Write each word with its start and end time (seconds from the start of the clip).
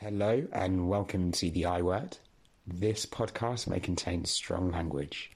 Hello 0.00 0.46
and 0.52 0.88
welcome 0.88 1.32
to 1.32 1.50
the 1.50 1.64
I 1.64 1.82
Word. 1.82 2.18
This 2.64 3.04
podcast 3.04 3.66
may 3.66 3.80
contain 3.80 4.26
strong 4.26 4.70
language. 4.70 5.32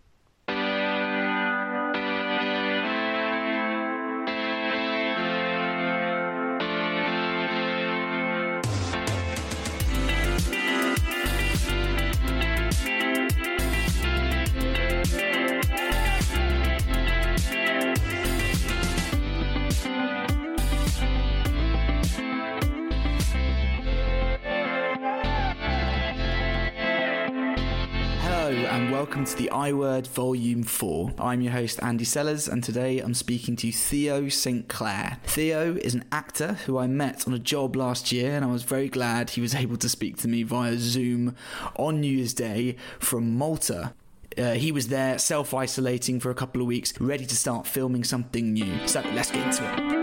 Volume 30.07 30.63
4. 30.63 31.13
I'm 31.19 31.41
your 31.41 31.53
host 31.53 31.83
Andy 31.83 32.05
Sellers 32.05 32.49
and 32.49 32.63
today 32.63 32.99
I'm 32.99 33.15
speaking 33.15 33.57
to 33.57 33.73
Theo 33.73 34.29
St. 34.29 34.69
Claire. 34.69 35.19
Theo 35.25 35.77
is 35.77 35.95
an 35.95 36.05
actor 36.13 36.55
who 36.67 36.79
I 36.79 36.87
met 36.87 37.27
on 37.27 37.35
a 37.35 37.39
job 37.39 37.77
last 37.77 38.13
year 38.13 38.37
and 38.37 38.45
I 38.45 38.49
was 38.49 38.63
very 38.63 38.89
glad 38.89 39.31
he 39.31 39.41
was 39.41 39.55
able 39.63 39.77
to 39.77 39.89
speak 39.89 40.17
to 40.19 40.29
me 40.29 40.43
via 40.43 40.77
Zoom 40.79 41.37
on 41.77 42.01
New 42.01 42.17
Year's 42.17 42.35
Day 42.35 42.77
from 42.99 43.37
Malta. 43.37 43.95
Uh, 44.37 44.53
he 44.53 44.73
was 44.73 44.89
there 44.89 45.19
self 45.19 45.53
isolating 45.55 46.21
for 46.21 46.31
a 46.31 46.35
couple 46.35 46.61
of 46.61 46.67
weeks, 46.67 46.99
ready 47.01 47.27
to 47.27 47.37
start 47.37 47.67
filming 47.67 48.05
something 48.05 48.53
new. 48.53 48.87
So 48.87 49.01
let's 49.15 49.31
get 49.31 49.47
into 49.47 49.99
it. 49.99 50.02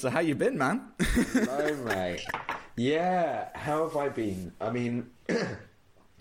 So 0.00 0.10
how 0.10 0.20
you 0.20 0.34
been, 0.34 0.56
man? 0.58 0.82
Hello, 1.32 1.74
mate. 1.84 2.24
Yeah, 2.76 3.48
how 3.54 3.86
have 3.86 3.96
I 3.96 4.08
been? 4.08 4.52
I 4.60 4.70
mean, 4.70 5.10
I 5.28 5.36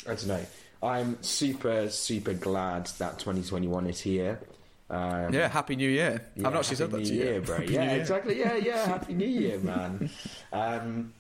don't 0.06 0.28
know. 0.28 0.46
I'm 0.82 1.22
super, 1.24 1.90
super 1.90 2.34
glad 2.34 2.88
that 3.00 3.20
2021 3.20 3.88
is 3.88 4.00
here. 4.02 4.40
Um, 4.90 5.34
Yeah, 5.34 5.48
happy 5.48 5.76
New 5.76 5.90
Year. 5.90 6.22
yeah, 6.36 6.48
I've 6.48 6.54
not 6.54 6.60
actually 6.60 6.76
said 6.78 6.92
that 6.92 6.98
New 7.00 7.06
to 7.06 7.14
you. 7.36 7.42
Bro. 7.42 7.58
Happy 7.58 7.74
yeah, 7.74 7.84
New 7.86 7.92
Year. 7.92 8.00
exactly. 8.02 8.40
Yeah, 8.40 8.56
yeah. 8.56 8.86
Happy 8.88 9.14
New 9.14 9.28
Year, 9.28 9.60
man. 9.60 10.10
Um, 10.52 11.14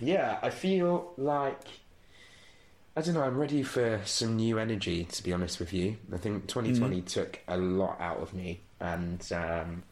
yeah, 0.00 0.38
I 0.42 0.50
feel 0.50 1.12
like 1.16 1.60
I 2.96 3.00
don't 3.00 3.14
know. 3.14 3.22
I'm 3.22 3.38
ready 3.38 3.62
for 3.62 4.00
some 4.04 4.36
new 4.36 4.58
energy. 4.58 5.04
To 5.04 5.22
be 5.22 5.32
honest 5.32 5.60
with 5.60 5.72
you, 5.72 5.96
I 6.12 6.16
think 6.18 6.46
2020 6.48 7.00
Mm. 7.02 7.06
took 7.06 7.38
a 7.48 7.56
lot 7.56 7.98
out 8.00 8.18
of 8.18 8.34
me, 8.34 8.60
and 8.80 9.24
um, 9.32 9.82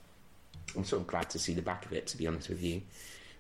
I'm 0.77 0.85
sort 0.85 1.03
of 1.03 1.07
glad 1.09 1.31
to 1.31 1.39
see 1.39 1.55
the 1.55 1.63
back 1.63 1.87
of 1.87 1.93
it. 1.93 2.07
To 2.09 2.17
be 2.17 2.27
honest 2.27 2.49
with 2.49 2.63
you, 2.63 2.83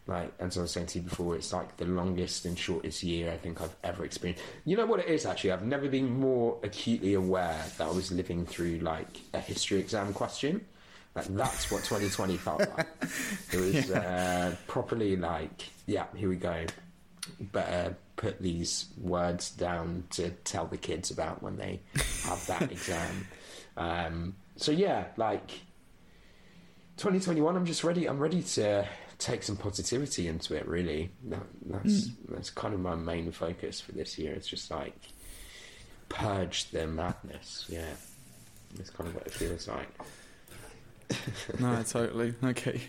like 0.07 0.33
as 0.41 0.59
I 0.59 0.63
was 0.63 0.73
saying 0.73 0.87
to 0.89 0.99
you 0.99 1.05
before, 1.05 1.37
it's 1.37 1.53
like 1.53 1.77
the 1.77 1.85
longest 1.85 2.45
and 2.45 2.59
shortest 2.59 3.03
year 3.03 3.31
I 3.33 3.37
think 3.37 3.61
I've 3.61 3.75
ever 3.85 4.05
experienced. 4.05 4.43
You 4.65 4.77
know 4.77 4.87
what 4.87 5.01
it 5.01 5.07
is 5.07 5.27
actually? 5.27 5.53
I've 5.53 5.65
never 5.65 5.89
been 5.89 6.19
more 6.19 6.59
acutely 6.63 7.15
aware 7.15 7.65
that 7.79 7.87
I 7.87 7.91
was 7.91 8.11
living 8.11 8.47
through 8.47 8.79
like 8.79 9.21
a 9.33 9.41
history 9.41 9.79
exam 9.79 10.13
question. 10.13 10.67
Like 11.15 11.27
that's 11.27 11.71
what 11.71 11.85
2020 11.85 12.37
felt 12.37 12.61
like. 12.77 12.87
It 13.53 13.59
was 13.59 13.91
uh, 13.91 14.55
properly 14.69 15.17
like, 15.17 15.69
yeah, 15.87 16.07
here 16.15 16.29
we 16.29 16.37
go. 16.37 16.67
Better 17.41 17.97
put 18.17 18.41
these 18.41 18.87
words 19.01 19.51
down 19.51 20.05
to 20.11 20.31
tell 20.45 20.67
the 20.67 20.77
kids 20.77 21.11
about 21.11 21.43
when 21.43 21.57
they 21.57 21.81
have 22.25 22.47
that 22.47 22.63
exam. 22.73 23.27
Um, 23.77 24.37
so 24.57 24.73
yeah, 24.73 25.07
like 25.17 25.51
2021. 27.01 27.57
I'm 27.57 27.65
just 27.65 27.83
ready. 27.83 28.07
I'm 28.07 28.19
ready 28.19 28.43
to 28.43 28.87
take 29.17 29.43
some 29.43 29.57
positivity 29.57 30.29
into 30.29 30.55
it. 30.55 30.69
Really, 30.69 31.11
that, 31.29 31.43
that's 31.65 32.11
that's 32.29 32.51
kind 32.51 32.75
of 32.75 32.81
my 32.81 32.95
main 32.95 33.33
focus 33.33 33.81
for 33.81 33.93
this 33.93 34.19
year. 34.19 34.35
It's 34.35 34.47
just 34.47 34.71
like 34.71 34.95
purge 36.11 36.71
the 36.73 36.87
madness. 36.87 37.65
Yeah, 37.71 37.89
that's 38.77 38.91
kind 38.91 39.09
of 39.09 39.15
what 39.15 39.27
it 39.27 39.33
feels 39.33 39.67
like. 39.67 39.89
no, 41.59 41.83
totally. 41.85 42.35
Okay. 42.45 42.83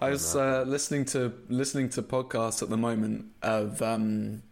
I 0.00 0.10
was 0.10 0.36
uh, 0.36 0.62
listening 0.64 1.04
to 1.06 1.32
listening 1.48 1.88
to 1.90 2.02
podcasts 2.02 2.62
at 2.62 2.70
the 2.70 2.76
moment 2.76 3.26
of 3.42 3.82
um, 3.82 4.44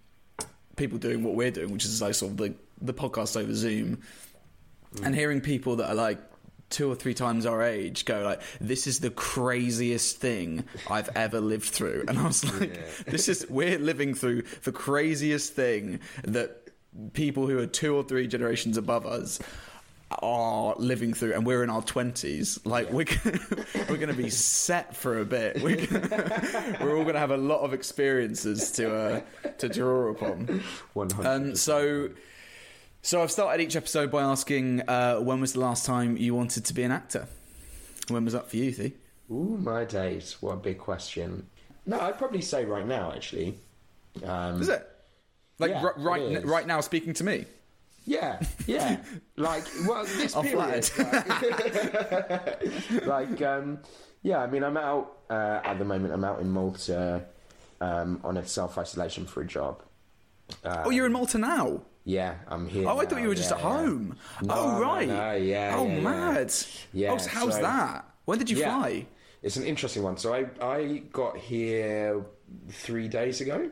people 0.74 0.98
doing 0.98 1.22
what 1.22 1.36
we're 1.36 1.52
doing, 1.52 1.70
which 1.72 1.84
is 1.84 2.02
like 2.02 2.14
sort 2.14 2.32
of 2.32 2.38
the 2.38 2.54
the 2.82 2.92
podcast 2.92 3.40
over 3.40 3.54
Zoom, 3.54 4.02
and 5.04 5.14
hearing 5.14 5.40
people 5.40 5.76
that 5.76 5.90
are 5.90 5.94
like 5.94 6.18
two 6.70 6.90
or 6.90 6.94
three 6.94 7.14
times 7.14 7.44
our 7.46 7.62
age 7.62 8.04
go 8.04 8.22
like, 8.22 8.40
"This 8.60 8.86
is 8.86 9.00
the 9.00 9.10
craziest 9.10 10.16
thing 10.18 10.64
I've 10.88 11.10
ever 11.14 11.40
lived 11.40 11.68
through," 11.68 12.04
and 12.08 12.18
I 12.18 12.26
was 12.26 12.44
like, 12.60 12.74
Yeah. 12.74 12.80
"This 13.06 13.28
is 13.28 13.46
we're 13.50 13.78
living 13.78 14.14
through 14.14 14.42
the 14.64 14.72
craziest 14.72 15.52
thing 15.52 16.00
that 16.24 16.68
people 17.12 17.46
who 17.46 17.58
are 17.58 17.66
two 17.66 17.94
or 17.94 18.02
three 18.02 18.26
generations 18.26 18.76
above 18.78 19.04
us." 19.06 19.38
are 20.22 20.74
living 20.76 21.14
through 21.14 21.32
and 21.34 21.46
we're 21.46 21.62
in 21.62 21.70
our 21.70 21.82
20s 21.82 22.58
like 22.66 22.90
we're 22.90 23.04
gonna, 23.04 23.38
we're 23.88 23.96
going 23.96 24.08
to 24.08 24.12
be 24.12 24.28
set 24.28 24.96
for 24.96 25.20
a 25.20 25.24
bit 25.24 25.62
we're, 25.62 25.86
gonna, 25.86 26.76
we're 26.80 26.96
all 26.96 27.04
going 27.04 27.14
to 27.14 27.20
have 27.20 27.30
a 27.30 27.36
lot 27.36 27.60
of 27.60 27.72
experiences 27.72 28.72
to 28.72 28.92
uh, 28.92 29.20
to 29.58 29.68
draw 29.68 30.08
upon 30.10 30.64
One 30.94 31.10
hundred. 31.10 31.28
um, 31.50 31.54
so 31.54 32.08
so 33.02 33.22
I've 33.22 33.30
started 33.30 33.62
each 33.62 33.76
episode 33.76 34.10
by 34.10 34.22
asking 34.22 34.82
uh, 34.88 35.16
when 35.18 35.40
was 35.40 35.52
the 35.54 35.60
last 35.60 35.86
time 35.86 36.16
you 36.16 36.34
wanted 36.34 36.64
to 36.66 36.74
be 36.74 36.82
an 36.82 36.90
actor 36.92 37.26
when 38.08 38.24
was 38.24 38.34
that 38.34 38.48
for 38.50 38.56
you 38.56 38.72
Thee? 38.72 38.92
Ooh, 39.30 39.56
my 39.60 39.84
days! 39.84 40.36
What 40.40 40.52
a 40.54 40.56
big 40.56 40.78
question. 40.78 41.46
No, 41.86 42.00
I'd 42.00 42.18
probably 42.18 42.40
say 42.40 42.64
right 42.64 42.86
now. 42.86 43.12
Actually, 43.12 43.58
um, 44.24 44.60
is 44.60 44.68
it 44.68 44.86
like 45.58 45.70
Yeah, 45.70 45.82
r- 45.84 45.94
right 45.96 46.20
it 46.22 46.42
n- 46.42 46.46
right 46.46 46.66
now 46.66 46.80
speaking 46.80 47.14
to 47.14 47.24
me 47.24 47.44
Yeah, 48.06 48.40
yeah. 48.66 49.02
like, 49.36 49.64
well, 49.86 50.04
this 50.04 50.34
I'm 50.34 50.44
period. 50.44 50.90
Like, 50.98 53.06
like, 53.06 53.42
um, 53.42 53.78
yeah, 54.22 54.38
I 54.38 54.46
mean, 54.48 54.64
I'm 54.64 54.76
out 54.76 55.18
uh, 55.30 55.60
at 55.64 55.78
the 55.78 55.84
moment. 55.84 56.12
I'm 56.12 56.24
out 56.24 56.40
in 56.40 56.50
Malta 56.50 57.24
um, 57.80 58.20
on 58.24 58.36
a 58.36 58.44
self 58.46 58.76
isolation 58.78 59.26
for 59.26 59.42
a 59.42 59.46
job. 59.46 59.80
oh 60.64 60.90
you're 60.90 61.06
in 61.06 61.12
Malta 61.12 61.38
now 61.38 61.82
Yeah, 62.04 62.34
I'm 62.48 62.66
here. 62.66 62.88
oh 62.88 62.98
I 62.98 63.06
thought 63.06 63.20
you 63.20 63.28
were 63.28 63.34
just 63.34 63.50
yeah, 63.50 63.56
at 63.56 63.62
home. 63.62 64.16
No, 64.42 64.54
oh 64.56 64.80
right. 64.80 65.06
no, 65.08 65.32
yeah, 65.32 65.74
oh 65.76 65.86
yeah, 65.86 66.00
mad. 66.00 66.52
Yeah, 66.92 67.12
oh 67.12 67.18
so 67.18 67.28
how's 67.30 67.54
so- 67.54 67.62
that? 67.62 68.06
When 68.24 68.38
did 68.38 68.48
you 68.50 68.56
fly? 68.62 69.06
It's 69.42 69.56
an 69.56 69.64
interesting 69.64 70.02
one. 70.02 70.16
So 70.16 70.34
I 70.34 70.46
I 70.60 71.02
got 71.12 71.36
here 71.36 72.24
three 72.68 73.08
days 73.08 73.40
ago. 73.40 73.70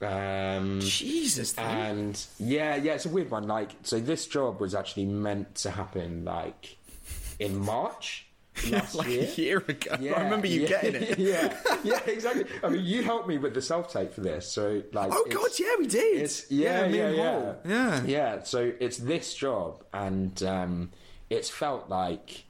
Um, 0.00 0.80
Jesus 0.80 1.56
and 1.58 2.22
yeah, 2.38 2.76
yeah, 2.76 2.94
it's 2.94 3.06
a 3.06 3.10
weird 3.10 3.30
one. 3.30 3.46
Like, 3.46 3.70
so 3.82 4.00
this 4.00 4.26
job 4.26 4.60
was 4.60 4.74
actually 4.74 5.06
meant 5.06 5.54
to 5.56 5.70
happen 5.70 6.24
like 6.24 6.78
in 7.38 7.58
March 7.58 8.26
last 8.70 8.94
like 8.94 9.08
year. 9.08 9.22
a 9.22 9.40
year 9.40 9.58
ago. 9.66 9.96
Yeah, 10.00 10.12
I 10.14 10.22
remember 10.24 10.46
you 10.46 10.62
yeah, 10.62 10.68
getting 10.68 10.94
it. 11.02 11.18
yeah, 11.18 11.56
yeah, 11.84 12.00
exactly. 12.06 12.44
I 12.62 12.68
mean, 12.68 12.84
you 12.84 13.02
helped 13.02 13.28
me 13.28 13.38
with 13.38 13.54
the 13.54 13.62
self 13.62 13.92
tape 13.92 14.12
for 14.12 14.20
this, 14.20 14.50
so 14.50 14.82
like, 14.92 15.10
Oh 15.12 15.26
God, 15.30 15.50
yeah, 15.58 15.74
we 15.78 15.86
did. 15.86 16.22
It's 16.22 16.50
yeah, 16.50 16.86
me 16.88 16.98
yeah, 16.98 17.06
and 17.06 17.16
yeah, 17.16 17.54
yeah. 17.64 18.02
yeah. 18.04 18.42
So 18.42 18.72
it's 18.80 18.98
this 18.98 19.34
job, 19.34 19.84
and 19.92 20.42
um, 20.42 20.90
it's 21.28 21.48
felt 21.50 21.88
like, 21.88 22.44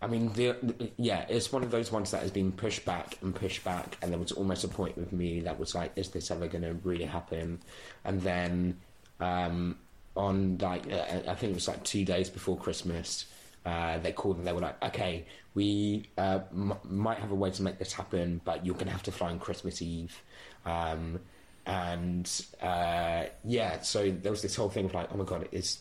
I 0.00 0.06
mean, 0.06 0.32
the, 0.34 0.56
the- 0.62 0.90
yeah, 0.96 1.26
it's 1.28 1.52
one 1.52 1.62
of 1.62 1.70
those 1.70 1.90
ones 1.92 2.10
that 2.12 2.22
has 2.22 2.30
been 2.30 2.52
pushed 2.52 2.84
back 2.84 3.18
and 3.22 3.34
pushed 3.34 3.64
back, 3.64 3.96
and 4.02 4.10
there 4.12 4.18
was 4.18 4.32
almost 4.32 4.64
a 4.64 4.68
point 4.68 4.96
with 4.96 5.12
me 5.12 5.40
that 5.40 5.58
was 5.58 5.74
like, 5.74 5.92
is 5.96 6.08
this 6.10 6.30
ever 6.30 6.46
going 6.48 6.62
to 6.62 6.74
really 6.84 7.04
happen? 7.04 7.60
And 8.04 8.20
then 8.22 8.78
um, 9.20 9.76
on 10.16 10.58
like, 10.58 10.90
uh, 10.92 11.04
I 11.28 11.34
think 11.34 11.50
it 11.50 11.54
was 11.54 11.68
like 11.68 11.82
two 11.84 12.04
days 12.04 12.30
before 12.30 12.56
Christmas. 12.56 13.26
Uh, 13.68 13.98
they 13.98 14.12
called 14.12 14.38
and 14.38 14.46
they 14.46 14.54
were 14.54 14.62
like, 14.68 14.82
"Okay, 14.82 15.26
we 15.54 16.08
uh, 16.16 16.40
m- 16.52 16.78
might 16.84 17.18
have 17.18 17.30
a 17.30 17.34
way 17.34 17.50
to 17.50 17.62
make 17.62 17.78
this 17.78 17.92
happen, 17.92 18.40
but 18.42 18.64
you're 18.64 18.74
going 18.80 18.86
to 18.86 18.92
have 18.92 19.02
to 19.02 19.12
fly 19.12 19.28
on 19.30 19.38
Christmas 19.38 19.82
Eve." 19.82 20.22
Um, 20.64 21.20
and 21.66 22.26
uh, 22.62 23.24
yeah, 23.44 23.80
so 23.82 24.10
there 24.10 24.32
was 24.32 24.40
this 24.40 24.56
whole 24.56 24.70
thing 24.70 24.86
of 24.86 24.94
like, 24.94 25.08
"Oh 25.12 25.18
my 25.18 25.24
god, 25.24 25.48
is 25.52 25.80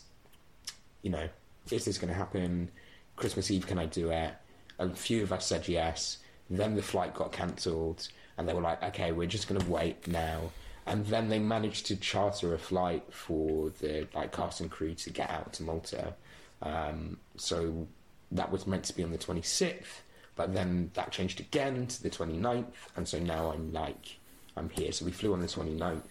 you 1.01 1.11
know, 1.11 1.29
is 1.71 1.85
this 1.85 1.97
going 1.97 2.11
to 2.11 2.19
happen? 2.25 2.69
Christmas 3.15 3.49
Eve, 3.49 3.65
can 3.65 3.79
I 3.79 3.85
do 3.85 4.11
it?" 4.11 4.33
A 4.79 4.89
few 4.89 5.23
of 5.23 5.31
us 5.31 5.45
said 5.45 5.67
yes. 5.67 6.17
Then 6.49 6.75
the 6.75 6.81
flight 6.81 7.13
got 7.13 7.31
cancelled, 7.31 8.07
and 8.37 8.49
they 8.49 8.53
were 8.53 8.61
like, 8.69 8.83
"Okay, 8.83 9.13
we're 9.13 9.27
just 9.27 9.47
going 9.47 9.61
to 9.61 9.69
wait 9.69 10.07
now." 10.07 10.51
And 10.85 11.05
then 11.05 11.29
they 11.29 11.39
managed 11.39 11.85
to 11.87 11.95
charter 11.95 12.53
a 12.53 12.57
flight 12.57 13.03
for 13.11 13.69
the 13.81 14.07
like 14.13 14.33
cast 14.33 14.59
and 14.61 14.69
crew 14.69 14.93
to 14.95 15.09
get 15.09 15.29
out 15.29 15.53
to 15.53 15.63
Malta. 15.63 16.15
Um, 16.61 17.17
so 17.37 17.87
that 18.31 18.51
was 18.51 18.67
meant 18.67 18.83
to 18.85 18.95
be 18.95 19.03
on 19.03 19.11
the 19.11 19.17
26th, 19.17 20.01
but 20.35 20.53
then 20.53 20.91
that 20.93 21.11
changed 21.11 21.39
again 21.39 21.87
to 21.87 22.03
the 22.03 22.09
29th, 22.09 22.65
and 22.95 23.07
so 23.07 23.19
now 23.19 23.51
I'm 23.51 23.71
like, 23.73 24.17
I'm 24.55 24.69
here. 24.69 24.91
So 24.91 25.05
we 25.05 25.11
flew 25.11 25.33
on 25.33 25.41
the 25.41 25.47
29th, 25.47 26.01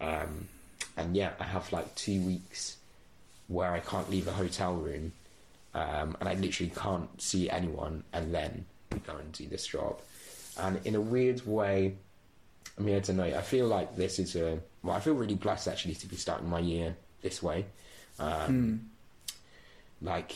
um, 0.00 0.48
and 0.96 1.16
yeah, 1.16 1.32
I 1.38 1.44
have 1.44 1.72
like 1.72 1.94
two 1.94 2.20
weeks 2.22 2.76
where 3.48 3.72
I 3.72 3.80
can't 3.80 4.10
leave 4.10 4.26
a 4.26 4.32
hotel 4.32 4.74
room, 4.74 5.12
um, 5.74 6.16
and 6.20 6.28
I 6.28 6.34
literally 6.34 6.72
can't 6.74 7.20
see 7.20 7.48
anyone, 7.48 8.02
and 8.12 8.34
then 8.34 8.66
we 8.92 8.98
go 9.00 9.16
and 9.16 9.32
do 9.32 9.46
this 9.46 9.66
job. 9.66 10.00
And 10.58 10.80
in 10.84 10.94
a 10.94 11.00
weird 11.00 11.46
way, 11.46 11.96
I 12.78 12.82
mean, 12.82 12.96
I 12.96 12.98
don't 13.00 13.16
know. 13.16 13.24
I 13.24 13.42
feel 13.42 13.66
like 13.66 13.96
this 13.96 14.18
is 14.18 14.36
a 14.36 14.58
well. 14.82 14.94
I 14.96 15.00
feel 15.00 15.14
really 15.14 15.34
blessed 15.34 15.68
actually 15.68 15.94
to 15.94 16.06
be 16.06 16.16
starting 16.16 16.48
my 16.48 16.58
year 16.58 16.96
this 17.22 17.42
way. 17.42 17.66
Um, 18.18 18.90
Like 20.02 20.34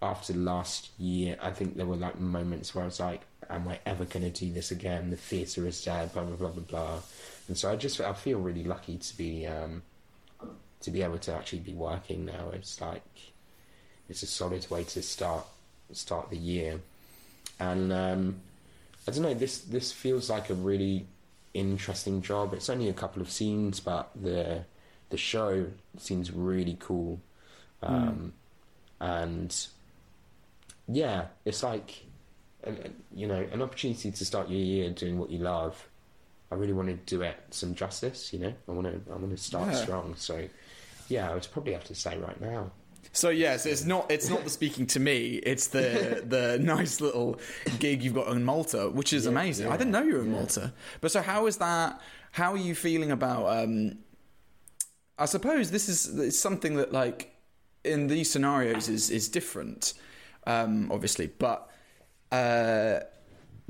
after 0.00 0.32
last 0.32 0.90
year, 0.98 1.36
I 1.42 1.50
think 1.50 1.76
there 1.76 1.86
were 1.86 1.96
like 1.96 2.20
moments 2.20 2.74
where 2.74 2.84
I 2.84 2.86
was 2.86 3.00
like, 3.00 3.22
"Am 3.50 3.68
I 3.68 3.80
ever 3.86 4.04
going 4.04 4.30
to 4.30 4.30
do 4.30 4.52
this 4.52 4.70
again?" 4.70 5.10
The 5.10 5.16
theatre 5.16 5.66
is 5.66 5.84
dead. 5.84 6.12
Blah 6.12 6.24
blah 6.24 6.36
blah 6.36 6.50
blah 6.50 6.62
blah. 6.62 7.00
And 7.48 7.56
so 7.56 7.70
I 7.70 7.76
just 7.76 8.00
I 8.00 8.12
feel 8.12 8.38
really 8.38 8.64
lucky 8.64 8.96
to 8.98 9.16
be 9.16 9.46
um, 9.46 9.82
to 10.80 10.90
be 10.90 11.02
able 11.02 11.18
to 11.18 11.34
actually 11.34 11.60
be 11.60 11.74
working 11.74 12.24
now. 12.24 12.50
It's 12.52 12.80
like 12.80 13.02
it's 14.08 14.22
a 14.22 14.26
solid 14.26 14.68
way 14.70 14.84
to 14.84 15.02
start 15.02 15.46
start 15.92 16.30
the 16.30 16.36
year, 16.36 16.80
and 17.58 17.92
um, 17.92 18.36
I 19.06 19.10
don't 19.10 19.22
know. 19.22 19.34
This 19.34 19.58
this 19.58 19.92
feels 19.92 20.30
like 20.30 20.50
a 20.50 20.54
really 20.54 21.06
interesting 21.54 22.22
job. 22.22 22.54
It's 22.54 22.68
only 22.68 22.88
a 22.88 22.92
couple 22.92 23.22
of 23.22 23.30
scenes, 23.30 23.80
but 23.80 24.10
the 24.14 24.64
the 25.10 25.16
show 25.16 25.66
seems 25.96 26.30
really 26.30 26.76
cool, 26.78 27.20
um, 27.82 28.34
and 29.00 29.54
yeah, 30.86 31.26
it's 31.44 31.62
like 31.62 32.04
an, 32.64 32.94
you 33.14 33.26
know 33.26 33.46
an 33.52 33.62
opportunity 33.62 34.10
to 34.10 34.24
start 34.24 34.48
your 34.48 34.60
year 34.60 34.90
doing 34.90 35.18
what 35.18 35.30
you 35.30 35.38
love. 35.38 35.88
I 36.50 36.54
really 36.54 36.72
want 36.72 36.88
to 36.88 36.94
do 37.16 37.22
it 37.22 37.36
some 37.50 37.74
justice. 37.74 38.32
You 38.32 38.38
know, 38.40 38.54
I 38.68 38.72
want 38.72 38.86
to 38.86 39.12
I 39.12 39.16
want 39.16 39.30
to 39.30 39.36
start 39.42 39.68
Yeah. 39.68 39.74
strong. 39.82 40.14
So 40.16 40.48
yeah, 41.08 41.30
I 41.30 41.34
would 41.34 41.46
probably 41.52 41.72
have 41.74 41.84
to 41.84 41.94
say 41.94 42.16
right 42.18 42.40
now. 42.40 42.70
So 43.12 43.30
yes, 43.30 43.64
it's 43.66 43.84
not 43.84 44.10
it's 44.10 44.28
not 44.28 44.44
the 44.44 44.50
speaking 44.50 44.86
to 44.88 45.00
me. 45.00 45.36
It's 45.36 45.68
the 45.68 46.22
the 46.26 46.58
nice 46.58 47.00
little 47.00 47.38
gig 47.78 48.02
you've 48.02 48.14
got 48.14 48.28
in 48.28 48.44
Malta, 48.44 48.88
which 48.90 49.12
is 49.12 49.24
Yeah, 49.24 49.30
amazing. 49.32 49.68
I 49.68 49.76
didn't 49.76 49.92
know 49.92 50.02
you 50.02 50.14
were 50.14 50.20
in 50.20 50.30
yeah. 50.30 50.36
Malta. 50.36 50.72
But 51.00 51.10
so 51.12 51.22
how 51.22 51.46
is 51.46 51.58
that? 51.58 52.00
How 52.32 52.52
are 52.52 52.58
you 52.58 52.74
feeling 52.74 53.10
about? 53.10 53.46
Um, 53.64 53.98
I 55.18 55.24
suppose 55.26 55.70
this 55.70 55.88
is 55.88 56.18
it's 56.18 56.38
something 56.38 56.76
that 56.76 56.92
like 56.92 57.34
in 57.84 58.08
these 58.08 58.30
scenarios 58.30 58.88
is 58.88 59.10
is 59.10 59.28
different, 59.28 59.94
um, 60.46 60.90
obviously, 60.90 61.26
but. 61.26 61.70
Uh, 62.30 63.00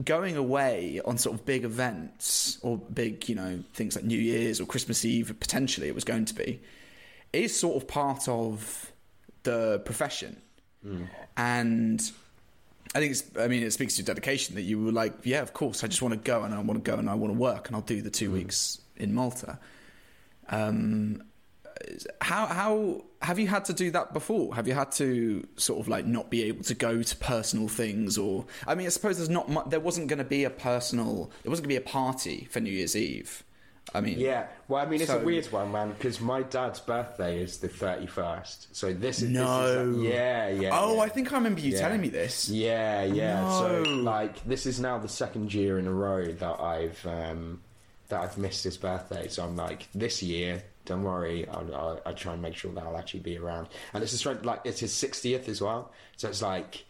going 0.04 0.36
away 0.36 1.00
on 1.04 1.18
sort 1.18 1.34
of 1.34 1.44
big 1.44 1.64
events 1.64 2.58
or 2.62 2.78
big, 2.78 3.28
you 3.28 3.34
know, 3.34 3.62
things 3.74 3.96
like 3.96 4.04
New 4.04 4.18
Year's 4.18 4.60
or 4.60 4.64
Christmas 4.64 5.04
Eve, 5.04 5.34
potentially 5.40 5.88
it 5.88 5.94
was 5.94 6.04
going 6.04 6.24
to 6.26 6.34
be, 6.34 6.60
is 7.32 7.58
sort 7.58 7.76
of 7.76 7.88
part 7.88 8.28
of 8.28 8.92
the 9.42 9.80
profession. 9.84 10.40
And 11.36 12.12
I 12.94 13.00
think 13.00 13.12
it's, 13.12 13.24
I 13.38 13.48
mean, 13.48 13.62
it 13.62 13.72
speaks 13.72 13.96
to 13.96 14.02
your 14.02 14.06
dedication 14.06 14.54
that 14.54 14.62
you 14.62 14.82
were 14.82 14.92
like, 14.92 15.14
yeah, 15.24 15.42
of 15.42 15.52
course, 15.52 15.82
I 15.82 15.88
just 15.88 16.00
want 16.00 16.14
to 16.14 16.20
go 16.20 16.42
and 16.42 16.54
I 16.54 16.58
want 16.60 16.82
to 16.82 16.90
go 16.90 16.96
and 16.96 17.10
I 17.10 17.14
want 17.14 17.32
to 17.32 17.38
work 17.38 17.66
and 17.66 17.76
I'll 17.76 17.82
do 17.82 18.00
the 18.00 18.10
two 18.10 18.30
weeks 18.30 18.80
in 18.96 19.14
Malta. 19.14 19.58
Um, 20.48 21.22
how 22.20 22.46
how 22.46 23.04
have 23.22 23.38
you 23.38 23.46
had 23.48 23.64
to 23.66 23.72
do 23.72 23.90
that 23.92 24.12
before? 24.12 24.54
Have 24.54 24.66
you 24.68 24.74
had 24.74 24.92
to 24.92 25.46
sort 25.56 25.80
of 25.80 25.88
like 25.88 26.06
not 26.06 26.30
be 26.30 26.44
able 26.44 26.64
to 26.64 26.74
go 26.74 27.02
to 27.02 27.16
personal 27.16 27.68
things, 27.68 28.16
or 28.18 28.44
I 28.66 28.74
mean, 28.74 28.86
I 28.86 28.90
suppose 28.90 29.16
there's 29.16 29.28
not 29.28 29.48
much. 29.48 29.70
There 29.70 29.80
wasn't 29.80 30.08
going 30.08 30.18
to 30.18 30.24
be 30.24 30.44
a 30.44 30.50
personal. 30.50 31.30
There 31.42 31.50
wasn't 31.50 31.68
going 31.68 31.76
to 31.76 31.82
be 31.82 31.88
a 31.88 31.92
party 31.92 32.46
for 32.50 32.60
New 32.60 32.70
Year's 32.72 32.96
Eve. 32.96 33.44
I 33.94 34.02
mean, 34.02 34.18
Yeah, 34.20 34.48
well, 34.68 34.84
I 34.84 34.86
mean, 34.88 35.00
it's 35.00 35.08
So- 35.10 35.18
a 35.18 35.24
weird 35.24 35.50
one, 35.50 35.72
man, 35.72 35.92
because 35.92 36.20
my 36.20 36.42
dad's 36.42 36.78
birthday 36.78 37.40
is 37.40 37.56
the 37.56 37.68
thirty-first. 37.68 38.76
So 38.76 38.92
this 38.92 39.22
is 39.22 39.30
No. 39.30 39.86
This 39.86 39.96
is, 39.96 40.02
yeah, 40.04 40.48
yeah. 40.50 40.70
Oh, 40.78 40.96
yeah. 40.96 41.00
I 41.00 41.08
think 41.08 41.32
I 41.32 41.36
remember 41.36 41.60
you 41.60 41.72
Yeah. 41.72 41.80
telling 41.80 42.00
me 42.02 42.10
this. 42.10 42.50
Yeah, 42.50 43.04
yeah. 43.04 43.48
So 43.60 43.82
like, 43.82 44.44
this 44.44 44.66
is 44.66 44.78
now 44.78 44.98
the 44.98 45.08
second 45.08 45.54
year 45.54 45.78
in 45.78 45.86
a 45.86 45.92
row 45.92 46.26
that 46.26 46.60
I've 46.60 47.06
um, 47.06 47.62
that 48.08 48.20
I've 48.20 48.36
missed 48.36 48.64
his 48.64 48.76
birthday. 48.76 49.28
So 49.28 49.42
I'm 49.44 49.56
like, 49.56 49.88
this 49.94 50.22
year, 50.22 50.62
don't 50.88 51.02
worry, 51.02 51.46
I'll, 51.48 51.74
I'll, 51.74 52.00
I'll 52.06 52.14
try 52.14 52.32
and 52.32 52.42
make 52.42 52.56
sure 52.56 52.72
that 52.72 52.82
I'll 52.82 52.96
actually 52.96 53.20
be 53.20 53.36
around. 53.38 53.68
And 53.92 54.02
it's 54.02 54.12
just 54.12 54.44
like 54.44 54.60
it's 54.64 54.80
his 54.80 54.92
sixtieth 54.92 55.48
as 55.48 55.60
well. 55.60 55.92
So 56.16 56.28
it's 56.28 56.42
like 56.42 56.84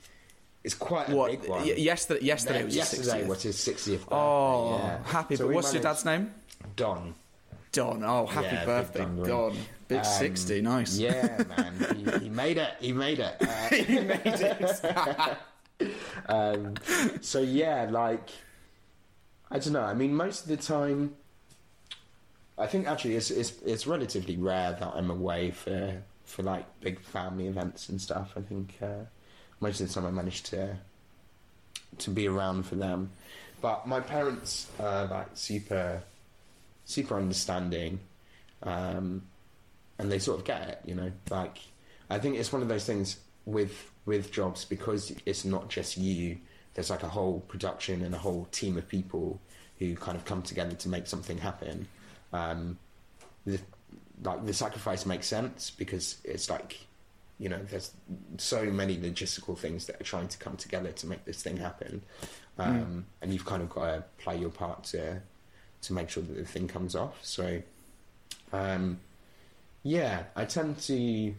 it's 0.65 0.75
quite 0.75 1.09
a 1.11 1.15
What? 1.17 1.31
big 1.33 1.49
one. 1.49 1.61
y- 1.63 1.75
yesterday, 1.77 2.25
yesterday 2.25 2.65
was 2.65 2.75
his 2.75 2.77
yesterday 2.77 3.23
60th. 3.25 3.27
was 3.29 3.43
his 3.43 3.59
sixtieth. 3.59 4.01
birthday. 4.01 4.17
Oh, 4.17 4.79
yeah. 4.79 5.03
happy! 5.05 5.37
So 5.37 5.47
but 5.47 5.55
what's 5.55 5.73
your 5.75 5.83
dad's 5.83 6.05
name? 6.05 6.33
Don. 6.77 7.15
Don. 7.73 8.03
Oh, 8.05 8.27
happy 8.27 8.47
Yeah, 8.47 8.65
birthday, 8.65 9.01
Don, 9.01 9.23
Don. 9.25 9.57
Big 9.89 9.99
Um, 9.99 10.05
sixty, 10.05 10.61
nice. 10.63 10.97
Yeah, 10.99 11.45
man, 11.57 11.75
he, 11.97 12.25
he 12.25 12.29
made 12.31 12.57
it. 12.59 12.75
He 12.81 12.93
made 12.93 13.19
it. 13.21 13.35
Uh, 13.43 13.69
he 13.75 14.01
made 14.01 14.21
it. 14.25 15.39
um, 16.29 16.75
so 17.21 17.41
yeah, 17.41 17.89
like 17.91 18.29
I 19.51 19.59
don't 19.59 19.73
know. 19.73 19.83
I 19.83 19.95
mean, 19.95 20.15
most 20.15 20.43
of 20.43 20.49
the 20.49 20.57
time, 20.57 21.15
I 22.59 22.67
think 22.67 22.89
actually 22.89 23.15
it's 23.15 23.31
it's 23.31 23.53
it's 23.65 23.87
relatively 23.87 24.37
rare 24.37 24.73
that 24.73 24.93
I'm 24.95 25.11
away 25.11 25.53
for 25.53 26.03
for 26.25 26.43
like 26.43 26.67
big 26.81 27.01
family 27.01 27.47
events 27.47 27.89
and 27.89 28.01
stuff. 28.01 28.33
I 28.37 28.41
think 28.41 28.75
uh, 28.83 29.05
most 29.61 29.81
of 29.81 29.89
the 29.89 29.95
time 29.95 30.07
I 30.07 30.11
manage 30.11 30.43
to 30.45 30.77
to 31.99 32.11
be 32.11 32.27
around 32.27 32.65
for 32.67 32.75
them. 32.75 33.11
But 33.61 33.87
my 33.87 34.01
parents 34.01 34.69
are 34.79 35.07
like 35.07 35.29
super 35.35 36.03
super 36.85 37.17
understanding, 37.17 38.01
um, 38.63 39.23
and 39.99 40.11
they 40.11 40.19
sort 40.19 40.39
of 40.39 40.45
get 40.45 40.69
it. 40.69 40.81
You 40.85 40.97
know, 40.97 41.13
like 41.31 41.59
I 42.11 42.19
think 42.19 42.37
it's 42.37 42.53
one 42.53 42.63
of 42.63 42.69
those 42.69 42.85
things 42.85 43.19
with 43.45 43.91
with 44.05 44.33
jobs 44.33 44.65
because 44.65 45.13
it's 45.27 45.45
not 45.45 45.69
just 45.69 45.97
you. 45.97 46.39
There's 46.75 46.91
like 46.91 47.03
a 47.03 47.09
whole 47.09 47.41
production 47.41 48.03
and 48.03 48.15
a 48.15 48.19
whole 48.19 48.47
team 48.53 48.77
of 48.77 48.89
people 48.89 49.41
who 49.79 49.95
kind 49.95 50.17
of 50.17 50.25
come 50.25 50.43
together 50.43 50.75
to 50.75 50.89
make 50.89 51.07
something 51.07 51.39
happen. 51.39 51.87
Um, 52.33 52.79
the, 53.47 53.59
like 54.23 54.45
the 54.45 54.53
sacrifice 54.53 55.07
makes 55.07 55.27
sense 55.27 55.71
because 55.71 56.17
it's 56.25 56.51
like 56.51 56.81
you 57.39 57.49
know 57.49 57.61
there's 57.71 57.93
so 58.37 58.65
many 58.65 58.97
logistical 58.97 59.57
things 59.57 59.87
that 59.87 60.01
are 60.01 60.05
trying 60.05 60.29
to 60.29 60.39
come 60.39 60.57
together 60.57 60.91
to 60.93 61.07
make 61.07 61.25
this 61.25 61.43
thing 61.43 61.57
happen, 61.57 62.03
um, 62.59 63.07
and 63.23 63.33
you've 63.33 63.45
kind 63.45 63.63
of 63.63 63.71
got 63.71 63.87
to 63.87 64.05
play 64.19 64.37
your 64.37 64.51
part 64.51 64.85
to 64.85 65.21
to 65.83 65.93
make 65.93 66.11
sure 66.11 66.23
that 66.23 66.37
the 66.37 66.45
thing 66.45 66.67
comes 66.67 66.97
off. 66.97 67.19
So, 67.23 67.63
um, 68.53 68.99
yeah, 69.83 70.25
I 70.35 70.45
tend 70.45 70.79
to. 70.81 71.35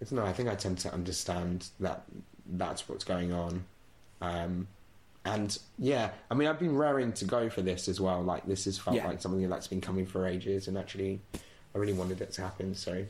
I 0.00 0.04
don't. 0.04 0.18
I 0.18 0.32
think 0.32 0.48
I 0.48 0.56
tend 0.56 0.78
to 0.78 0.92
understand 0.92 1.68
that 1.78 2.02
that's 2.46 2.88
what's 2.88 3.04
going 3.04 3.32
on, 3.32 3.64
um, 4.20 4.66
and 5.24 5.56
yeah, 5.78 6.10
I 6.30 6.34
mean, 6.34 6.48
I've 6.48 6.58
been 6.58 6.74
raring 6.76 7.12
to 7.14 7.24
go 7.24 7.48
for 7.48 7.62
this 7.62 7.88
as 7.88 8.00
well. 8.00 8.22
Like 8.22 8.44
this 8.46 8.64
has 8.64 8.78
felt 8.78 8.96
Yeah. 8.96 9.06
like 9.06 9.20
something 9.20 9.48
that's 9.48 9.68
been 9.68 9.80
coming 9.80 10.06
for 10.06 10.26
ages, 10.26 10.68
and 10.68 10.76
actually, 10.76 11.20
I 11.74 11.78
really 11.78 11.92
wanted 11.92 12.20
it 12.20 12.32
to 12.32 12.42
happen. 12.42 12.74
So, 12.74 13.04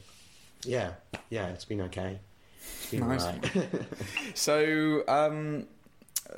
yeah, 0.64 0.92
yeah, 1.30 1.48
it's 1.48 1.64
been 1.64 1.80
okay. 1.82 2.18
It's 2.60 2.90
been 2.90 3.08
Nice. 3.08 3.24
alright. 3.24 3.52
So 4.34 5.02
um, 5.08 5.66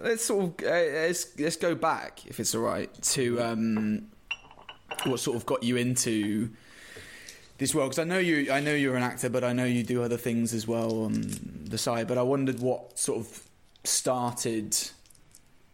let's 0.00 0.24
sort 0.24 0.44
of 0.60 0.66
uh, 0.66 0.70
let's 0.70 1.38
let's 1.38 1.56
go 1.56 1.74
back, 1.74 2.26
if 2.26 2.38
it's 2.40 2.54
all 2.54 2.62
right, 2.62 2.90
to 3.02 3.40
um, 3.42 4.06
what 5.04 5.20
sort 5.20 5.36
of 5.36 5.44
got 5.44 5.62
you 5.62 5.76
into 5.76 6.50
this 7.58 7.74
world. 7.74 7.90
Because 7.90 7.98
I 8.00 8.04
know 8.04 8.18
you, 8.18 8.50
I 8.52 8.60
know 8.60 8.74
you're 8.74 8.96
an 8.96 9.02
actor, 9.02 9.28
but 9.28 9.44
I 9.44 9.52
know 9.52 9.64
you 9.64 9.82
do 9.82 10.02
other 10.02 10.16
things 10.16 10.54
as 10.54 10.66
well 10.66 11.02
on 11.04 11.24
the 11.68 11.78
side. 11.78 12.06
But 12.08 12.16
I 12.18 12.22
wondered 12.22 12.60
what 12.60 12.98
sort 12.98 13.18
of 13.20 13.42
started 13.84 14.76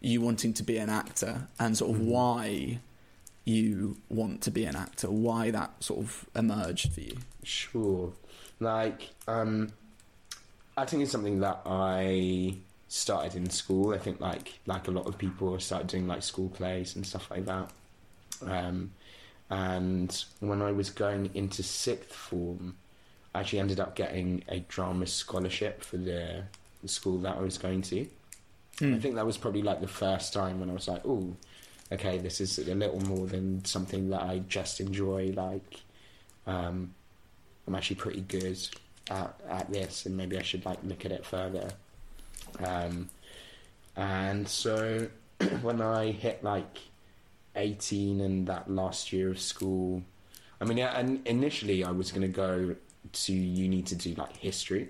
you 0.00 0.21
wanting 0.21 0.52
to 0.54 0.62
be 0.62 0.78
an 0.78 0.88
actor, 0.88 1.49
and 1.59 1.76
sort 1.76 1.97
of 1.97 2.00
why 2.00 2.80
you 3.45 3.97
want 4.09 4.42
to 4.42 4.50
be 4.50 4.64
an 4.64 4.76
actor, 4.76 5.11
why 5.11 5.50
that 5.50 5.83
sort 5.83 6.00
of 6.00 6.26
emerged 6.35 6.92
for 6.92 7.00
you. 7.00 7.16
Sure. 7.42 8.12
Like, 8.61 9.11
um, 9.26 9.73
I 10.76 10.85
think 10.85 11.02
it's 11.02 11.12
something 11.12 11.40
that 11.40 11.61
I 11.66 12.57
started 12.88 13.35
in 13.35 13.49
school. 13.50 13.95
I 13.95 13.99
think 13.99 14.21
like 14.21 14.59
like 14.66 14.88
a 14.88 14.90
lot 14.90 15.07
of 15.07 15.16
people, 15.19 15.59
started 15.61 15.88
doing 15.88 16.07
like 16.07 16.23
school 16.23 16.49
plays 16.49 16.97
and 16.97 17.07
stuff 17.07 17.30
like 17.30 17.47
that. 17.47 17.71
Um, 18.47 18.92
and 19.50 20.25
when 20.40 20.62
I 20.62 20.73
was 20.73 20.90
going 20.90 21.30
into 21.35 21.62
sixth 21.62 22.12
form, 22.14 22.76
I 23.35 23.40
actually 23.40 23.61
ended 23.61 23.80
up 23.80 23.95
getting 23.97 24.45
a 24.49 24.61
drama 24.61 25.07
scholarship 25.07 25.83
for 25.83 25.97
the, 25.97 26.45
the 26.83 26.88
school 26.88 27.19
that 27.19 27.37
I 27.37 27.40
was 27.40 27.59
going 27.59 27.83
to. 27.83 28.07
And 28.80 28.94
I 28.94 28.99
think 28.99 29.14
that 29.14 29.26
was 29.26 29.37
probably 29.37 29.62
like 29.62 29.80
the 29.80 29.88
first 29.88 30.32
time 30.32 30.60
when 30.60 30.70
I 30.70 30.72
was 30.72 30.88
like, 30.88 31.02
"Oh, 31.04 31.37
okay, 31.92 32.18
this 32.18 32.40
is 32.40 32.58
a 32.58 32.75
little 32.75 33.00
more 33.00 33.26
than 33.26 33.64
something 33.64 34.10
that 34.10 34.22
I 34.22 34.42
just 34.49 34.80
enjoy." 34.80 35.32
Like, 35.37 35.80
um, 36.46 36.94
I'm 37.66 37.75
actually 37.75 37.96
pretty 37.96 38.22
good 38.22 38.58
at, 39.10 39.34
at 39.49 39.72
this, 39.72 40.06
and 40.06 40.16
maybe 40.16 40.38
I 40.38 40.42
should 40.42 40.64
like 40.64 40.78
look 40.82 41.04
at 41.04 41.12
it 41.12 41.25
further. 41.26 41.70
Um, 42.58 43.10
and 43.96 44.49
so 44.49 45.08
when 45.62 45.80
I 45.80 46.10
hit 46.12 46.42
like 46.42 46.78
18 47.56 48.20
and 48.20 48.46
that 48.46 48.70
last 48.70 49.12
year 49.12 49.30
of 49.30 49.40
school, 49.40 50.02
I 50.60 50.64
mean, 50.64 50.78
yeah, 50.78 50.99
and 50.99 51.26
initially 51.26 51.84
I 51.84 51.90
was 51.90 52.12
going 52.12 52.22
to 52.22 52.28
go 52.28 52.76
to 53.12 53.32
uni 53.32 53.82
to 53.82 53.94
do 53.94 54.14
like 54.14 54.37
history. 54.37 54.88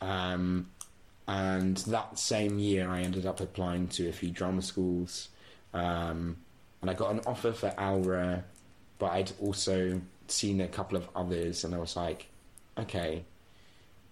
Um, 0.00 0.70
and 1.26 1.76
that 1.78 2.18
same 2.18 2.58
year, 2.58 2.88
I 2.88 3.00
ended 3.00 3.26
up 3.26 3.40
applying 3.40 3.88
to 3.88 4.08
a 4.08 4.12
few 4.12 4.30
drama 4.30 4.62
schools, 4.62 5.28
um, 5.72 6.36
and 6.80 6.90
I 6.90 6.94
got 6.94 7.12
an 7.12 7.20
offer 7.26 7.52
for 7.52 7.72
ALRA, 7.78 8.44
but 8.98 9.12
I'd 9.12 9.32
also 9.40 10.00
seen 10.28 10.60
a 10.60 10.68
couple 10.68 10.98
of 10.98 11.08
others, 11.16 11.64
and 11.64 11.74
I 11.74 11.78
was 11.78 11.96
like, 11.96 12.26
okay, 12.78 13.24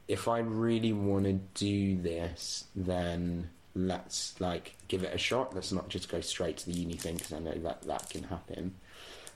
if 0.08 0.28
I 0.28 0.38
really 0.38 0.92
want 0.92 1.24
to 1.24 1.40
do 1.54 1.96
this, 1.96 2.64
then 2.74 3.50
let's 3.74 4.38
like 4.40 4.76
give 4.88 5.02
it 5.02 5.14
a 5.14 5.18
shot. 5.18 5.54
Let's 5.54 5.72
not 5.72 5.88
just 5.88 6.10
go 6.10 6.20
straight 6.20 6.58
to 6.58 6.66
the 6.66 6.72
uni 6.72 6.94
thing 6.94 7.16
because 7.16 7.32
I 7.32 7.38
know 7.38 7.54
that 7.54 7.82
that 7.82 8.10
can 8.10 8.24
happen. 8.24 8.74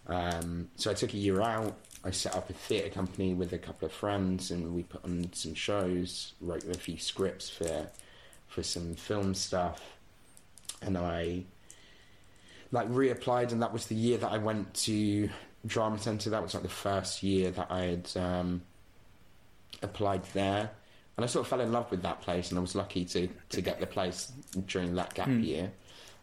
Um, 0.07 0.69
so 0.77 0.91
I 0.91 0.95
took 0.95 1.15
a 1.15 1.17
year 1.17 1.41
out. 1.41 1.77
I 2.07 2.13
set 2.13 2.37
up 2.37 2.49
a 2.49 2.53
theatre 2.53 2.89
company 2.89 3.35
with 3.35 3.53
a 3.53 3.59
couple 3.59 3.87
of 3.87 3.93
friends, 3.93 4.53
and 4.53 4.75
we 4.75 4.85
put 4.85 5.05
on 5.05 5.29
some 5.33 5.55
shows. 5.55 6.35
Wrote 6.41 6.65
a 6.65 6.75
few 6.75 6.99
scripts 6.99 7.51
for 7.51 7.89
for 8.47 8.63
some 8.63 8.95
film 8.95 9.35
stuff, 9.35 9.83
and 10.81 10.97
I 10.97 11.43
like 12.71 12.89
reapplied, 12.89 13.51
and 13.51 13.61
that 13.61 13.73
was 13.73 13.87
the 13.87 13.97
year 13.97 14.19
that 14.19 14.31
I 14.31 14.39
went 14.39 14.73
to 14.85 15.29
drama 15.67 15.99
centre. 15.99 16.31
That 16.31 16.43
was 16.43 16.55
like 16.55 16.63
the 16.63 16.69
first 16.69 17.25
year 17.25 17.51
that 17.51 17.71
I 17.71 17.83
had 17.83 18.11
um, 18.15 18.63
applied 19.83 20.23
there, 20.33 20.71
and 21.17 21.25
I 21.25 21.27
sort 21.27 21.45
of 21.45 21.49
fell 21.49 21.61
in 21.61 21.73
love 21.73 21.91
with 21.91 22.03
that 22.03 22.23
place, 22.23 22.51
and 22.51 22.59
I 22.59 22.61
was 22.61 22.77
lucky 22.77 23.05
to 23.07 23.29
to 23.49 23.61
get 23.61 23.81
the 23.81 23.87
place 23.87 24.31
during 24.67 24.95
that 24.95 25.13
gap 25.15 25.29
year. 25.29 25.73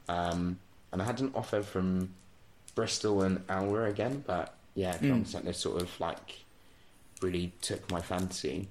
Um, 0.07 0.59
and 0.93 1.01
I 1.01 1.05
had 1.05 1.19
an 1.19 1.31
offer 1.35 1.61
from 1.61 2.13
Bristol 2.73 3.23
and 3.23 3.43
ALRA 3.49 3.89
again, 3.89 4.23
but 4.25 4.55
yeah, 4.75 4.97
mm. 4.97 5.07
drama 5.07 5.25
centre 5.25 5.53
sort 5.53 5.81
of 5.81 5.99
like 5.99 6.45
really 7.21 7.53
took 7.61 7.89
my 7.91 8.01
fancy. 8.01 8.67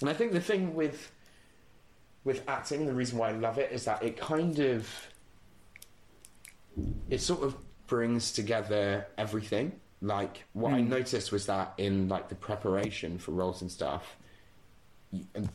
And 0.00 0.08
I 0.08 0.12
think 0.12 0.32
the 0.32 0.40
thing 0.40 0.74
with 0.74 1.12
with 2.24 2.42
acting, 2.48 2.86
the 2.86 2.92
reason 2.92 3.18
why 3.18 3.30
I 3.30 3.32
love 3.32 3.58
it 3.58 3.72
is 3.72 3.84
that 3.84 4.02
it 4.02 4.16
kind 4.16 4.58
of 4.58 4.88
it 7.08 7.20
sort 7.20 7.42
of 7.42 7.56
brings 7.86 8.32
together 8.32 9.06
everything. 9.18 9.72
Like 10.02 10.44
what 10.52 10.72
I 10.72 10.80
mm. 10.80 10.88
noticed 10.88 11.32
was 11.32 11.46
that 11.46 11.74
in 11.76 12.08
like 12.08 12.28
the 12.28 12.34
preparation 12.34 13.18
for 13.18 13.32
roles 13.32 13.60
and 13.60 13.70
stuff, 13.70 14.16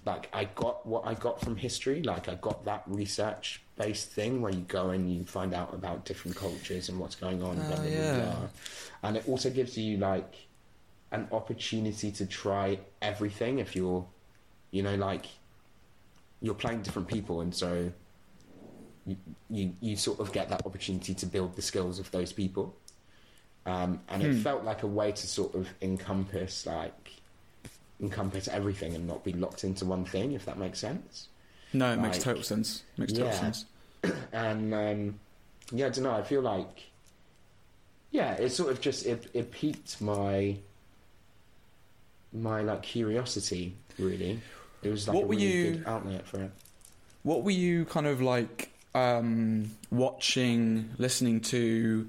like 0.05 0.29
I 0.33 0.45
got 0.45 0.85
what 0.85 1.05
I 1.05 1.13
got 1.13 1.39
from 1.39 1.55
history. 1.55 2.01
Like 2.01 2.27
I 2.27 2.35
got 2.35 2.65
that 2.65 2.83
research 2.88 3.62
based 3.77 4.09
thing 4.09 4.41
where 4.41 4.51
you 4.51 4.62
go 4.62 4.89
and 4.89 5.12
you 5.12 5.25
find 5.25 5.53
out 5.53 5.74
about 5.74 6.05
different 6.05 6.35
cultures 6.35 6.89
and 6.89 7.00
what's 7.00 7.15
going 7.15 7.41
on. 7.41 7.55
blah, 7.55 7.65
blah, 7.67 7.75
blah, 7.75 7.85
yeah. 7.85 8.21
blah. 8.21 8.47
And 9.03 9.17
it 9.17 9.27
also 9.27 9.50
gives 9.50 9.77
you 9.77 9.97
like 9.97 10.47
an 11.12 11.27
opportunity 11.31 12.12
to 12.12 12.25
try 12.25 12.79
everything 13.01 13.59
if 13.59 13.75
you're, 13.75 14.05
you 14.71 14.83
know, 14.83 14.95
like 14.95 15.25
you're 16.41 16.55
playing 16.55 16.81
different 16.81 17.07
people, 17.07 17.41
and 17.41 17.55
so 17.55 17.91
you, 19.05 19.17
you 19.50 19.74
you 19.79 19.95
sort 19.95 20.19
of 20.19 20.31
get 20.33 20.50
that 20.50 20.65
opportunity 20.65 21.13
to 21.13 21.25
build 21.25 21.55
the 21.55 21.62
skills 21.62 22.00
of 22.00 22.12
those 22.12 22.33
people. 22.33 22.75
Um, 23.65 24.01
and 24.09 24.21
it 24.21 24.35
felt 24.35 24.63
like 24.63 24.83
a 24.83 24.88
way 24.88 25.12
to 25.12 25.27
sort 25.27 25.55
of 25.55 25.67
encompass 25.81 26.67
like 26.67 27.13
encompass 28.01 28.47
everything 28.47 28.93
and 28.95 29.07
not 29.07 29.23
be 29.23 29.33
locked 29.33 29.63
into 29.63 29.85
one 29.85 30.05
thing, 30.05 30.33
if 30.33 30.45
that 30.45 30.57
makes 30.57 30.79
sense. 30.79 31.27
No, 31.73 31.93
it 31.93 31.97
makes 31.97 32.19
total 32.19 32.43
sense. 32.43 32.83
Makes 32.97 33.13
total 33.13 33.27
Yeah. 33.27 33.39
sense. 33.39 33.65
And 34.33 34.73
um, 34.73 35.19
yeah, 35.71 35.87
I 35.87 35.89
don't 35.89 36.03
know. 36.03 36.11
I 36.11 36.23
feel 36.23 36.41
like 36.41 36.83
yeah, 38.11 38.33
it 38.33 38.51
sort 38.51 38.71
of 38.71 38.79
just 38.81 39.05
it 39.05 39.27
it 39.33 39.51
piqued 39.51 39.99
my 40.01 40.57
my 42.33 42.61
like 42.61 42.83
curiosity. 42.83 43.75
Really, 43.97 44.39
it 44.83 44.89
was 44.89 45.07
like 45.07 45.15
What 45.15 45.23
a 45.23 45.27
were 45.27 45.35
really 45.35 45.45
you- 45.45 45.71
good 45.75 45.83
outlet 45.87 46.27
for 46.27 46.41
it. 46.41 46.51
What 47.23 47.43
were 47.43 47.51
you 47.51 47.85
kind 47.85 48.05
of 48.05 48.21
like 48.21 48.71
um, 48.93 49.71
watching, 49.89 50.91
listening 50.99 51.41
to, 51.41 52.07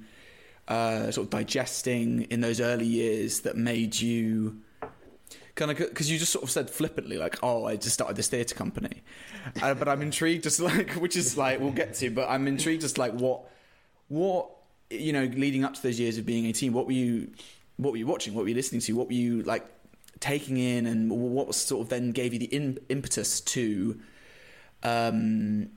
uh, 0.69 1.11
sort 1.11 1.25
of 1.27 1.31
digesting 1.31 2.23
in 2.25 2.43
those 2.43 2.61
early 2.61 2.85
years 2.85 3.41
that 3.41 3.57
made 3.57 3.99
you 3.99 4.59
kind 5.57 5.71
of 5.71 5.79
because 5.79 6.11
you 6.11 6.19
just 6.19 6.33
sort 6.33 6.45
of 6.45 6.51
said 6.51 6.71
flippantly 6.71 7.19
like, 7.19 7.39
"Oh, 7.43 7.65
I 7.65 7.77
just 7.77 7.95
started 7.95 8.17
this 8.17 8.29
theatre 8.29 8.55
company," 8.55 9.03
uh, 9.61 9.75
but 9.75 9.89
I'm 9.89 10.03
intrigued, 10.03 10.45
just 10.45 10.61
like 10.71 10.93
which 10.93 11.17
is 11.17 11.37
like 11.37 11.59
we'll 11.59 11.73
get 11.73 11.95
to, 11.95 12.11
but 12.11 12.31
I'm 12.31 12.47
intrigued, 12.47 12.83
just 12.83 12.99
like 12.99 13.13
what 13.15 13.43
what 14.09 14.51
you 14.91 15.13
know, 15.13 15.25
leading 15.25 15.65
up 15.65 15.75
to 15.75 15.83
those 15.83 15.99
years 15.99 16.17
of 16.17 16.25
being 16.25 16.47
18, 16.47 16.73
what 16.73 16.87
were 16.87 16.93
you 16.93 17.33
what 17.77 17.91
were 17.91 17.97
you 17.97 18.07
watching? 18.07 18.35
What 18.35 18.43
were 18.43 18.49
you 18.49 18.55
listening 18.55 18.81
to? 18.83 18.93
What 18.93 19.09
were 19.09 19.15
you 19.15 19.43
like 19.43 19.67
taking 20.21 20.57
in, 20.59 20.87
and 20.87 21.11
what 21.11 21.47
was 21.47 21.57
sort 21.57 21.83
of 21.83 21.89
then 21.89 22.13
gave 22.13 22.33
you 22.33 22.39
the 22.39 22.47
in, 22.47 22.79
impetus 22.89 23.41
to 23.41 23.99
um, 24.83 25.71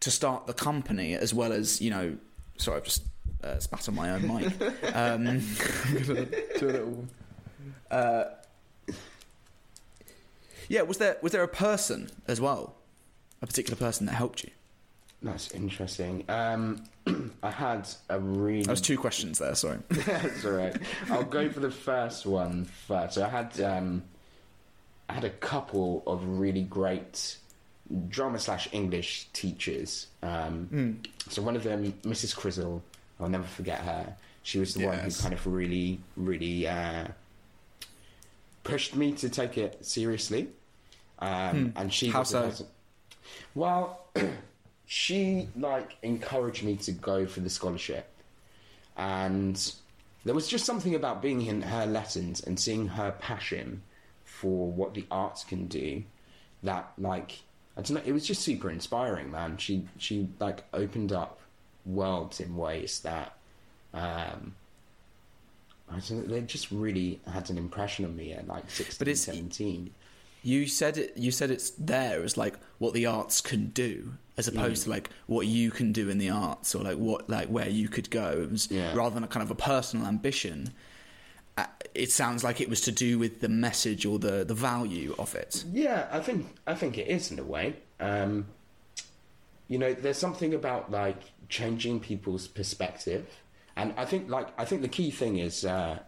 to 0.00 0.10
start 0.10 0.46
the 0.46 0.54
company 0.54 1.14
as 1.14 1.34
well 1.34 1.52
as 1.52 1.80
you 1.80 1.90
know 1.90 2.16
sorry 2.56 2.78
I've 2.78 2.84
just 2.84 3.02
uh, 3.42 3.58
spat 3.58 3.88
on 3.88 3.94
my 3.94 4.10
own 4.10 4.22
mic 4.22 4.52
um, 4.94 5.28
I'm 5.28 6.02
gonna 6.04 6.24
do 6.58 6.68
a 6.68 6.72
little 6.72 7.08
uh, 7.90 8.24
yeah 10.68 10.82
was 10.82 10.98
there 10.98 11.16
was 11.22 11.32
there 11.32 11.42
a 11.42 11.48
person 11.48 12.10
as 12.26 12.40
well 12.40 12.74
a 13.42 13.46
particular 13.46 13.76
person 13.76 14.06
that 14.06 14.12
helped 14.14 14.42
you 14.44 14.50
That's 15.22 15.50
interesting. 15.50 16.24
Um, 16.28 16.84
I 17.42 17.50
had 17.50 17.88
a 18.08 18.20
really. 18.20 18.62
that 18.62 18.70
was 18.70 18.80
two 18.80 18.96
questions 18.98 19.38
there 19.38 19.54
sorry 19.56 19.78
That's 19.90 20.44
all 20.44 20.52
right. 20.52 20.76
I'll 21.10 21.24
go 21.24 21.48
for 21.50 21.60
the 21.60 21.70
first 21.72 22.24
one 22.26 22.66
first. 22.86 23.14
So 23.14 23.24
I 23.24 23.28
had 23.28 23.60
um, 23.60 24.02
I 25.08 25.14
had 25.14 25.24
a 25.24 25.30
couple 25.30 26.02
of 26.06 26.22
really 26.38 26.62
great 26.62 27.36
drama 28.08 28.38
slash 28.38 28.68
English 28.72 29.28
teachers. 29.32 30.06
Um, 30.22 31.00
So 31.30 31.42
one 31.42 31.56
of 31.56 31.62
them, 31.64 31.92
Mrs. 32.04 32.34
Crizzle, 32.36 32.82
I'll 33.18 33.28
never 33.28 33.46
forget 33.46 33.80
her. 33.80 34.14
She 34.42 34.58
was 34.60 34.74
the 34.74 34.86
one 34.86 34.98
who 34.98 35.10
kind 35.10 35.32
of 35.34 35.46
really, 35.46 35.98
really 36.16 36.66
uh, 36.68 37.08
pushed 38.64 38.94
me 38.94 39.12
to 39.12 39.28
take 39.28 39.58
it 39.58 39.84
seriously. 39.84 40.48
Um, 41.20 41.72
And 41.76 41.92
she 41.92 42.08
How 42.08 42.20
was 42.20 42.28
so? 42.30 42.42
person- 42.42 42.66
Well, 43.54 44.00
she 44.86 45.48
like 45.56 45.96
encouraged 46.02 46.62
me 46.62 46.76
to 46.76 46.92
go 46.92 47.26
for 47.26 47.40
the 47.40 47.50
scholarship. 47.50 48.06
And 48.96 49.72
there 50.24 50.34
was 50.34 50.48
just 50.48 50.64
something 50.64 50.94
about 50.94 51.22
being 51.22 51.42
in 51.46 51.62
her 51.62 51.86
lessons 51.86 52.40
and 52.42 52.58
seeing 52.58 52.88
her 52.88 53.12
passion 53.12 53.82
for 54.24 54.70
what 54.70 54.94
the 54.94 55.04
arts 55.10 55.44
can 55.44 55.66
do 55.66 56.02
that 56.62 56.92
like 56.98 57.40
I 57.76 57.82
don't 57.82 57.92
know 57.96 58.02
it 58.04 58.12
was 58.12 58.26
just 58.26 58.42
super 58.42 58.70
inspiring 58.70 59.30
man. 59.30 59.56
She 59.58 59.86
she 59.98 60.28
like 60.40 60.64
opened 60.72 61.12
up 61.12 61.40
worlds 61.86 62.40
in 62.40 62.56
ways 62.56 63.00
that 63.00 63.34
um 63.94 64.54
I 65.90 66.00
don't 66.00 66.28
know, 66.28 66.34
they 66.34 66.40
just 66.42 66.70
really 66.70 67.20
had 67.32 67.48
an 67.50 67.56
impression 67.58 68.04
on 68.04 68.14
me 68.16 68.32
at 68.32 68.46
like 68.46 68.68
16 68.70 68.96
But 68.98 69.08
it's- 69.08 69.20
17 69.22 69.90
you 70.42 70.66
said 70.66 70.96
it 70.98 71.16
you 71.16 71.30
said 71.30 71.50
it's 71.50 71.70
there 71.70 72.22
as 72.22 72.36
like 72.36 72.54
what 72.78 72.94
the 72.94 73.06
arts 73.06 73.40
can 73.40 73.66
do 73.68 74.14
as 74.36 74.46
opposed 74.48 74.84
to 74.84 74.90
like 74.90 75.10
what 75.26 75.46
you 75.46 75.70
can 75.70 75.92
do 75.92 76.08
in 76.08 76.18
the 76.18 76.30
arts 76.30 76.74
or 76.74 76.82
like 76.84 76.96
what 76.96 77.28
like 77.28 77.48
where 77.48 77.68
you 77.68 77.88
could 77.88 78.08
go 78.10 78.30
it 78.42 78.50
was 78.50 78.70
Yeah. 78.70 78.94
rather 78.94 79.14
than 79.14 79.24
a 79.24 79.28
kind 79.28 79.42
of 79.42 79.50
a 79.50 79.56
personal 79.56 80.06
ambition 80.06 80.72
uh, 81.56 81.66
it 81.94 82.10
sounds 82.12 82.44
like 82.44 82.60
it 82.60 82.68
was 82.68 82.80
to 82.82 82.92
do 82.92 83.18
with 83.18 83.40
the 83.40 83.48
message 83.48 84.06
or 84.06 84.18
the 84.20 84.44
the 84.44 84.54
value 84.54 85.14
of 85.18 85.34
it 85.34 85.64
Yeah, 85.72 86.06
I 86.12 86.20
think 86.20 86.46
I 86.66 86.74
think 86.74 86.96
it 86.98 87.08
is 87.08 87.32
in 87.32 87.38
a 87.40 87.44
way. 87.44 87.74
Um, 87.98 88.46
you 89.66 89.76
know, 89.78 89.92
there's 89.92 90.18
something 90.18 90.54
about 90.54 90.90
like 90.90 91.20
changing 91.48 92.00
people's 92.00 92.46
perspective, 92.46 93.26
and 93.76 93.92
I 93.96 94.04
think 94.04 94.30
like 94.30 94.48
I 94.56 94.64
think 94.64 94.82
the 94.82 94.88
key 94.88 95.10
thing 95.10 95.38
is 95.38 95.64
uh, 95.64 95.98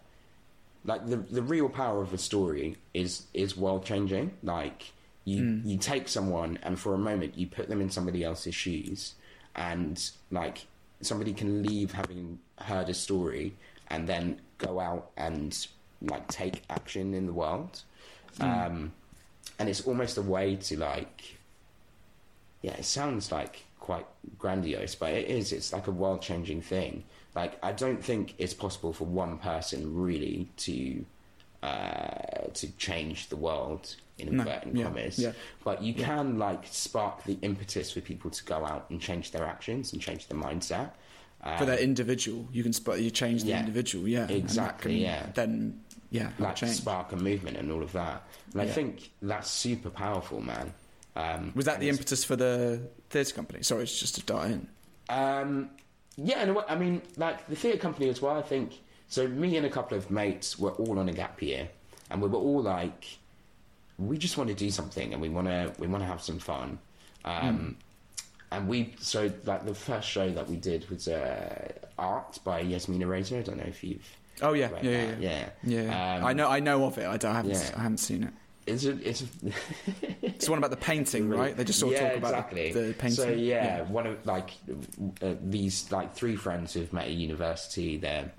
like 0.85 1.07
the 1.07 1.17
the 1.17 1.43
real 1.43 1.69
power 1.69 2.03
of 2.03 2.13
a 2.13 2.19
story 2.19 2.77
is 2.95 3.27
is 3.35 3.57
world 3.57 3.85
changing. 3.85 4.33
Like 4.43 4.93
you 5.25 5.61
you 5.65 5.79
take 5.79 6.09
someone 6.09 6.59
and 6.63 6.79
for 6.79 6.95
a 6.95 6.99
moment 6.99 7.37
you 7.37 7.47
put 7.47 7.69
them 7.69 7.81
in 7.81 7.91
somebody 7.91 8.25
else's 8.25 8.55
shoes, 8.55 9.15
and 9.55 10.11
like 10.31 10.67
somebody 11.01 11.33
can 11.33 11.63
leave 11.63 11.93
having 11.93 12.39
heard 12.59 12.89
a 12.89 12.95
story 12.95 13.55
and 13.89 14.07
then 14.09 14.41
go 14.59 14.81
out 14.81 15.11
and 15.17 15.67
like 16.03 16.29
take 16.29 16.63
action 16.71 17.15
in 17.15 17.27
the 17.27 17.33
world. 17.33 17.83
Um, 18.39 18.93
and 19.61 19.69
it's 19.69 19.83
almost 19.83 20.17
a 20.17 20.23
way 20.23 20.57
to 20.57 20.79
like 20.79 21.37
yeah 22.63 22.73
it 22.73 22.85
sounds 22.85 23.31
like 23.31 23.65
quite 23.79 24.07
grandiose 24.39 24.95
but 24.95 25.13
it 25.13 25.29
is 25.29 25.53
it's 25.53 25.73
like 25.73 25.87
a 25.87 25.91
world 25.91 26.23
changing 26.23 26.63
thing 26.63 27.05
like 27.35 27.59
i 27.63 27.73
don't 27.73 28.03
think 28.03 28.35
it's 28.39 28.55
possible 28.55 28.93
for 28.93 29.05
one 29.05 29.39
person 29.39 29.95
really 29.95 30.49
to 30.57 31.05
uh 31.63 32.47
to 32.55 32.67
change 32.79 33.29
the 33.29 33.37
world 33.37 33.97
in 34.19 34.35
No, 34.37 34.43
inverted 34.43 34.77
yeah, 34.77 34.85
commas 34.85 35.19
yeah. 35.19 35.33
but 35.65 35.83
you 35.83 35.95
can 35.95 36.39
like 36.39 36.65
spark 36.67 37.25
the 37.25 37.39
impetus 37.43 37.93
for 37.93 38.01
people 38.01 38.31
to 38.31 38.45
go 38.45 38.65
out 38.65 38.87
and 38.91 39.01
change 39.01 39.31
their 39.31 39.45
actions 39.45 39.93
and 39.93 40.01
change 40.01 40.27
their 40.29 40.39
mindset 40.39 40.91
for 41.59 41.65
their 41.65 41.79
individual 41.79 42.47
you 42.53 42.63
can 42.63 42.73
spot 42.73 43.01
you 43.01 43.11
change 43.11 43.43
the 43.45 43.51
yeah, 43.51 43.61
individual 43.61 44.07
yeah 44.09 44.27
exactly, 44.29 44.93
can 44.93 45.01
yeah. 45.03 45.27
then 45.35 45.81
yeah, 46.11 46.31
like 46.39 46.57
change. 46.57 46.73
spark 46.75 47.13
a 47.13 47.17
movement 47.17 47.57
and 47.57 47.71
all 47.71 47.83
of 47.85 47.93
that. 47.93 48.25
And 48.53 48.61
I 48.63 48.67
think 48.67 49.11
that's 49.23 49.49
super 49.49 49.91
powerful, 49.91 50.41
man. 50.41 50.75
Um, 51.15 51.53
Was 51.55 51.67
that 51.67 51.79
the 51.79 51.89
impetus 51.89 52.25
for 52.25 52.35
the 52.35 52.83
theatre 53.11 53.33
company? 53.33 53.63
Sorry, 53.63 53.85
it's 53.85 53.97
just 53.99 54.17
to 54.17 54.23
dart 54.23 54.51
in. 54.51 54.69
Um, 55.09 55.71
yeah, 56.23 56.41
and 56.41 56.59
I 56.69 56.77
mean, 56.77 57.03
like 57.17 57.47
the 57.49 57.57
theatre 57.57 57.79
company 57.79 58.09
as 58.09 58.21
well. 58.21 58.37
I 58.37 58.43
think 58.43 58.81
so. 59.09 59.27
Me 59.29 59.57
and 59.57 59.67
a 59.67 59.71
couple 59.71 59.97
of 59.97 60.11
mates 60.11 60.59
were 60.59 60.73
all 60.73 60.99
on 60.99 61.09
a 61.09 61.12
gap 61.12 61.41
year, 61.43 61.69
and 62.11 62.21
we 62.23 62.29
were 62.29 62.39
all 62.39 62.62
like, 62.62 63.19
we 63.99 64.19
just 64.19 64.37
want 64.37 64.49
to 64.49 64.55
do 64.55 64.71
something, 64.71 65.12
and 65.12 65.21
we 65.23 65.29
want 65.29 65.47
to 65.49 65.73
we 65.79 65.87
want 65.87 66.03
to 66.03 66.07
have 66.07 66.23
some 66.23 66.39
fun. 66.39 66.79
Um, 67.25 67.77
And 68.53 68.67
we 68.67 68.95
so 68.99 69.31
like 69.45 69.65
the 69.65 69.75
first 69.75 70.09
show 70.09 70.29
that 70.31 70.49
we 70.49 70.57
did 70.57 70.89
was 70.91 71.07
uh, 71.07 71.71
Art 71.99 72.39
by 72.45 72.61
Yasmina 72.62 73.07
Reza. 73.07 73.39
I 73.39 73.43
don't 73.43 73.59
know 73.59 73.65
if 73.69 73.85
you've 73.85 74.09
Oh 74.43 74.55
yeah, 74.55 74.71
yeah, 74.83 74.91
yeah, 74.91 75.49
yeah. 75.62 75.83
yeah. 75.83 76.17
Um, 76.17 76.25
I 76.25 76.33
know, 76.33 76.49
I 76.49 76.61
know 76.61 76.85
of 76.87 76.99
it. 76.99 77.07
I, 77.07 77.17
don't, 77.17 77.31
I 77.33 77.35
haven't. 77.37 77.73
I 77.77 77.83
haven't 77.83 77.99
seen 77.99 78.25
it. 78.25 78.33
It's 78.67 78.85
a, 78.85 79.09
it's 79.09 79.23
a, 79.23 79.26
It's 80.40 80.49
one 80.49 80.59
about 80.59 80.71
the 80.71 80.76
painting, 80.76 81.29
right? 81.29 81.57
They 81.57 81.64
just 81.64 81.79
sort 81.79 81.95
of 81.95 82.00
yeah, 82.00 82.09
talk 82.09 82.19
about 82.19 82.31
exactly. 82.31 82.73
the, 82.73 82.81
the 82.81 82.95
painting. 82.95 83.17
So 83.17 83.29
yeah, 83.29 83.83
one 83.83 84.07
of 84.07 84.25
like 84.25 84.52
uh, 85.23 85.35
these 85.43 85.90
like 85.93 86.14
three 86.14 86.37
friends 86.37 86.73
who've 86.73 86.93
met 86.93 87.07
at 87.07 87.12
university. 87.12 87.99
They're 87.99 88.33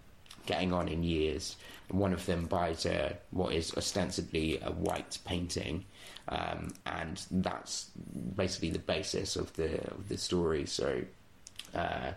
getting 0.47 0.73
on 0.73 0.87
in 0.87 1.03
years. 1.03 1.57
And 1.89 1.99
one 1.99 2.13
of 2.13 2.25
them 2.25 2.45
buys 2.45 2.85
a 2.85 3.17
what 3.29 3.53
is 3.53 3.73
ostensibly 3.77 4.59
a 4.61 4.71
white 4.71 5.19
painting, 5.25 5.85
um, 6.29 6.73
and 6.85 7.23
that's 7.29 7.91
basically 8.35 8.71
the 8.71 8.79
basis 8.79 9.35
of 9.35 9.53
the 9.53 9.79
of 9.91 10.09
the 10.09 10.17
story. 10.17 10.65
So. 10.65 11.03
Uh, 11.73 12.13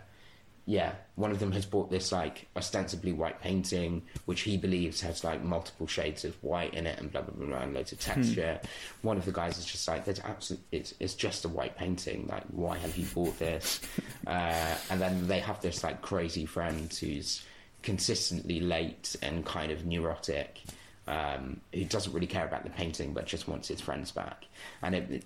yeah, 0.67 0.93
one 1.13 1.29
of 1.29 1.39
them 1.39 1.51
has 1.51 1.65
bought 1.65 1.91
this 1.91 2.11
like 2.11 2.47
ostensibly 2.55 3.13
white 3.13 3.39
painting, 3.39 4.01
which 4.25 4.41
he 4.41 4.57
believes 4.57 4.99
has 5.01 5.23
like 5.23 5.43
multiple 5.43 5.85
shades 5.85 6.25
of 6.25 6.35
white 6.43 6.73
in 6.73 6.87
it 6.87 6.99
and 6.99 7.11
blah 7.11 7.21
blah 7.21 7.35
blah, 7.35 7.45
blah 7.45 7.59
and 7.59 7.73
loads 7.75 7.91
of 7.91 7.99
texture. 7.99 8.59
One 9.03 9.17
of 9.17 9.25
the 9.25 9.31
guys 9.31 9.59
is 9.59 9.65
just 9.65 9.87
like, 9.87 10.05
"There's 10.05 10.19
absolutely, 10.21 10.65
it's 10.71 10.95
it's 10.99 11.13
just 11.13 11.45
a 11.45 11.49
white 11.49 11.77
painting. 11.77 12.25
Like, 12.27 12.43
why 12.47 12.79
have 12.79 12.97
you 12.97 13.05
bought 13.13 13.37
this?" 13.37 13.79
uh, 14.27 14.75
and 14.89 14.99
then 14.99 15.27
they 15.27 15.39
have 15.39 15.61
this 15.61 15.83
like 15.83 16.01
crazy 16.01 16.47
friend 16.47 16.91
who's 16.91 17.43
consistently 17.83 18.59
late 18.59 19.15
and 19.21 19.45
kind 19.45 19.71
of 19.71 19.85
neurotic. 19.85 20.61
Um, 21.07 21.61
who 21.71 21.85
doesn't 21.85 22.13
really 22.13 22.25
care 22.25 22.45
about 22.45 22.63
the 22.63 22.71
painting 22.71 23.13
but 23.13 23.27
just 23.27 23.47
wants 23.47 23.67
his 23.67 23.79
friends 23.79 24.11
back, 24.11 24.45
and 24.81 24.95
it, 24.95 25.11
it 25.11 25.23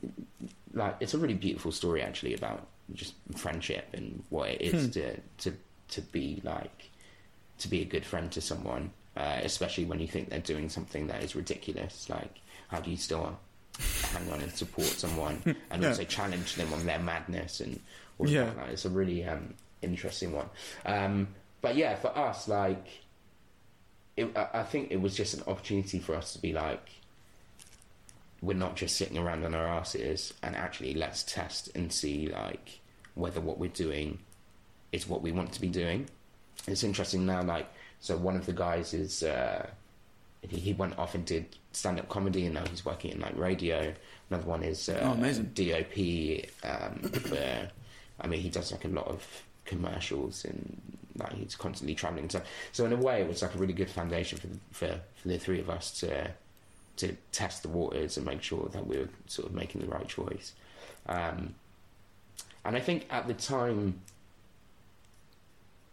like 0.74 0.98
it's 1.00 1.14
a 1.14 1.18
really 1.18 1.36
beautiful 1.36 1.72
story 1.72 2.02
actually 2.02 2.34
about 2.34 2.68
just 2.94 3.14
friendship 3.38 3.88
and 3.94 4.22
what 4.30 4.50
it 4.50 4.62
is 4.62 4.90
to 4.90 5.16
to 5.38 5.54
to 5.90 6.02
be 6.02 6.42
like 6.44 6.90
to 7.60 7.70
be 7.70 7.82
a 7.82 7.86
good 7.86 8.06
friend 8.06 8.30
to 8.34 8.42
someone, 8.42 8.92
uh, 9.16 9.40
especially 9.44 9.86
when 9.86 10.00
you 10.02 10.08
think 10.08 10.30
they're 10.30 10.40
doing 10.40 10.68
something 10.68 11.08
that 11.08 11.24
is 11.24 11.34
ridiculous. 11.36 12.10
Like, 12.10 12.40
how 12.68 12.82
do 12.82 12.92
you 12.92 12.98
still 12.98 13.38
hang 14.12 14.30
on 14.34 14.42
and 14.42 14.52
support 14.52 14.88
someone 14.88 15.42
and 15.72 15.82
Yeah. 15.82 15.90
also 15.90 16.04
challenge 16.04 16.56
them 16.56 16.74
on 16.74 16.86
their 16.86 17.00
madness 17.00 17.62
and 17.62 17.80
all 18.18 18.28
Yeah. 18.30 18.46
that? 18.46 18.58
Like, 18.58 18.70
it's 18.72 18.86
a 18.86 18.90
really 18.90 19.24
um, 19.24 19.54
interesting 19.82 20.34
one. 20.34 20.50
Um, 20.86 21.28
but 21.62 21.76
yeah, 21.78 21.96
for 21.96 22.18
us, 22.18 22.48
like, 22.50 22.86
it, 24.20 24.38
I, 24.38 24.60
I 24.60 24.64
think 24.64 24.92
it 24.92 25.02
was 25.02 25.16
just 25.16 25.34
an 25.34 25.44
opportunity 25.48 26.00
for 26.00 26.16
us 26.16 26.34
to 26.34 26.42
be 26.42 26.54
like, 26.54 26.90
we're 28.42 28.54
not 28.54 28.76
just 28.76 28.96
sitting 28.96 29.18
around 29.18 29.46
on 29.46 29.54
our 29.54 29.68
asses 29.68 30.34
and 30.44 30.56
actually 30.56 30.94
let's 30.94 31.24
test 31.24 31.70
and 31.76 31.92
see 31.92 32.28
like 32.28 32.80
whether 33.16 33.42
what 33.42 33.58
we're 33.58 33.70
doing 33.70 34.20
is 34.94 35.08
what 35.08 35.22
we 35.22 35.32
want 35.32 35.52
to 35.54 35.62
be 35.62 35.68
doing. 35.68 36.10
It's 36.68 36.84
interesting 36.84 37.26
now, 37.26 37.44
like 37.44 37.68
so 38.00 38.16
one 38.16 38.36
of 38.36 38.46
the 38.46 38.54
guys 38.54 38.94
is 38.94 39.24
uh, 39.24 39.68
he, 40.48 40.58
he 40.58 40.74
went 40.74 40.98
off 40.98 41.16
and 41.16 41.26
did 41.26 41.46
stand 41.74 42.00
up 42.00 42.08
comedy 42.10 42.46
and 42.46 42.56
now 42.56 42.66
he's 42.70 42.86
working 42.86 43.12
in 43.12 43.20
like 43.20 43.38
radio. 43.38 43.94
Another 44.30 44.46
one 44.46 44.64
is 44.64 44.88
uh, 44.88 45.00
Oh, 45.04 45.12
amazing. 45.12 45.52
DOP. 45.54 46.46
Um, 46.64 47.12
where, 47.30 47.70
I 48.22 48.28
mean, 48.28 48.40
he 48.40 48.50
does 48.50 48.72
like 48.72 48.86
a 48.86 48.90
lot 48.90 49.08
of 49.08 49.26
commercials 49.66 50.46
and 50.46 50.82
like 51.20 51.34
he's 51.34 51.56
constantly 51.56 51.96
traveling. 51.96 52.30
So, 52.30 52.42
so 52.72 52.86
in 52.86 52.94
a 52.94 52.98
way, 52.98 53.22
it 53.22 53.28
was 53.28 53.42
like 53.42 53.56
a 53.56 53.58
really 53.58 53.74
good 53.74 53.90
foundation 53.90 54.38
for 54.38 54.48
the, 54.48 54.60
for 54.72 55.00
for 55.16 55.28
the 55.28 55.38
three 55.38 55.60
of 55.60 55.70
us 55.70 55.92
to 56.00 56.32
to 56.98 57.16
test 57.32 57.64
the 57.64 57.70
waters 57.70 58.18
and 58.18 58.26
make 58.26 58.42
sure 58.42 58.68
that 58.74 58.86
we 58.86 58.98
were 58.98 59.10
sort 59.26 59.48
of 59.48 59.56
making 59.56 59.82
the 59.82 59.88
right 59.88 60.08
choice. 60.08 60.54
Um, 61.06 61.56
and 62.66 62.76
I 62.76 62.80
think 62.82 63.08
at 63.10 63.28
the 63.28 63.34
time, 63.34 64.02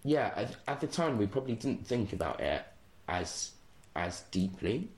yeah, 0.02 0.32
at, 0.34 0.56
at 0.66 0.80
the 0.80 0.86
time 0.88 1.16
we 1.16 1.26
probably 1.26 1.54
didn't 1.54 1.86
think 1.86 2.12
about 2.12 2.40
it 2.40 2.64
as 3.08 3.52
as 3.94 4.22
deeply. 4.30 4.88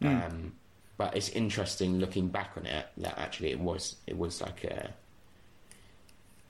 Um, 0.00 0.52
but 0.96 1.16
it's 1.16 1.28
interesting 1.30 1.98
looking 1.98 2.28
back 2.28 2.52
on 2.56 2.66
it 2.66 2.86
that 2.98 3.18
actually 3.18 3.50
it 3.50 3.60
was 3.60 3.96
it 4.06 4.18
was 4.18 4.40
like 4.42 4.64
a 4.64 4.92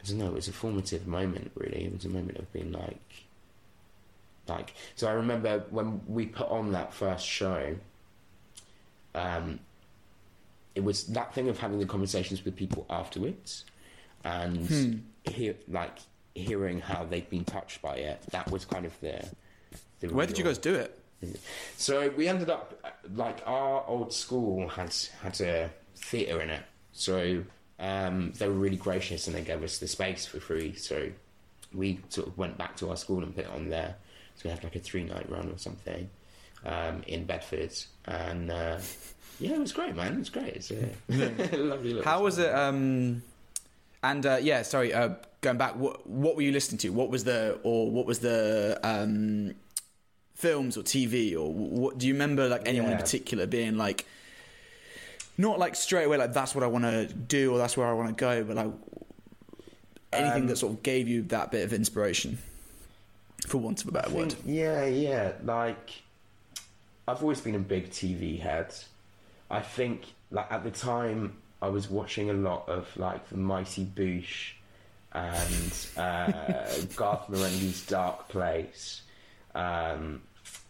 I 0.03 0.09
don't 0.09 0.19
know 0.19 0.27
it 0.27 0.35
was 0.35 0.49
a 0.49 0.53
formative 0.53 1.07
moment 1.07 1.51
really. 1.55 1.85
It 1.85 1.93
was 1.93 2.05
a 2.05 2.09
moment 2.09 2.39
of 2.39 2.53
being 2.53 2.73
like 2.73 3.01
like 4.47 4.75
so 4.97 5.09
I 5.09 5.13
remember 5.13 5.65
when 5.71 6.01
we 6.07 6.27
put 6.27 6.49
on 6.49 6.73
that 6.73 6.93
first 6.95 7.27
show 7.27 7.77
um, 9.15 9.59
it 10.75 10.85
was 10.85 11.05
that 11.09 11.35
thing 11.35 11.49
of 11.49 11.59
having 11.59 11.79
the 11.81 11.87
conversations 11.87 12.45
with 12.45 12.55
people 12.57 12.87
afterwards 12.89 13.65
and 14.25 15.03
hear, 15.25 15.55
like 15.69 15.99
hearing 16.35 16.81
how 16.81 17.05
they'd 17.05 17.29
been 17.29 17.45
touched 17.45 17.83
by 17.83 17.97
it 17.97 18.23
that 18.31 18.51
was 18.51 18.65
kind 18.65 18.85
of 18.87 18.99
the, 19.01 19.25
the 20.01 20.09
Where 20.09 20.27
did 20.27 20.39
you 20.39 20.45
guys 20.45 20.59
do 20.59 20.75
it? 20.75 20.99
so 21.77 22.11
we 22.17 22.29
ended 22.29 22.49
up 22.49 22.81
like 23.17 23.39
our 23.45 23.85
old 23.89 24.13
school 24.13 24.69
had 24.69 24.95
had 25.21 25.41
a 25.41 25.69
theatre 25.97 26.41
in 26.41 26.49
it, 26.51 26.63
so 26.93 27.43
um, 27.79 28.33
they 28.39 28.49
were 28.49 28.55
really 28.55 28.77
gracious 28.77 29.27
and 29.27 29.37
they 29.37 29.43
gave 29.43 29.63
us 29.63 29.79
the 29.79 29.89
space 29.89 30.27
for 30.27 30.41
free. 30.41 30.75
So 30.75 31.11
we 31.73 32.01
sort 32.09 32.29
of 32.29 32.39
went 32.39 32.59
back 32.59 32.77
to 32.79 32.91
our 32.91 32.97
school 32.97 33.23
and 33.23 33.35
put 33.35 33.45
it 33.45 33.51
on 33.51 33.69
there. 33.69 33.97
So 34.37 34.43
we 34.45 34.51
had 34.51 34.63
like 34.65 34.77
a 34.77 34.81
three 34.81 35.05
night 35.05 35.29
run 35.31 35.51
or 35.51 35.59
something 35.59 36.09
um, 36.65 37.03
in 37.07 37.25
Bedford, 37.25 37.73
and 38.05 38.51
uh, 38.51 38.79
yeah, 39.41 39.53
it 39.53 39.59
was 39.59 39.73
great, 39.73 39.95
man. 39.95 40.15
It 40.15 40.19
was 40.19 40.31
great. 40.31 40.55
It's 40.55 40.71
a 40.71 41.57
lovely. 41.57 42.01
How 42.03 42.23
was 42.23 42.39
it? 42.39 42.55
Um, 42.55 43.23
and 44.03 44.25
uh, 44.25 44.39
yeah, 44.41 44.63
sorry, 44.63 44.95
uh, 44.95 45.11
going 45.41 45.59
back, 45.59 45.77
what 45.77 46.07
what 46.09 46.37
were 46.37 46.43
you 46.43 46.53
listening 46.53 46.79
to? 46.79 46.91
What 46.91 47.11
was 47.11 47.25
the 47.25 47.59
or 47.63 47.91
what 47.91 48.07
was 48.07 48.21
the 48.21 48.79
um, 48.83 49.55
films 50.35 50.77
or 50.77 50.83
TV 50.83 51.35
or 51.35 51.53
what? 51.53 51.99
Do 51.99 52.07
you 52.07 52.13
remember 52.13 52.49
like 52.49 52.63
anyone 52.67 52.93
in 52.93 52.99
particular 52.99 53.47
being 53.47 53.77
like, 53.77 54.07
not 55.39 55.59
like 55.59 55.77
straight 55.77 56.05
away 56.05 56.17
like 56.19 56.33
that's 56.33 56.55
what 56.55 56.65
I 56.65 56.67
want 56.67 56.85
to 56.85 57.07
do 57.07 57.53
or 57.53 57.59
that's 57.59 57.77
where 57.77 57.87
I 57.87 57.93
want 57.93 58.09
to 58.09 58.21
go, 58.21 58.45
but 58.45 58.57
like 58.57 58.73
anything 60.13 60.43
Um, 60.43 60.49
that 60.49 60.57
sort 60.57 60.75
of 60.75 60.83
gave 60.83 61.09
you 61.09 61.23
that 61.23 61.51
bit 61.51 61.65
of 61.65 61.73
inspiration, 61.73 62.39
for 63.47 63.59
want 63.59 63.81
of 63.83 63.89
a 63.89 63.93
better 63.93 64.11
I 64.11 64.13
word. 64.13 64.35
Yeah, 64.45 64.85
yeah. 64.85 65.33
Like, 65.43 66.03
I've 67.07 67.23
always 67.23 67.41
been 67.41 67.55
a 67.55 67.61
big 67.61 67.91
TV 67.91 68.41
head. 68.41 68.75
I 69.51 69.61
think, 69.61 70.03
like, 70.31 70.51
at 70.51 70.65
the 70.65 70.71
time, 70.71 71.37
I 71.63 71.69
was 71.69 71.89
watching 71.89 72.31
a 72.31 72.35
lot 72.35 72.69
of, 72.69 72.89
like, 72.97 73.29
The 73.29 73.37
Mighty 73.37 73.85
Boosh 73.85 74.53
and 75.13 75.87
uh, 75.97 76.67
Garth 76.97 77.29
Marenghi's 77.29 77.87
Dark 77.87 78.29
Place. 78.29 79.03
Um, 79.55 80.23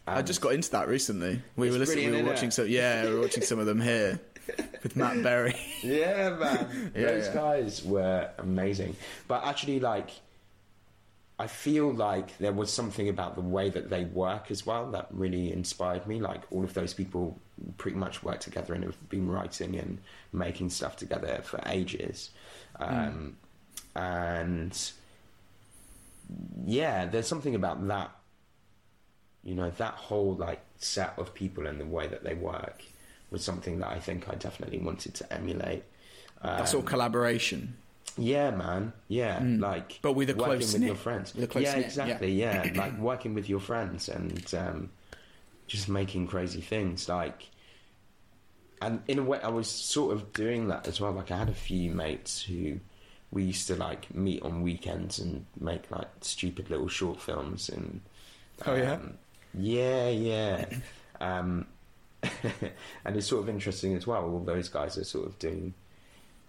I 0.07 0.23
just 0.23 0.41
got 0.41 0.55
into 0.55 0.71
that 0.71 0.89
recently. 0.89 1.43
We 1.57 1.71
were 1.71 1.79
listening. 1.79 2.11
We 2.11 2.23
were 2.23 2.29
watching 2.29 2.51
some. 2.51 2.67
Yeah, 2.67 3.05
we 3.05 3.15
were 3.15 3.21
watching 3.21 3.43
some 3.43 3.59
of 3.59 3.67
them 3.67 3.81
here 3.81 4.19
with 4.83 4.97
Matt 4.97 5.23
Berry. 5.23 5.57
yeah, 5.83 6.31
man. 6.31 6.93
Yeah, 6.95 7.07
Those 7.07 7.27
yeah. 7.27 7.35
guys 7.35 7.85
were 7.85 8.31
amazing. 8.39 8.97
But 9.27 9.45
actually, 9.45 9.81
like, 9.81 10.11
I 11.39 11.47
feel 11.47 11.93
like 11.93 12.37
there 12.39 12.53
was 12.53 12.73
something 12.73 13.09
about 13.09 13.35
the 13.35 13.41
way 13.43 13.71
that 13.71 13.91
they 13.91 14.05
work 14.05 14.51
as 14.51 14.67
well 14.67 14.91
that 14.93 15.07
really 15.11 15.53
inspired 15.53 16.07
me. 16.07 16.21
Like, 16.21 16.43
all 16.51 16.65
of 16.65 16.75
those 16.75 16.95
people 16.95 17.39
pretty 17.77 17.97
much 17.97 18.23
work 18.23 18.41
together 18.41 18.75
and 18.75 18.85
have 18.85 19.09
been 19.09 19.29
writing 19.29 19.77
and 19.77 19.99
making 20.33 20.71
stuff 20.71 20.97
together 20.97 21.41
for 21.45 21.61
ages. 21.67 22.31
Um, 22.79 23.37
And 23.95 24.79
yeah, 26.65 27.07
there's 27.07 27.27
something 27.27 27.55
about 27.55 27.87
that. 27.89 28.11
You 29.43 29.55
know, 29.55 29.71
that 29.71 29.95
whole 29.95 30.35
like 30.35 30.61
set 30.79 31.15
of 31.19 31.33
people 31.35 31.67
and 31.67 31.81
the 31.81 31.87
way 31.87 32.07
that 32.07 32.23
they 32.23 32.35
work 32.35 32.83
was 33.31 33.45
something 33.45 33.79
that 33.81 33.89
I 33.89 33.99
think 33.99 34.29
I 34.29 34.35
definitely 34.35 34.79
wanted 34.79 35.15
to 35.15 35.33
emulate. 35.33 35.85
Um, 36.43 36.59
that 36.59 36.69
sort 36.69 36.85
of 36.85 36.91
collaboration. 36.91 37.77
yeah, 38.17 38.51
man. 38.51 38.93
Yeah, 39.09 39.39
like 39.43 39.93
Mm. 39.95 39.99
But 40.03 40.13
with 40.13 40.31
a 40.31 40.35
working 40.35 40.45
close 40.59 40.73
with 40.73 40.81
knit- 40.83 40.87
your 40.89 40.97
friends. 40.97 41.35
with 41.35 41.55
yeah, 41.57 41.75
knit, 41.77 41.85
exactly. 41.85 42.33
Yeah. 42.33 42.71
like 42.75 42.99
working 43.11 43.35
with 43.35 43.49
your 43.49 43.61
friends 43.61 44.09
and 44.09 44.55
um, 44.55 44.91
just 45.67 45.89
making 45.89 46.27
crazy 46.29 46.61
things. 46.61 47.09
Like, 47.09 47.49
and 48.81 49.03
in 49.09 49.19
a 49.19 49.23
way, 49.25 49.41
I 49.43 49.49
was 49.49 49.69
sort 49.69 50.15
of 50.15 50.33
doing 50.33 50.69
that 50.69 50.87
as 50.87 51.01
well. 51.01 51.13
Like, 51.13 51.31
I 51.31 51.37
had 51.39 51.49
a 51.49 51.55
few 51.55 51.91
mates 51.91 52.41
who 52.43 52.79
we 53.31 53.43
used 53.45 53.67
to 53.67 53.75
like 53.77 54.15
meet 54.15 54.43
on 54.43 54.63
weekends 54.63 55.19
and 55.19 55.45
make 55.61 55.91
like 55.91 56.09
stupid 56.21 56.71
little 56.71 56.89
short 56.89 57.21
films 57.21 57.69
and. 57.69 58.01
Oh, 58.67 58.75
yeah? 58.75 58.93
um, 58.95 59.15
yeah, 59.55 60.09
yeah. 60.09 60.65
Um, 61.21 61.67
and 63.05 63.17
it's 63.17 63.27
sort 63.27 63.43
of 63.43 63.49
interesting 63.49 63.95
as 63.95 64.07
well. 64.07 64.25
All 64.25 64.41
those 64.41 64.69
guys 64.69 64.99
are 64.99 65.05
sort 65.05 65.27
of 65.27 65.39
doing, 65.39 65.75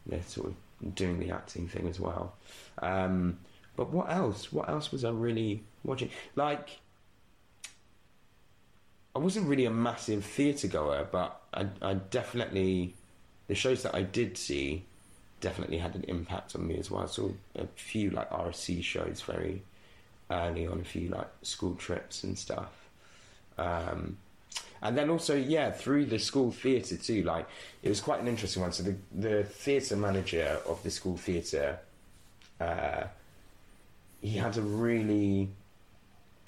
they're 0.06 0.22
sort 0.24 0.48
of 0.48 0.96
doing 0.96 1.20
the 1.20 1.32
acting 1.32 1.68
thing 1.68 1.88
as 1.88 2.00
well. 2.00 2.34
Um, 2.82 3.40
but 3.76 3.92
what 3.92 4.12
else? 4.12 4.52
What 4.52 4.70
else 4.70 4.92
was 4.92 5.06
I 5.06 5.12
really 5.12 5.64
watching? 5.84 6.10
Like, 6.36 6.80
I 9.16 9.20
wasn't 9.20 9.48
really 9.48 9.66
a 9.66 9.72
massive 9.72 10.26
theatre 10.26 10.68
goer, 10.68 11.08
but 11.12 11.42
I, 11.54 11.68
I 11.82 11.94
definitely 11.96 12.94
the 13.48 13.56
shows 13.56 13.84
that 13.84 13.96
I 13.96 14.04
did 14.04 14.38
see 14.38 14.86
definitely 15.42 15.78
had 15.78 15.96
an 15.96 16.04
impact 16.08 16.56
on 16.56 16.68
me 16.68 16.78
as 16.78 16.92
well. 16.92 17.08
Saw 17.08 17.30
a 17.56 17.68
few 17.76 18.12
like 18.12 18.30
RSC 18.30 18.84
shows 18.84 19.22
very 19.22 19.64
early 20.30 20.68
on, 20.68 20.80
a 20.80 20.84
few 20.84 21.10
like 21.10 21.28
school 21.42 21.76
trips 21.76 22.24
and 22.24 22.38
stuff. 22.38 22.72
Um, 23.58 24.18
and 24.82 24.98
then 24.98 25.10
also, 25.10 25.36
yeah, 25.36 25.72
through 25.72 26.06
the 26.06 26.20
school 26.20 26.52
theatre 26.52 26.96
too. 26.96 27.24
Like 27.24 27.48
it 27.84 27.90
was 27.90 28.02
quite 28.02 28.22
an 28.22 28.28
interesting 28.28 28.62
one. 28.62 28.72
So 28.72 28.84
the 28.84 28.96
the 29.14 29.44
theatre 29.44 29.96
manager 29.96 30.60
of 30.66 30.82
the 30.84 30.92
school 30.92 31.18
theatre, 31.18 31.80
uh, 32.60 33.04
he 34.22 34.38
had 34.38 34.58
a 34.58 34.62
really, 34.62 35.50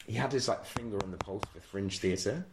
he 0.08 0.14
had 0.14 0.32
his 0.32 0.48
like 0.48 0.66
finger 0.66 0.98
on 1.04 1.12
the 1.12 1.18
pulse 1.18 1.44
for 1.54 1.60
fringe 1.60 2.00
theatre. 2.00 2.46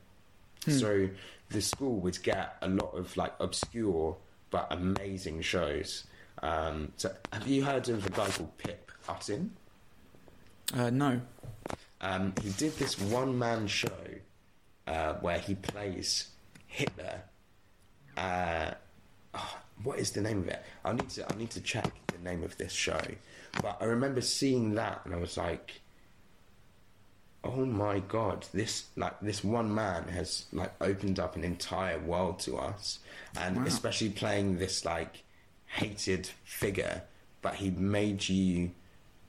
So 0.67 1.09
the 1.49 1.63
school 1.63 1.97
would 2.01 2.23
get 2.23 2.57
a 2.61 2.69
lot 2.69 2.93
of 2.95 3.17
like 3.17 3.33
obscure 3.41 4.17
but 4.51 4.67
amazing 4.71 5.41
shows. 5.41 6.05
Um, 6.43 6.93
so 6.97 7.15
have 7.33 7.47
you 7.47 7.65
heard 7.65 7.89
of 7.89 8.05
a 8.05 8.11
guy 8.11 8.29
called 8.29 8.57
Pip 8.59 8.91
Utton? 9.09 9.51
Uh, 10.75 10.91
no. 10.91 11.21
Um, 12.01 12.35
he 12.43 12.51
did 12.51 12.77
this 12.77 13.01
one 13.01 13.39
man 13.39 13.67
show 13.67 13.89
uh, 14.89 15.15
where 15.21 15.39
he 15.39 15.55
plays 15.55 16.29
Hitler. 16.67 17.21
Uh, 18.17 18.73
oh, 19.35 19.57
what 19.85 19.99
is 19.99 20.11
the 20.13 20.21
name 20.21 20.39
of 20.41 20.49
it? 20.49 20.63
I 20.85 20.93
need 20.93 21.09
to 21.11 21.33
I 21.33 21.37
need 21.37 21.51
to 21.51 21.61
check 21.61 21.91
the 22.09 22.19
name 22.29 22.43
of 22.43 22.57
this 22.57 22.73
show. 22.73 23.01
But 23.63 23.77
I 23.81 23.85
remember 23.85 24.21
seeing 24.21 24.75
that 24.75 25.03
and 25.05 25.15
I 25.15 25.19
was 25.19 25.37
like, 25.37 25.81
oh 27.45 27.65
my 27.65 28.01
god, 28.01 28.47
this 28.53 28.87
like 28.97 29.19
this 29.21 29.45
one 29.45 29.73
man 29.75 30.05
has 30.09 30.47
like 30.53 30.73
opened 30.81 31.19
up 31.21 31.37
an 31.37 31.45
entire 31.45 31.99
world 31.99 32.41
to 32.41 32.57
us, 32.57 32.99
and 33.39 33.57
Wow. 33.59 33.65
especially 33.67 34.11
playing 34.11 34.59
this 34.59 34.85
like 34.85 35.23
hated 35.67 36.29
figure, 36.45 37.03
but 37.43 37.55
he 37.57 37.71
made 37.71 38.29
you 38.29 38.73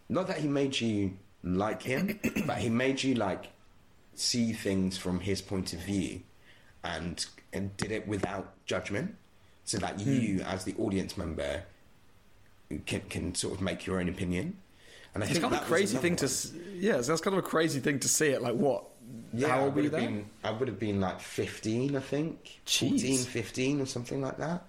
not 0.07 0.27
that 0.27 0.37
he 0.39 0.47
made 0.47 0.79
you 0.81 1.17
like 1.43 1.83
him, 1.83 2.19
but 2.47 2.57
he 2.57 2.69
made 2.69 3.03
you 3.03 3.13
like 3.15 3.45
see 4.19 4.53
things 4.53 4.97
from 4.97 5.19
his 5.21 5.41
point 5.41 5.73
of 5.73 5.79
view, 5.79 6.21
and 6.83 7.25
and 7.53 7.75
did 7.77 7.91
it 7.91 8.07
without 8.07 8.53
judgment, 8.65 9.15
so 9.65 9.77
that 9.79 9.99
you 9.99 10.41
as 10.41 10.65
the 10.65 10.75
audience 10.77 11.17
member 11.17 11.63
can 12.85 13.01
can 13.09 13.35
sort 13.35 13.53
of 13.55 13.61
make 13.61 13.85
your 13.85 13.99
own 13.99 14.09
opinion. 14.09 14.57
And 15.13 15.23
I 15.23 15.27
It's 15.27 15.33
think 15.39 15.43
kind 15.43 15.55
of 15.55 15.61
a 15.63 15.65
crazy 15.65 15.97
thing 15.97 16.15
to. 16.17 16.29
Yeah, 16.75 17.01
so 17.01 17.11
that's 17.11 17.21
kind 17.21 17.35
of 17.37 17.43
a 17.43 17.47
crazy 17.47 17.79
thing 17.79 17.99
to 17.99 18.07
see 18.07 18.27
it. 18.27 18.41
Like 18.41 18.55
what? 18.55 18.83
Yeah, 19.33 19.47
How 19.47 19.57
I 19.57 19.59
old 19.61 19.69
were 19.75 19.81
would 19.81 19.85
you 19.85 19.89
have 19.91 19.99
then? 20.01 20.15
been. 20.17 20.25
I 20.43 20.51
would 20.51 20.67
have 20.67 20.79
been 20.79 21.01
like 21.01 21.19
fifteen, 21.19 21.95
I 21.95 21.99
think, 21.99 22.59
Jeez. 22.67 22.89
14, 22.91 23.17
15 23.25 23.81
or 23.81 23.85
something 23.87 24.21
like 24.21 24.37
that. 24.37 24.63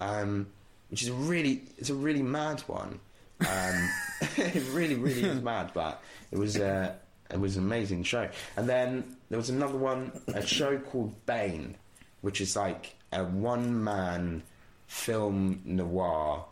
Um, 0.00 0.48
which 0.90 1.02
is 1.02 1.08
a 1.08 1.12
really, 1.12 1.62
it's 1.78 1.90
a 1.90 1.94
really 1.94 2.22
mad 2.22 2.60
one. 2.62 2.98
Um, 3.40 3.88
it 4.36 4.62
really, 4.72 4.96
really 4.96 5.22
is 5.22 5.40
mad, 5.40 5.70
but 5.74 6.02
it 6.32 6.38
was 6.38 6.56
a, 6.56 6.96
it 7.30 7.40
was 7.40 7.56
an 7.56 7.64
amazing 7.64 8.04
show. 8.04 8.28
And 8.56 8.68
then 8.68 9.16
there 9.30 9.38
was 9.38 9.50
another 9.50 9.76
one, 9.78 10.12
a 10.28 10.44
show 10.44 10.78
called 10.78 11.14
Bane, 11.26 11.76
which 12.20 12.40
is 12.40 12.56
like 12.56 12.94
a 13.12 13.24
one-man 13.24 14.42
film 14.86 15.62
noir 15.64 16.44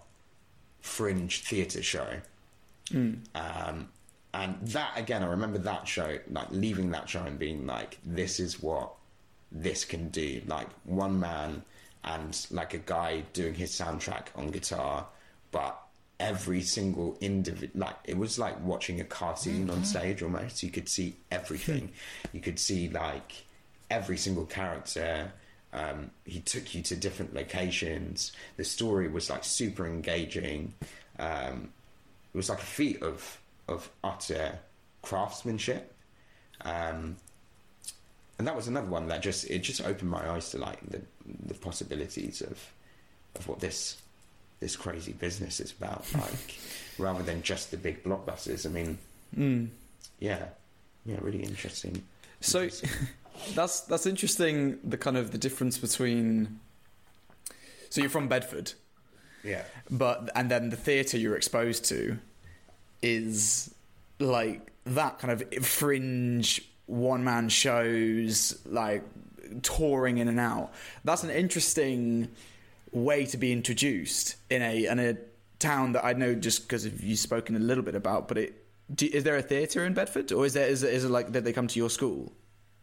fringe 0.81 1.43
theatre 1.45 1.83
show. 1.83 2.09
Um, 3.35 3.89
and 4.35 4.67
that 4.69 4.93
again, 4.97 5.23
I 5.23 5.27
remember 5.27 5.59
that 5.59 5.87
show, 5.87 6.19
like 6.31 6.51
leaving 6.51 6.91
that 6.93 7.09
show 7.09 7.23
and 7.23 7.39
being 7.39 7.67
like, 7.67 7.99
"This 8.05 8.41
is 8.41 8.63
what 8.63 8.93
this 9.51 9.85
can 9.85 10.09
do." 10.09 10.41
Like 10.47 10.69
one 10.85 11.21
man 11.21 11.63
and 12.05 12.47
like 12.51 12.75
a 12.75 12.79
guy 12.79 13.25
doing 13.33 13.55
his 13.55 13.71
soundtrack 13.71 14.27
on 14.35 14.49
guitar, 14.51 15.07
but 15.51 15.82
every 16.23 16.63
single 16.63 17.19
individual, 17.21 17.87
like 17.87 17.97
it 18.05 18.17
was 18.17 18.39
like 18.39 18.59
watching 18.65 19.01
a 19.01 19.05
cartoon 19.05 19.69
on 19.69 19.85
stage 19.85 20.23
almost. 20.23 20.63
You 20.63 20.71
could 20.71 20.89
see 20.89 21.17
everything. 21.33 21.91
you 22.33 22.41
could 22.41 22.61
see 22.61 22.89
like 22.89 23.45
every 23.91 24.17
single 24.17 24.47
character. 24.47 25.33
Um, 25.73 26.13
he 26.25 26.39
took 26.41 26.75
you 26.75 26.83
to 26.83 26.97
different 26.97 27.35
locations. 27.35 28.33
The 28.57 28.65
story 28.65 29.09
was 29.09 29.29
like 29.31 29.43
super 29.43 29.85
engaging. 29.85 30.75
Um, 31.19 31.73
it 32.33 32.37
was 32.37 32.49
like 32.49 32.61
a 32.61 32.73
feat 32.79 33.03
of 33.03 33.41
of 33.67 33.91
utter 34.05 34.61
craftsmanship. 35.03 35.93
Um, 36.65 37.17
and 38.39 38.47
that 38.47 38.55
was 38.55 38.69
another 38.69 38.89
one 38.89 39.09
that 39.09 39.23
just 39.23 39.51
it 39.51 39.59
just 39.59 39.85
opened 39.85 40.11
my 40.11 40.31
eyes 40.31 40.51
to 40.51 40.59
like 40.59 40.79
the 40.89 41.03
the 41.47 41.55
possibilities 41.55 42.43
of 42.43 42.59
of 43.35 43.49
what 43.49 43.59
this 43.59 44.01
this 44.63 44.77
crazy 44.77 45.13
business 45.13 45.59
is 45.61 45.73
about. 45.73 46.05
Like 46.15 46.55
rather 46.99 47.23
than 47.23 47.43
just 47.43 47.71
the 47.73 47.77
big 47.77 48.03
blockbusters. 48.05 48.65
I 48.65 48.69
mean, 48.71 48.99
Mm. 49.37 49.69
yeah, 50.21 50.45
yeah, 51.05 51.17
really 51.21 51.43
interesting. 51.43 52.03
So 52.41 52.63
Interesting. 52.63 52.91
that's 53.55 53.81
that's 53.81 54.07
interesting. 54.07 54.79
The 54.85 54.97
kind 54.97 55.17
of 55.17 55.33
the 55.33 55.39
difference 55.39 55.77
between. 55.79 56.61
So 57.91 58.01
you're 58.03 58.11
from 58.11 58.29
Bedford, 58.29 58.73
yeah, 59.45 59.65
but 59.91 60.31
and 60.35 60.51
then 60.51 60.71
the 60.71 60.77
theatre 60.77 61.19
you're 61.19 61.37
exposed 61.37 61.85
to 61.87 62.19
is 63.03 63.75
like 64.19 64.71
that 64.87 65.19
kind 65.19 65.33
of 65.33 65.65
fringe 65.65 66.63
one 66.87 67.25
man 67.25 67.49
shows, 67.49 68.59
like 68.67 69.03
touring 69.63 70.19
in 70.19 70.29
and 70.29 70.39
out. 70.41 70.73
That's 71.05 71.23
an 71.25 71.31
interesting 71.31 72.29
way 72.93 73.27
to 73.27 73.37
be 73.37 73.53
introduced 73.53 74.37
in 74.51 74.63
a 74.63 74.87
in 74.87 74.99
a 74.99 75.17
town 75.59 75.93
that 75.93 76.05
I 76.05 76.13
know 76.13 76.35
just 76.35 76.63
because 76.63 76.87
you've 76.87 77.19
spoken 77.19 77.57
a 77.57 77.61
little 77.61 77.85
bit 77.85 77.95
about. 77.95 78.29
But 78.29 78.39
it 78.39 78.65
do, 78.95 79.09
is 79.13 79.25
there 79.25 79.37
a 79.37 79.43
theatre 79.43 79.85
in 79.85 79.95
Bedford, 79.95 80.33
or 80.33 80.47
is 80.47 80.55
there 80.55 80.69
is 80.69 80.83
it, 80.83 80.93
is 80.93 81.05
it 81.05 81.11
like 81.11 81.33
that 81.33 81.45
they 81.45 81.53
come 81.53 81.69
to 81.69 81.79
your 81.79 81.91
school? 81.91 82.33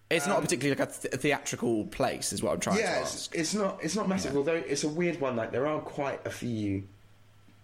It's 0.09 0.25
not 0.25 0.41
particularly 0.41 0.75
like 0.75 0.89
a, 0.89 0.91
th- 0.91 1.13
theatrical 1.21 1.85
place, 1.85 2.33
is 2.33 2.41
what 2.41 2.53
I'm 2.53 2.59
trying 2.59 2.77
to 2.77 2.81
yeah. 2.81 3.01
ask. 3.01 3.29
It's, 3.35 3.53
it's 3.53 3.53
not 3.53 3.79
it's 3.83 3.95
not 3.95 4.09
massive. 4.09 4.35
Although 4.35 4.55
it's 4.55 4.83
a 4.83 4.89
weird 4.89 5.21
one. 5.21 5.35
Like 5.35 5.51
there 5.51 5.67
are 5.67 5.79
quite 5.79 6.25
a 6.25 6.31
few 6.31 6.83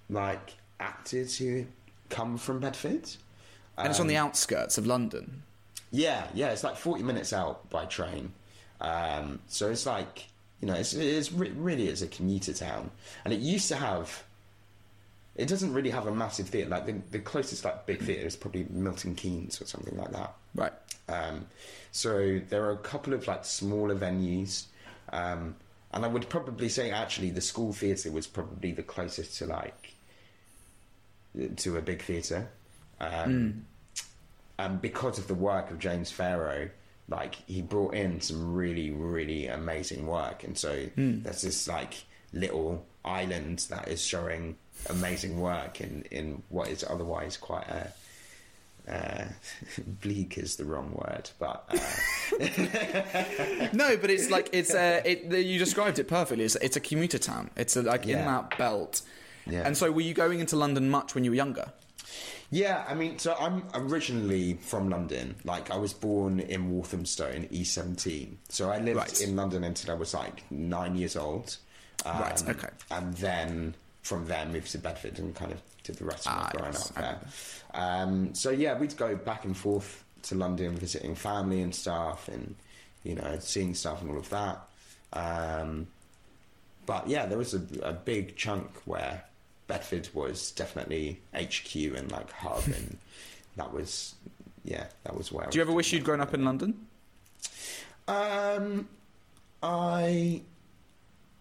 like 0.09 0.53
actors 0.79 1.37
who 1.37 1.65
come 2.09 2.37
from 2.37 2.59
Bedford. 2.59 3.09
and 3.77 3.87
it's 3.87 3.99
on 3.99 4.07
the 4.07 4.17
outskirts 4.17 4.77
of 4.77 4.85
London. 4.85 5.41
Yeah, 5.91 6.27
yeah, 6.33 6.49
it's 6.49 6.63
like 6.63 6.75
40 6.75 7.03
minutes 7.03 7.31
out 7.31 7.69
by 7.69 7.85
train. 7.85 8.33
Um, 8.81 9.39
so 9.47 9.69
it's 9.69 9.85
like, 9.85 10.25
you 10.65 10.71
know, 10.71 10.77
it's, 10.79 10.95
it's 10.95 11.31
re- 11.31 11.51
really 11.51 11.87
is 11.89 12.01
a 12.01 12.07
commuter 12.07 12.51
town. 12.51 12.89
And 13.23 13.31
it 13.31 13.39
used 13.39 13.67
to 13.67 13.75
have, 13.75 14.23
it 15.35 15.47
doesn't 15.47 15.71
really 15.71 15.91
have 15.91 16.07
a 16.07 16.11
massive 16.11 16.47
theatre. 16.47 16.71
Like 16.71 16.87
the, 16.87 16.95
the 17.11 17.19
closest 17.19 17.63
like 17.63 17.85
big 17.85 18.01
theatre 18.01 18.25
is 18.25 18.35
probably 18.35 18.65
Milton 18.71 19.13
Keynes 19.13 19.61
or 19.61 19.65
something 19.65 19.95
like 19.95 20.11
that. 20.13 20.33
Right. 20.55 20.73
Um, 21.07 21.45
so 21.91 22.41
there 22.49 22.63
are 22.65 22.71
a 22.71 22.77
couple 22.77 23.13
of 23.13 23.27
like 23.27 23.45
smaller 23.45 23.93
venues. 23.93 24.65
Um, 25.13 25.55
and 25.93 26.03
I 26.03 26.07
would 26.07 26.29
probably 26.29 26.69
say 26.69 26.89
actually 26.89 27.29
the 27.29 27.41
school 27.41 27.71
theatre 27.71 28.09
was 28.09 28.25
probably 28.25 28.71
the 28.71 28.81
closest 28.81 29.37
to 29.37 29.45
like, 29.45 29.93
to 31.57 31.77
a 31.77 31.81
big 31.83 32.01
theatre. 32.01 32.49
Um, 32.99 33.67
and 34.57 34.81
because 34.81 35.19
of 35.19 35.27
the 35.27 35.35
work 35.35 35.69
of 35.69 35.77
James 35.77 36.09
Farrow, 36.09 36.71
like 37.07 37.35
he 37.47 37.61
brought 37.61 37.93
in 37.93 38.19
some 38.21 38.53
really, 38.53 38.91
really 38.91 39.47
amazing 39.47 40.07
work, 40.07 40.43
and 40.43 40.57
so 40.57 40.87
there's 40.95 41.41
this 41.41 41.67
like 41.67 42.05
little 42.33 42.85
island 43.03 43.59
that 43.69 43.87
is 43.87 44.03
showing 44.03 44.57
amazing 44.89 45.39
work 45.39 45.81
in 45.81 46.03
in 46.11 46.43
what 46.49 46.67
is 46.69 46.83
otherwise 46.83 47.37
quite 47.37 47.67
a. 47.69 47.91
Uh, 48.87 49.25
bleak 50.01 50.37
is 50.37 50.57
the 50.57 50.63
wrong 50.63 50.91
word, 50.93 51.27
but 51.39 51.65
uh, 51.69 51.77
No, 53.73 53.97
but 53.97 54.11
it's 54.11 54.29
like 54.29 54.49
it's 54.53 54.75
uh, 54.75 55.01
it. 55.03 55.23
You 55.23 55.57
described 55.57 55.97
it 55.97 56.07
perfectly. 56.07 56.45
It's, 56.45 56.55
it's 56.57 56.75
a 56.75 56.79
commuter 56.79 57.17
town. 57.17 57.49
It's 57.55 57.75
a, 57.75 57.81
like 57.81 58.05
in 58.05 58.19
that 58.19 58.55
belt. 58.59 59.01
Yeah. 59.47 59.63
And 59.65 59.75
so, 59.75 59.91
were 59.91 60.01
you 60.01 60.13
going 60.13 60.39
into 60.39 60.55
London 60.55 60.91
much 60.91 61.15
when 61.15 61.23
you 61.23 61.31
were 61.31 61.35
younger? 61.35 61.71
Yeah, 62.51 62.85
I 62.87 62.93
mean, 62.93 63.17
so 63.19 63.35
I'm 63.39 63.63
originally 63.73 64.53
from 64.55 64.89
London. 64.89 65.35
Like, 65.43 65.71
I 65.71 65.77
was 65.77 65.93
born 65.93 66.39
in 66.39 66.69
Walthamstow, 66.71 67.29
in 67.29 67.47
E17. 67.49 68.35
So 68.49 68.69
I 68.69 68.79
lived 68.79 68.97
Right. 68.97 69.21
in 69.21 69.35
London 69.35 69.63
until 69.63 69.91
I 69.91 69.97
was 69.97 70.13
like 70.13 70.49
nine 70.51 70.95
years 70.95 71.15
old. 71.15 71.57
Um, 72.05 72.19
Right, 72.19 72.49
okay. 72.49 72.69
And 72.91 73.13
then 73.15 73.75
from 74.03 74.27
there 74.27 74.45
moved 74.45 74.71
to 74.73 74.77
Bedford 74.77 75.17
and 75.19 75.33
kind 75.35 75.51
of 75.51 75.59
did 75.83 75.95
the 75.97 76.05
rest 76.05 76.27
of 76.27 76.33
my 76.35 76.41
Ah, 76.43 76.49
growing 76.53 76.73
yes, 76.73 76.91
up 76.91 76.95
there. 76.97 77.19
Um, 77.73 78.35
so 78.35 78.49
yeah, 78.51 78.77
we'd 78.77 78.95
go 78.97 79.15
back 79.15 79.45
and 79.45 79.57
forth 79.57 80.03
to 80.23 80.35
London 80.35 80.75
visiting 80.75 81.15
family 81.15 81.61
and 81.61 81.73
stuff, 81.73 82.27
and 82.27 82.55
you 83.03 83.15
know, 83.15 83.37
seeing 83.39 83.73
stuff 83.75 84.01
and 84.01 84.09
all 84.11 84.17
of 84.17 84.29
that. 84.29 84.61
Um, 85.13 85.87
but 86.85 87.07
yeah, 87.07 87.25
there 87.25 87.37
was 87.37 87.53
a, 87.53 87.61
a 87.83 87.93
big 87.93 88.35
chunk 88.35 88.69
where 88.85 89.23
Bedford 89.67 90.09
was 90.13 90.51
definitely 90.51 91.21
HQ 91.33 91.75
and 91.75 92.11
like 92.11 92.31
hub, 92.31 92.63
and 92.65 92.97
that 93.55 93.73
was 93.73 94.15
yeah, 94.63 94.85
that 95.03 95.15
was 95.15 95.31
where. 95.31 95.47
Do 95.47 95.57
you 95.57 95.61
ever 95.61 95.73
wish 95.73 95.93
you'd 95.93 96.03
grown 96.03 96.21
up 96.21 96.33
in 96.33 96.43
London? 96.45 96.87
um, 98.07 98.87
I, 99.63 100.41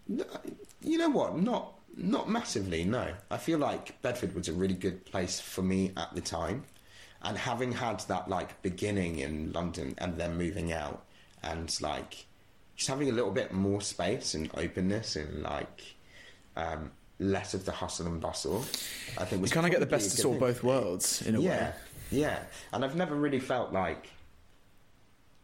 you 0.07 0.97
know 0.97 1.09
what? 1.09 1.37
Not 1.37 1.73
not 1.97 2.29
massively. 2.29 2.83
No, 2.83 3.13
I 3.31 3.37
feel 3.37 3.59
like 3.59 4.01
Bedford 4.01 4.35
was 4.35 4.47
a 4.47 4.53
really 4.53 4.73
good 4.73 5.05
place 5.05 5.39
for 5.39 5.61
me 5.61 5.91
at 5.95 6.13
the 6.13 6.21
time, 6.21 6.63
and 7.21 7.37
having 7.37 7.71
had 7.71 7.99
that 8.01 8.29
like 8.29 8.61
beginning 8.61 9.19
in 9.19 9.51
London 9.51 9.95
and 9.97 10.17
then 10.17 10.37
moving 10.37 10.71
out 10.73 11.03
and 11.43 11.75
like 11.81 12.25
just 12.75 12.89
having 12.89 13.09
a 13.09 13.13
little 13.13 13.31
bit 13.31 13.53
more 13.53 13.81
space 13.81 14.33
and 14.33 14.49
openness 14.55 15.15
and 15.15 15.43
like 15.43 15.95
um, 16.57 16.91
less 17.19 17.53
of 17.53 17.65
the 17.65 17.71
hustle 17.71 18.07
and 18.07 18.19
bustle. 18.19 18.61
I 19.17 19.25
think 19.25 19.41
You 19.41 19.49
kind 19.49 19.65
of 19.65 19.71
get 19.71 19.79
the 19.79 19.85
best 19.85 20.19
of 20.19 20.25
all 20.25 20.37
both 20.37 20.63
worlds 20.63 21.21
in 21.21 21.35
a 21.35 21.41
Yeah, 21.41 21.69
way. 21.69 21.73
yeah. 22.11 22.39
And 22.73 22.83
I've 22.83 22.95
never 22.95 23.15
really 23.15 23.39
felt 23.39 23.71
like 23.73 24.09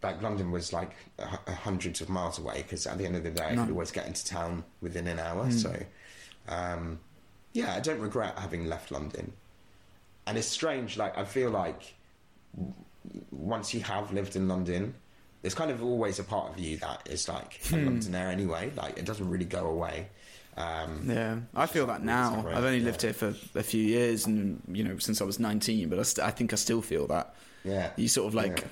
like 0.03 0.19
London 0.21 0.49
was 0.49 0.73
like 0.73 0.91
a, 1.19 1.37
a 1.47 1.51
hundreds 1.53 2.01
of 2.01 2.09
miles 2.09 2.39
away 2.39 2.63
because 2.63 2.87
at 2.87 2.97
the 2.97 3.05
end 3.05 3.15
of 3.15 3.23
the 3.23 3.29
day, 3.29 3.43
I 3.43 3.55
No. 3.55 3.61
could 3.65 3.71
always 3.71 3.91
get 3.91 4.07
into 4.07 4.25
town 4.25 4.63
within 4.81 5.07
an 5.07 5.19
hour. 5.19 5.43
Hmm. 5.45 5.51
So, 5.51 5.75
um, 6.47 6.99
yeah, 7.53 7.75
I 7.75 7.79
don't 7.81 7.99
regret 7.99 8.37
having 8.39 8.65
left 8.65 8.89
London. 8.91 9.31
And 10.25 10.37
it's 10.39 10.47
strange. 10.47 10.97
Like 10.97 11.17
I 11.17 11.23
feel 11.23 11.51
like 11.51 11.93
once 13.31 13.73
you 13.73 13.81
have 13.81 14.11
lived 14.13 14.35
in 14.35 14.47
London. 14.47 14.93
There's 15.41 15.55
kind 15.55 15.71
of 15.71 15.81
always 15.83 16.19
a 16.19 16.23
part 16.23 16.51
of 16.53 16.59
you 16.59 16.77
that 16.77 17.07
is 17.09 17.27
like 17.27 17.59
a 17.65 17.67
Hmm. 17.75 17.85
Londoner 17.85 18.29
anyway. 18.29 18.71
Like 18.75 18.97
it 18.97 19.05
doesn't 19.05 19.27
really 19.29 19.45
go 19.45 19.67
away. 19.67 20.07
Um, 20.57 21.03
Yeah, 21.09 21.37
I 21.55 21.65
feel 21.65 21.85
that 21.87 22.03
now. 22.03 22.45
I've 22.47 22.63
only 22.63 22.79
yeah. 22.79 22.85
lived 22.85 23.01
here 23.01 23.13
for 23.13 23.33
a 23.55 23.63
few 23.63 23.81
years, 23.83 24.25
and 24.25 24.61
you 24.71 24.83
know, 24.83 24.97
since 24.97 25.21
I 25.21 25.23
was 25.25 25.39
nineteen. 25.39 25.89
But 25.89 25.99
I, 25.99 26.03
st- 26.03 26.27
I 26.27 26.31
think 26.31 26.51
I 26.53 26.55
still 26.57 26.81
feel 26.81 27.07
that. 27.07 27.33
yeah, 27.63 27.91
You 27.95 28.07
sort 28.07 28.27
of 28.27 28.33
like, 28.35 28.59
Yeah. 28.59 28.67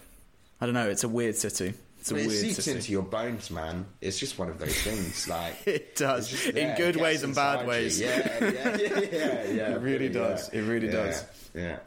I 0.61 0.65
don't 0.65 0.75
know. 0.75 0.89
It's 0.89 1.03
a 1.03 1.09
weird 1.09 1.35
city. 1.37 1.73
It's 1.99 2.11
a 2.11 2.13
But 2.15 2.23
it 2.23 2.27
weird 2.27 2.39
seeps 2.41 2.63
city. 2.63 2.77
into 2.77 2.91
your 2.91 3.01
bones, 3.03 3.49
man. 3.51 3.85
It's 4.01 4.17
just 4.19 4.37
one 4.39 4.49
of 4.49 4.57
those 4.59 4.75
things. 4.81 5.27
Like 5.27 5.55
It 5.67 5.95
does, 5.95 6.45
in 6.47 6.75
good 6.77 6.95
ways 6.97 7.23
and 7.23 7.33
bad 7.35 7.61
inside 7.61 7.63
you. 7.63 7.69
ways. 7.69 7.99
Yeah, 7.99 8.37
yeah, 8.41 8.77
yeah, 8.77 8.99
yeah. 8.99 9.43
yeah 9.51 9.69
It 9.75 9.81
really 9.81 10.09
does. 10.09 10.49
It 10.49 10.61
really 10.61 10.87
does. 10.89 11.23
Yeah. 11.53 11.79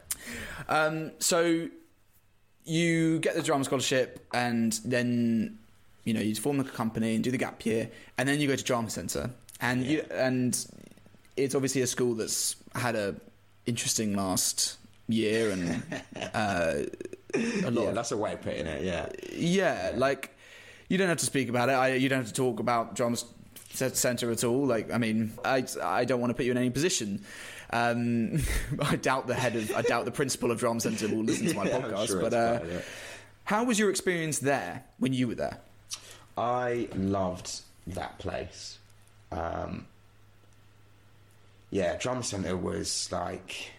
Um, 0.69 1.11
so 1.19 1.67
you 2.65 3.19
get 3.19 3.35
the 3.35 3.41
drama 3.43 3.63
scholarship, 3.63 4.25
and 4.33 4.73
then 4.85 5.57
you 6.03 6.13
know 6.13 6.21
you 6.21 6.35
form 6.35 6.57
the 6.57 6.63
company 6.63 7.15
and 7.15 7.23
do 7.23 7.31
the 7.31 7.37
gap 7.37 7.65
year, 7.65 7.89
and 8.17 8.27
then 8.27 8.39
you 8.39 8.47
go 8.47 8.55
to 8.55 8.63
drama 8.63 8.89
centre, 8.89 9.29
and 9.63 9.83
you 9.83 10.05
and 10.11 10.53
it's 11.35 11.55
obviously 11.55 11.81
a 11.81 11.87
school 11.87 12.13
that's 12.13 12.55
had 12.75 12.95
a 12.95 13.15
interesting 13.65 14.15
last 14.15 14.77
year 15.07 15.49
and 15.51 15.81
uh, 16.33 16.73
a 17.35 17.71
lot 17.71 17.83
Yeah, 17.85 17.91
that's 17.91 18.11
a 18.11 18.17
way 18.17 18.33
of 18.33 18.41
putting 18.41 18.67
it. 18.67 18.83
Yeah. 18.83 19.09
yeah, 19.35 19.91
like 19.95 20.29
you 20.89 20.97
don't 20.97 21.07
have 21.09 21.17
to 21.17 21.25
speak 21.25 21.49
about 21.49 21.69
it. 21.69 21.73
I, 21.73 21.95
you 21.95 22.07
don't 22.09 22.19
have 22.19 22.27
to 22.27 22.33
talk 22.33 22.59
about 22.59 22.95
drama 22.95 23.17
center 23.73 24.29
at 24.31 24.43
all. 24.43 24.65
Like, 24.67 24.91
I 24.91 24.97
mean, 24.99 25.33
I, 25.43 25.65
I 25.81 26.05
don't 26.05 26.19
want 26.21 26.29
to 26.29 26.35
put 26.35 26.45
you 26.45 26.51
in 26.51 26.57
any 26.57 26.69
position. 26.69 27.23
Um, 27.71 28.39
I 28.79 28.97
doubt 28.97 29.25
the 29.25 29.33
head 29.33 29.55
of, 29.55 29.71
I 29.75 29.81
doubt 29.81 30.05
the 30.05 30.11
principal 30.11 30.51
of 30.51 30.59
drama 30.59 30.79
center 30.81 31.07
will 31.07 31.23
listen 31.23 31.47
to 31.47 31.55
my 31.55 31.63
Yeah, 31.67 31.79
podcast. 31.81 32.07
sure 32.07 32.21
but 32.21 32.33
uh, 32.33 32.59
how 33.45 33.63
was 33.63 33.79
your 33.79 33.89
experience 33.89 34.37
there 34.39 34.83
when 34.99 35.13
you 35.13 35.27
were 35.27 35.35
there? 35.35 35.57
I 36.37 36.87
loved 36.95 37.61
that 37.87 38.19
place. 38.19 38.77
Um, 39.33 39.87
yeah, 41.71 41.97
drama 41.97 42.21
center 42.23 42.55
was 42.55 43.11
like 43.11 43.71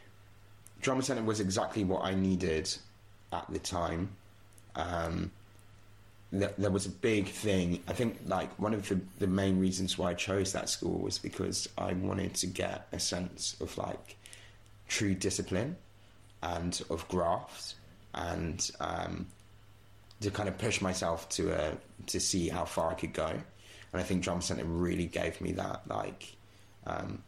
drama 0.81 1.03
center 1.03 1.23
was 1.23 1.41
exactly 1.41 1.85
what 1.85 2.05
I 2.05 2.15
needed 2.15 2.75
at 3.33 3.51
the 3.51 3.59
time. 3.59 4.11
Um, 4.75 5.31
there, 6.33 6.53
there 6.59 6.71
was 6.71 6.87
a 6.87 6.91
big 6.91 7.29
thing. 7.29 7.83
I 7.87 7.93
think 7.93 8.19
like 8.27 8.59
one 8.59 8.75
of 8.75 8.89
the, 8.89 9.01
the 9.21 9.29
main 9.29 9.61
reasons 9.61 9.97
why 9.97 10.11
I 10.11 10.15
chose 10.15 10.53
that 10.53 10.69
school 10.69 10.99
was 10.99 11.19
because 11.19 11.69
I 11.79 11.93
wanted 11.93 12.35
to 12.35 12.47
get 12.49 12.89
a 12.93 12.99
sense 12.99 13.57
of 13.61 13.77
like 13.79 14.17
true 14.89 15.15
discipline 15.15 15.77
and 16.43 16.83
of 16.91 17.07
graft 17.09 17.77
and 18.13 18.71
um, 18.81 19.27
to 20.21 20.31
kind 20.31 20.49
of 20.49 20.59
push 20.59 20.81
myself 20.81 21.29
to 21.31 21.53
uh, 21.53 21.75
to 22.07 22.19
see 22.21 22.49
how 22.49 22.65
far 22.65 22.91
I 22.91 22.95
could 22.95 23.13
go. 23.13 23.41
And 23.95 24.01
I 24.01 24.05
think 24.05 24.25
Drama 24.25 24.43
Center 24.43 24.65
really 24.65 25.07
gave 25.07 25.41
me 25.41 25.53
that. 25.53 25.83
Like, 25.87 26.35
um, 26.85 27.23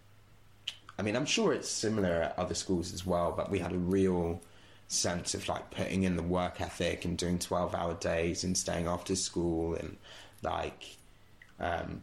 I 0.98 1.02
mean, 1.02 1.14
I'm 1.14 1.24
sure 1.24 1.52
it's 1.52 1.68
similar 1.68 2.10
at 2.10 2.36
other 2.36 2.54
schools 2.54 2.92
as 2.92 3.06
well, 3.06 3.32
but 3.36 3.52
we 3.52 3.60
had 3.60 3.72
a 3.72 3.78
real 3.78 4.42
sense 4.88 5.32
of 5.34 5.48
like 5.48 5.70
putting 5.70 6.02
in 6.02 6.16
the 6.16 6.24
work 6.24 6.60
ethic 6.60 7.04
and 7.04 7.16
doing 7.16 7.38
12 7.38 7.72
hour 7.72 7.94
days 7.94 8.42
and 8.42 8.58
staying 8.58 8.88
after 8.88 9.14
school 9.14 9.76
and 9.76 9.96
like, 10.42 10.96
um, 11.60 12.02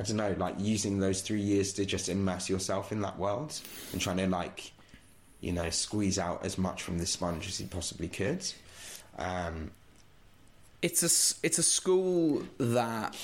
I 0.00 0.04
don't 0.04 0.16
know, 0.16 0.34
like 0.38 0.54
using 0.58 1.00
those 1.00 1.20
three 1.20 1.42
years 1.42 1.74
to 1.74 1.84
just 1.84 2.08
immerse 2.08 2.48
yourself 2.48 2.92
in 2.92 3.02
that 3.02 3.18
world 3.18 3.60
and 3.92 4.00
trying 4.00 4.16
to 4.16 4.26
like, 4.26 4.72
you 5.42 5.52
know, 5.52 5.68
squeeze 5.68 6.18
out 6.18 6.46
as 6.46 6.56
much 6.56 6.82
from 6.82 6.96
the 6.96 7.04
sponge 7.04 7.46
as 7.46 7.60
you 7.60 7.66
possibly 7.66 8.08
could. 8.08 8.42
Um, 9.18 9.70
It's 10.80 11.02
a 11.02 11.12
it's 11.46 11.58
a 11.58 11.62
school 11.62 12.44
that 12.56 13.14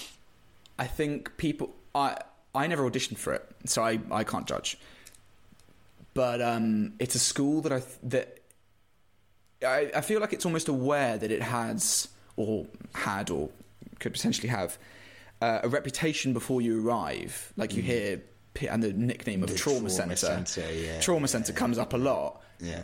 I 0.78 0.86
think 0.86 1.36
people 1.36 1.74
I 1.94 2.18
I 2.54 2.66
never 2.66 2.88
auditioned 2.88 3.18
for 3.18 3.32
it, 3.32 3.48
so 3.64 3.82
I, 3.82 4.00
I 4.10 4.24
can't 4.24 4.46
judge. 4.46 4.78
But 6.14 6.40
um, 6.40 6.92
it's 6.98 7.14
a 7.14 7.18
school 7.18 7.60
that 7.62 7.72
I 7.72 7.82
that 8.04 8.38
I, 9.64 9.90
I 9.94 10.00
feel 10.00 10.20
like 10.20 10.32
it's 10.32 10.44
almost 10.46 10.68
aware 10.68 11.18
that 11.18 11.30
it 11.30 11.42
has 11.42 12.08
or 12.36 12.66
had 12.94 13.30
or 13.30 13.50
could 13.98 14.12
potentially 14.12 14.48
have 14.48 14.78
uh, 15.40 15.60
a 15.62 15.68
reputation 15.68 16.32
before 16.32 16.60
you 16.60 16.86
arrive. 16.86 17.52
Like 17.56 17.74
you 17.74 17.82
hear, 17.82 18.22
and 18.68 18.82
the 18.82 18.92
nickname 18.92 19.42
of 19.42 19.50
Mm. 19.50 19.52
The 19.52 19.58
trauma, 19.58 19.78
trauma 19.90 20.16
center, 20.16 20.44
centre, 20.46 20.72
yeah, 20.74 21.00
trauma 21.00 21.28
center 21.28 21.52
comes 21.52 21.78
up 21.78 21.92
a 21.92 21.96
lot. 21.98 22.40
yeah. 22.60 22.82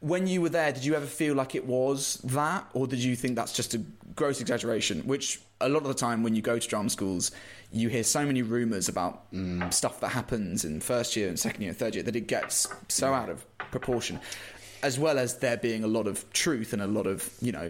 when 0.00 0.28
you 0.28 0.40
were 0.40 0.48
there, 0.48 0.72
did 0.72 0.84
you 0.84 0.94
ever 0.94 1.06
feel 1.06 1.34
like 1.34 1.56
it 1.56 1.66
was 1.66 2.18
that, 2.22 2.68
or 2.72 2.86
did 2.86 3.00
you 3.02 3.16
think 3.16 3.34
that's 3.34 3.52
just 3.52 3.74
a 3.74 3.82
gross 4.18 4.40
exaggeration? 4.40 5.00
Which 5.06 5.40
a 5.60 5.68
lot 5.68 5.78
of 5.82 5.88
the 5.88 5.94
time, 5.94 6.22
when 6.22 6.34
you 6.34 6.42
go 6.42 6.58
to 6.58 6.68
drama 6.68 6.90
schools, 6.90 7.30
you 7.72 7.88
hear 7.88 8.02
so 8.04 8.26
many 8.26 8.42
rumours 8.42 8.88
about 8.88 9.32
mm, 9.32 9.72
stuff 9.72 10.00
that 10.00 10.08
happens 10.08 10.64
in 10.64 10.80
first 10.80 11.16
year 11.16 11.28
and 11.28 11.38
second 11.38 11.62
year 11.62 11.70
and 11.70 11.78
third 11.78 11.94
year 11.94 12.02
that 12.04 12.16
it 12.16 12.26
gets 12.26 12.68
so 12.88 13.14
out 13.14 13.28
of 13.28 13.44
proportion, 13.70 14.20
as 14.82 14.98
well 14.98 15.18
as 15.18 15.38
there 15.38 15.56
being 15.56 15.84
a 15.84 15.88
lot 15.88 16.06
of 16.06 16.30
truth 16.32 16.72
and 16.72 16.82
a 16.82 16.86
lot 16.86 17.06
of 17.06 17.30
you 17.40 17.52
know 17.52 17.68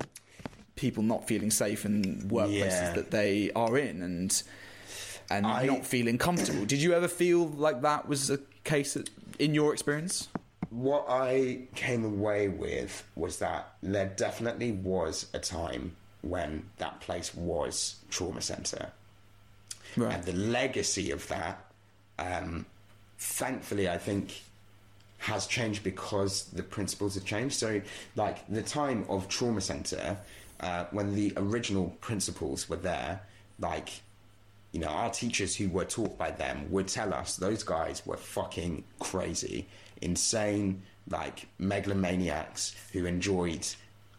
people 0.76 1.02
not 1.02 1.26
feeling 1.26 1.50
safe 1.50 1.84
in 1.84 2.28
workplaces 2.28 2.70
Yeah. 2.70 2.92
that 2.94 3.11
they 3.11 3.50
are 3.54 3.76
in 3.78 4.02
and 4.02 4.42
and 5.30 5.46
I- 5.46 5.66
not 5.66 5.84
feeling 5.84 6.16
comfortable. 6.18 6.64
Did 6.64 6.80
you 6.80 6.94
ever 6.94 7.08
feel 7.08 7.46
like 7.48 7.82
that 7.82 8.08
was 8.08 8.30
a 8.30 8.38
case 8.64 8.96
in 9.38 9.54
your 9.54 9.72
experience? 9.74 10.28
What 10.70 11.06
I 11.08 11.62
came 11.74 12.04
away 12.04 12.48
with 12.48 13.02
was 13.16 13.38
that 13.38 13.74
there 13.82 14.12
definitely 14.16 14.72
was 14.72 15.26
a 15.34 15.38
time 15.38 15.96
when 16.22 16.64
that 16.78 17.00
place 17.00 17.35
was 17.35 17.96
trauma 18.11 18.40
center. 18.40 18.90
Right. 19.96 20.14
And 20.14 20.24
the 20.24 20.33
legacy 20.33 21.11
of 21.11 21.26
that, 21.28 21.64
um, 22.18 22.66
thankfully, 23.18 23.88
I 23.88 23.98
think, 23.98 24.42
has 25.18 25.46
changed 25.46 25.83
because 25.83 26.44
the 26.44 26.62
principles 26.62 27.14
have 27.14 27.24
changed. 27.24 27.57
So, 27.57 27.81
like 28.16 28.46
the 28.48 28.62
time 28.62 29.04
of 29.09 29.28
trauma 29.28 29.61
center, 29.61 30.16
uh, 30.61 30.85
when 30.90 31.14
the 31.14 31.33
original 31.37 31.96
principles 32.00 32.68
were 32.68 32.76
there, 32.76 33.20
like 33.59 33.90
you 34.72 34.81
know, 34.81 34.88
our 34.88 35.11
teachers 35.11 35.57
who 35.57 35.68
were 35.68 35.85
taught 35.85 36.18
by 36.18 36.31
them 36.31 36.70
would 36.70 36.88
tell 36.88 37.14
us 37.14 37.37
those 37.37 37.62
guys 37.62 38.04
were 38.04 38.16
fucking 38.16 38.85
crazy, 38.98 39.66
insane, 40.02 40.83
like 41.11 41.46
megalomaniacs 41.59 42.74
who 42.92 43.07
enjoyed 43.07 43.66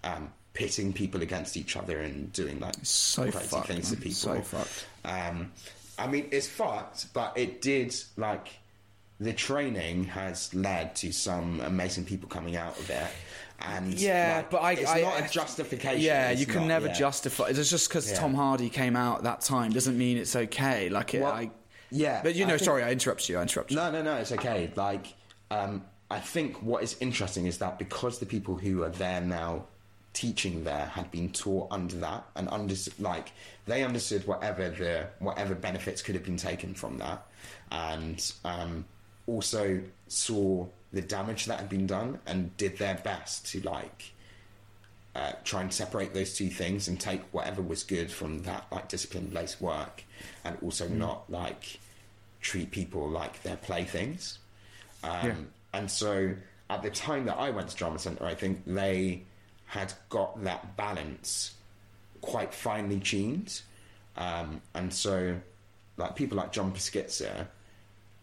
um, 0.04 0.32
pitting 0.60 0.92
people 0.92 1.22
against 1.22 1.56
each 1.56 1.78
other 1.78 2.02
and 2.02 2.34
doing 2.34 2.60
like 2.60 2.76
So 2.84 3.24
crazy 3.32 3.48
fucked, 3.48 3.68
things 3.68 3.90
to 3.92 3.96
people. 3.96 4.12
So 4.12 4.42
fucked. 4.42 4.86
Um, 5.06 5.54
I 5.98 6.06
mean, 6.08 6.28
it's 6.32 6.48
fucked, 6.48 7.14
but 7.14 7.32
it 7.38 7.62
did 7.62 7.96
like 8.18 8.50
the 9.22 9.32
training 9.32 10.04
has 10.04 10.54
led 10.54 10.96
to 10.98 11.14
some 11.14 11.62
amazing 11.62 12.04
people 12.04 12.28
coming 12.28 12.58
out 12.58 12.78
of 12.78 12.90
it. 12.90 13.08
And 13.62 13.94
Yeah, 13.94 14.38
like, 14.38 14.50
but 14.52 14.58
I, 14.62 14.72
it's 14.74 14.90
I, 14.90 15.02
not 15.02 15.26
a 15.26 15.30
justification. 15.30 16.02
Yeah, 16.02 16.32
It's 16.32 16.42
you 16.42 16.46
can 16.46 16.62
not, 16.64 16.68
never 16.68 16.88
yeah. 16.88 16.94
justify. 16.94 17.46
It's 17.48 17.70
just 17.70 17.88
because 17.88 18.10
Yeah. 18.12 18.20
Tom 18.20 18.34
Hardy 18.34 18.70
came 18.70 18.98
out 18.98 19.20
at 19.20 19.24
that 19.24 19.40
time 19.42 19.72
doesn't 19.72 19.98
mean 19.98 20.18
it's 20.18 20.36
okay. 20.36 20.90
Like, 20.90 21.14
it, 21.14 21.22
Well, 21.22 21.32
I, 21.32 21.52
yeah, 21.90 22.22
but 22.22 22.36
you 22.36 22.44
I 22.44 22.48
know, 22.50 22.58
think- 22.58 22.66
sorry, 22.66 22.84
I 22.84 22.92
interrupted 22.92 23.30
you. 23.30 23.38
I 23.38 23.42
interrupted 23.44 23.76
you. 23.78 23.82
No, 23.82 23.92
no, 23.92 24.02
no, 24.02 24.16
it's 24.16 24.34
okay. 24.34 24.72
Like, 24.76 25.08
um, 25.52 25.84
I 26.12 26.20
think 26.20 26.62
what 26.64 26.84
is 26.84 26.98
interesting 27.00 27.46
is 27.46 27.58
that 27.60 27.80
because 27.80 28.20
the 28.20 28.26
people 28.26 28.56
who 28.58 28.84
are 28.84 28.90
there 28.90 29.22
now 29.22 29.66
teaching 30.20 30.66
there 30.66 30.86
had 30.88 31.10
been 31.12 31.32
taught 31.32 31.66
under 31.72 31.96
that 31.96 32.26
and 32.36 32.50
under 32.50 32.76
like 33.00 33.32
they 33.68 33.84
understood 33.84 34.26
whatever 34.28 34.70
the 34.70 35.08
whatever 35.20 35.56
benefits 35.56 36.02
could 36.02 36.14
have 36.14 36.26
been 36.26 36.36
taken 36.36 36.74
from 36.74 36.98
that 36.98 37.26
and 37.72 38.34
um, 38.44 38.84
also 39.28 39.80
saw 40.10 40.66
the 40.92 41.02
damage 41.02 41.46
that 41.46 41.58
had 41.60 41.70
been 41.70 41.88
done 41.88 42.20
and 42.28 42.56
did 42.58 42.78
their 42.78 42.96
best 42.96 43.46
to 43.50 43.62
like 43.62 44.12
uh, 45.16 45.32
try 45.46 45.62
and 45.62 45.72
separate 45.74 46.14
those 46.14 46.36
two 46.36 46.50
things 46.50 46.90
and 46.90 47.00
take 47.00 47.22
whatever 47.32 47.62
was 47.62 47.84
good 47.84 48.12
from 48.12 48.40
that 48.44 48.66
like 48.74 48.90
discipline 48.90 49.28
based 49.34 49.62
work 49.62 50.04
and 50.44 50.58
also 50.62 50.86
not 50.90 51.30
like 51.32 51.80
treat 52.42 52.72
people 52.72 53.08
like 53.08 53.42
their 53.44 53.58
playthings 53.58 54.40
um, 55.04 55.28
Yeah. 55.28 55.36
and 55.74 55.90
so 55.90 56.34
at 56.70 56.82
the 56.84 56.90
time 56.90 57.26
that 57.28 57.38
I 57.38 57.52
went 57.52 57.70
to 57.70 57.76
drama 57.78 58.00
centre 58.00 58.26
I 58.26 58.36
think 58.36 58.64
they 58.66 59.24
had 59.70 59.94
got 60.10 60.44
that 60.44 60.76
balance 60.76 61.54
quite 62.22 62.54
finely 62.54 63.00
tuned 63.00 63.62
um, 64.18 64.62
and 64.74 64.94
so 64.94 65.36
like 65.98 66.16
people 66.16 66.38
like 66.38 66.52
John 66.52 66.72
Piskitzer 66.74 67.48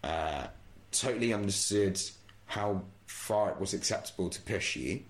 uh, 0.05 0.47
totally 0.93 1.33
understood 1.33 2.01
how 2.47 2.83
far 3.07 3.51
it 3.51 3.61
was 3.61 3.75
acceptable 3.75 4.29
to 4.31 4.41
push 4.43 4.77
you 4.77 5.01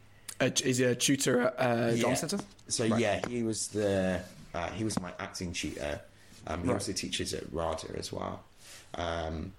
Uh, 0.41 0.51
is 0.65 0.79
he 0.79 0.85
a 0.85 0.95
tutor 0.95 1.41
at 1.43 1.55
uh, 1.59 1.91
yeah. 1.95 2.01
Drama 2.01 2.17
Centre? 2.17 2.39
So 2.69 2.87
Right. 2.87 3.01
yeah, 3.01 3.21
he 3.29 3.43
was 3.43 3.69
the 3.69 4.21
uh, 4.55 4.69
he 4.71 4.85
was 4.85 4.99
my 5.01 5.13
acting 5.19 5.53
tutor. 5.53 6.01
Um, 6.47 6.63
he 6.63 6.69
Right. 6.69 6.75
also 6.75 6.93
teaches 6.93 7.33
at 7.35 7.45
RADA 7.53 7.89
as 7.99 8.13
well. 8.13 8.43
Um, 8.95 9.53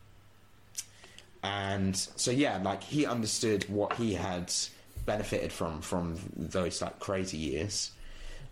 and 1.44 1.96
so 1.98 2.32
yeah, 2.32 2.58
like 2.64 2.84
he 2.84 3.06
understood 3.06 3.66
what 3.70 3.94
he 3.94 4.14
had 4.14 4.54
benefited 5.08 5.52
from 5.52 5.82
from 5.82 6.20
those 6.36 6.80
like 6.84 7.00
crazy 7.00 7.38
years, 7.38 7.92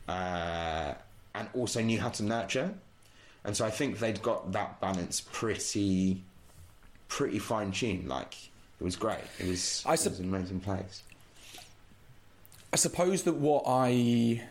uh, 0.08 0.96
and 1.36 1.48
also 1.54 1.82
knew 1.82 2.00
how 2.00 2.10
to 2.10 2.24
nurture. 2.24 2.74
And 3.44 3.56
so 3.56 3.64
I 3.64 3.70
think 3.70 4.00
they'd 4.00 4.20
got 4.24 4.54
that 4.54 4.82
balance 4.82 5.22
pretty, 5.22 6.24
pretty 7.10 7.38
fine 7.38 7.72
tuned. 7.72 8.08
Like 8.08 8.34
it 8.80 8.84
was 8.84 8.96
great. 8.96 9.20
It 9.38 9.48
was, 9.48 9.84
I 9.86 9.94
it 9.94 10.04
was 10.06 10.20
an 10.20 10.26
amazing 10.34 10.62
place. 10.62 11.04
I 12.74 12.78
suppose 12.78 13.22
that 13.24 13.36
what 13.36 13.64
I, 13.68 14.42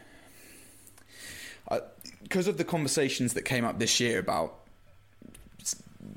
because 2.22 2.46
of 2.46 2.56
the 2.56 2.64
conversations 2.64 3.34
that 3.34 3.42
came 3.42 3.64
up 3.64 3.78
this 3.78 3.98
year 4.00 4.18
about 4.18 4.54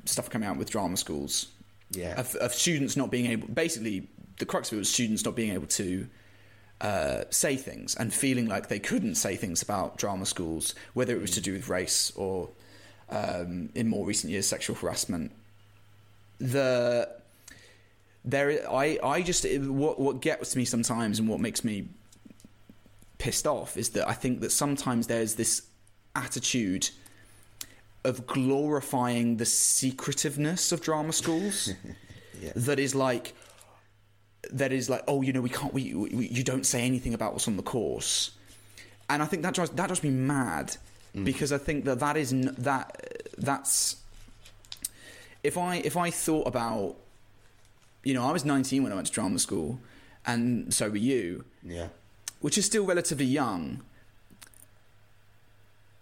stuff 0.04 0.30
coming 0.30 0.48
out 0.48 0.56
with 0.56 0.70
drama 0.70 0.96
schools, 0.96 1.48
Yeah. 1.90 2.18
of, 2.18 2.34
of 2.36 2.54
students 2.54 2.96
not 2.96 3.10
being 3.10 3.26
able, 3.26 3.48
basically, 3.48 4.08
the 4.38 4.46
crux 4.46 4.70
of 4.70 4.76
it 4.76 4.78
was 4.80 4.88
students 4.92 5.24
not 5.24 5.34
being 5.34 5.52
able 5.52 5.66
to 5.66 6.06
uh, 6.80 7.24
say 7.30 7.56
things 7.56 7.94
and 7.96 8.12
feeling 8.14 8.46
like 8.46 8.68
they 8.68 8.78
couldn't 8.78 9.16
say 9.16 9.36
things 9.36 9.62
about 9.62 9.98
drama 9.98 10.24
schools, 10.26 10.74
whether 10.94 11.14
it 11.14 11.20
was 11.20 11.32
to 11.32 11.40
do 11.40 11.52
with 11.52 11.68
race 11.68 12.12
or, 12.16 12.50
um, 13.10 13.70
in 13.74 13.88
more 13.88 14.06
recent 14.06 14.30
years, 14.30 14.46
sexual 14.46 14.76
harassment. 14.76 15.32
The 16.38 17.08
there, 18.24 18.70
I, 18.70 18.98
I 19.02 19.22
just 19.22 19.44
what 19.60 19.98
what 19.98 20.20
gets 20.20 20.54
me 20.54 20.64
sometimes 20.64 21.18
and 21.18 21.28
what 21.28 21.40
makes 21.40 21.64
me 21.64 21.88
pissed 23.18 23.46
off 23.46 23.76
is 23.76 23.90
that 23.90 24.08
I 24.08 24.12
think 24.12 24.40
that 24.40 24.52
sometimes 24.52 25.06
there's 25.08 25.34
this 25.34 25.62
attitude 26.14 26.90
of 28.04 28.26
glorifying 28.26 29.38
the 29.38 29.44
secretiveness 29.46 30.70
of 30.72 30.80
drama 30.80 31.12
schools 31.12 31.70
Yeah. 32.40 32.52
that 32.54 32.78
is 32.78 32.94
like 32.94 33.34
that 34.50 34.72
is 34.72 34.88
like 34.88 35.02
oh 35.08 35.20
you 35.22 35.32
know 35.32 35.40
we 35.40 35.48
can't 35.50 35.74
we, 35.74 35.94
we 35.94 36.28
you 36.28 36.42
don't 36.44 36.64
say 36.64 36.82
anything 36.82 37.12
about 37.14 37.32
what's 37.32 37.48
on 37.48 37.56
the 37.56 37.62
course 37.62 38.30
and 39.10 39.22
I 39.22 39.26
think 39.26 39.42
that 39.42 39.54
drives 39.54 39.70
that 39.70 39.86
drives 39.86 40.02
me 40.02 40.10
mad 40.10 40.76
mm. 41.14 41.24
because 41.24 41.52
I 41.52 41.58
think 41.58 41.84
that 41.86 41.98
that 42.00 42.16
is 42.16 42.32
n- 42.32 42.54
that 42.58 43.30
that's 43.36 43.96
if 45.42 45.56
I 45.58 45.76
if 45.76 45.96
I 45.96 46.10
thought 46.10 46.46
about 46.46 46.96
you 48.04 48.14
know 48.14 48.24
I 48.24 48.32
was 48.32 48.44
19 48.44 48.82
when 48.82 48.92
I 48.92 48.94
went 48.94 49.06
to 49.08 49.12
drama 49.12 49.38
school 49.38 49.80
and 50.26 50.72
so 50.72 50.88
were 50.88 50.96
you 50.96 51.44
Yeah. 51.64 51.88
which 52.40 52.56
is 52.58 52.66
still 52.66 52.84
relatively 52.84 53.24
young. 53.26 53.82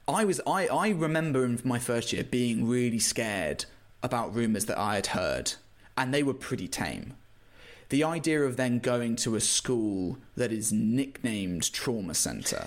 I 0.08 0.24
was 0.24 0.40
I, 0.46 0.66
I 0.68 0.90
remember 0.90 1.44
in 1.44 1.60
my 1.64 1.78
first 1.78 2.12
year 2.12 2.22
being 2.22 2.68
really 2.68 2.98
scared 2.98 3.64
about 4.02 4.34
rumours 4.34 4.66
that 4.66 4.78
I 4.78 4.94
had 4.96 5.08
heard, 5.08 5.54
and 5.96 6.14
they 6.14 6.22
were 6.22 6.34
pretty 6.34 6.68
tame. 6.68 7.14
The 7.88 8.04
idea 8.04 8.42
of 8.42 8.56
then 8.56 8.78
going 8.78 9.16
to 9.16 9.36
a 9.36 9.40
school 9.40 10.18
that 10.36 10.52
is 10.52 10.72
nicknamed 10.72 11.72
trauma 11.72 12.14
centre 12.14 12.66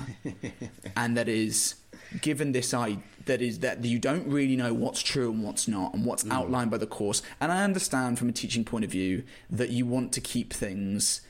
and 0.95 1.17
that 1.17 1.27
is 1.27 1.75
given 2.21 2.53
this 2.53 2.73
I 2.73 2.99
that 3.25 3.41
is 3.41 3.59
that 3.59 3.83
you 3.83 3.99
don't 3.99 4.27
really 4.27 4.55
know 4.55 4.73
what's 4.73 5.01
true 5.01 5.31
and 5.31 5.43
what's 5.43 5.67
not 5.67 5.93
and 5.93 6.05
what's 6.05 6.23
mm. 6.23 6.31
outlined 6.31 6.71
by 6.71 6.77
the 6.77 6.87
course. 6.87 7.21
And 7.39 7.51
I 7.51 7.63
understand 7.63 8.17
from 8.17 8.29
a 8.29 8.31
teaching 8.31 8.63
point 8.63 8.85
of 8.85 8.91
view 8.91 9.23
that 9.49 9.69
you 9.69 9.85
want 9.85 10.13
to 10.13 10.21
keep 10.21 10.53
things 10.53 11.21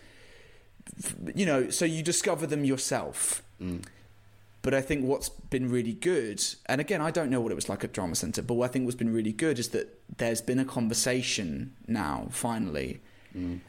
you 1.35 1.45
know, 1.45 1.69
so 1.69 1.85
you 1.85 2.03
discover 2.03 2.45
them 2.47 2.63
yourself. 2.63 3.43
Mm. 3.61 3.83
But 4.61 4.73
I 4.73 4.81
think 4.81 5.05
what's 5.05 5.29
been 5.29 5.69
really 5.69 5.93
good, 5.93 6.43
and 6.65 6.81
again, 6.81 7.01
I 7.01 7.11
don't 7.11 7.29
know 7.29 7.39
what 7.39 7.51
it 7.51 7.55
was 7.55 7.69
like 7.69 7.83
at 7.83 7.93
Drama 7.93 8.15
Centre, 8.15 8.41
but 8.41 8.55
what 8.55 8.69
I 8.69 8.73
think 8.73 8.85
what's 8.85 8.97
been 8.97 9.13
really 9.13 9.31
good 9.31 9.57
is 9.57 9.69
that 9.69 9.99
there's 10.17 10.41
been 10.41 10.59
a 10.59 10.65
conversation 10.65 11.75
now, 11.87 12.27
finally, 12.29 12.99
mm. 13.35 13.59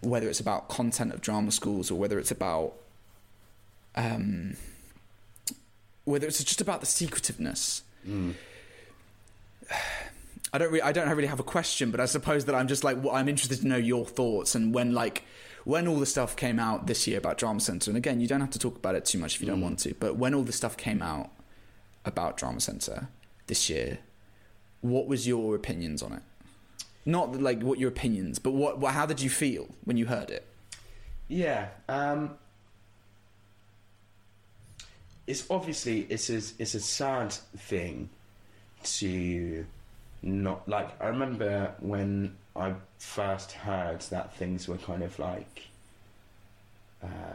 Whether 0.00 0.28
it's 0.28 0.40
about 0.40 0.68
content 0.68 1.12
of 1.12 1.20
drama 1.20 1.50
schools 1.50 1.90
or 1.90 1.98
whether 1.98 2.18
it's 2.18 2.30
about, 2.30 2.74
um, 3.96 4.56
whether 6.04 6.26
it's 6.26 6.42
just 6.42 6.60
about 6.60 6.80
the 6.80 6.86
secretiveness. 6.86 7.82
I 10.50 10.56
don't 10.56 10.68
really, 10.68 10.82
I 10.82 10.92
don't 10.92 11.08
really 11.10 11.26
have 11.26 11.40
a 11.40 11.44
question, 11.44 11.90
but 11.90 12.00
I 12.00 12.06
suppose 12.06 12.46
that 12.46 12.54
I'm 12.54 12.68
just 12.68 12.82
like, 12.82 13.02
well, 13.02 13.14
I'm 13.14 13.28
interested 13.28 13.60
to 13.60 13.66
know 13.66 13.76
your 13.76 14.06
thoughts 14.06 14.54
and 14.54 14.72
when 14.72 14.94
like 14.94 15.24
when 15.64 15.86
all 15.86 15.96
the 15.96 16.06
stuff 16.06 16.34
came 16.34 16.58
out 16.58 16.86
this 16.86 17.06
year 17.06 17.18
about 17.18 17.36
Drama 17.36 17.60
Centre, 17.60 17.90
and 17.90 17.98
again, 17.98 18.20
you 18.20 18.26
don't 18.26 18.40
have 18.40 18.50
to 18.52 18.58
talk 18.58 18.76
about 18.76 18.94
it 18.94 19.04
too 19.04 19.18
much 19.18 19.34
if 19.34 19.42
you 19.42 19.46
don't 19.46 19.60
want 19.60 19.78
to, 19.80 19.94
but 20.00 20.16
when 20.16 20.32
all 20.32 20.42
the 20.42 20.52
stuff 20.52 20.78
came 20.78 21.02
out 21.02 21.30
about 22.06 22.38
Drama 22.38 22.58
Centre 22.58 23.08
this 23.48 23.68
year, 23.68 23.98
what 24.80 25.06
was 25.06 25.28
your 25.28 25.54
opinions 25.54 26.02
on 26.02 26.14
it? 26.14 26.22
Not 27.08 27.40
like 27.40 27.62
what 27.62 27.78
your 27.78 27.88
opinions, 27.88 28.38
but 28.38 28.50
what, 28.52 28.78
what 28.78 28.92
how 28.92 29.06
did 29.06 29.20
you 29.20 29.30
feel 29.30 29.68
when 29.84 29.96
you 29.96 30.04
heard 30.06 30.28
it? 30.30 30.44
Yeah. 31.26 31.68
Um, 31.88 32.36
it's 35.26 35.44
obviously 35.50 36.00
it's 36.10 36.28
a, 36.30 36.36
it's 36.58 36.74
a 36.74 36.80
sad 36.80 37.32
thing 37.32 38.08
to 38.84 39.64
not 40.22 40.68
like. 40.68 40.88
I 41.00 41.08
remember 41.08 41.72
when 41.80 42.36
I 42.54 42.74
first 42.98 43.52
heard 43.52 44.00
that 44.02 44.34
things 44.34 44.68
were 44.68 44.76
kind 44.78 45.02
of 45.02 45.18
like 45.18 45.62
uh, 47.02 47.34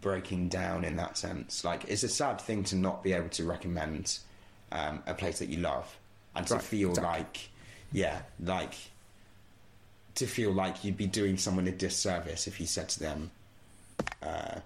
breaking 0.00 0.48
down 0.48 0.84
in 0.84 0.96
that 0.96 1.16
sense. 1.16 1.64
Like 1.64 1.84
it's 1.88 2.02
a 2.02 2.08
sad 2.08 2.40
thing 2.40 2.64
to 2.64 2.76
not 2.76 3.02
be 3.04 3.12
able 3.12 3.28
to 3.30 3.44
recommend 3.44 4.18
um, 4.72 5.02
a 5.06 5.14
place 5.14 5.38
that 5.38 5.48
you 5.48 5.58
love 5.58 5.96
and 6.34 6.46
to 6.48 6.54
Right, 6.54 6.62
feel 6.62 6.90
exactly. 6.90 7.18
like 7.20 7.48
yeah, 7.92 8.22
like 8.40 8.74
to 10.16 10.26
feel 10.26 10.52
like 10.52 10.84
you'd 10.84 10.96
be 10.96 11.06
doing 11.06 11.36
someone 11.36 11.66
a 11.66 11.72
disservice 11.72 12.46
if 12.46 12.60
you 12.60 12.66
said 12.66 12.88
to 12.90 13.00
them, 13.00 13.30
uh, 14.22 14.60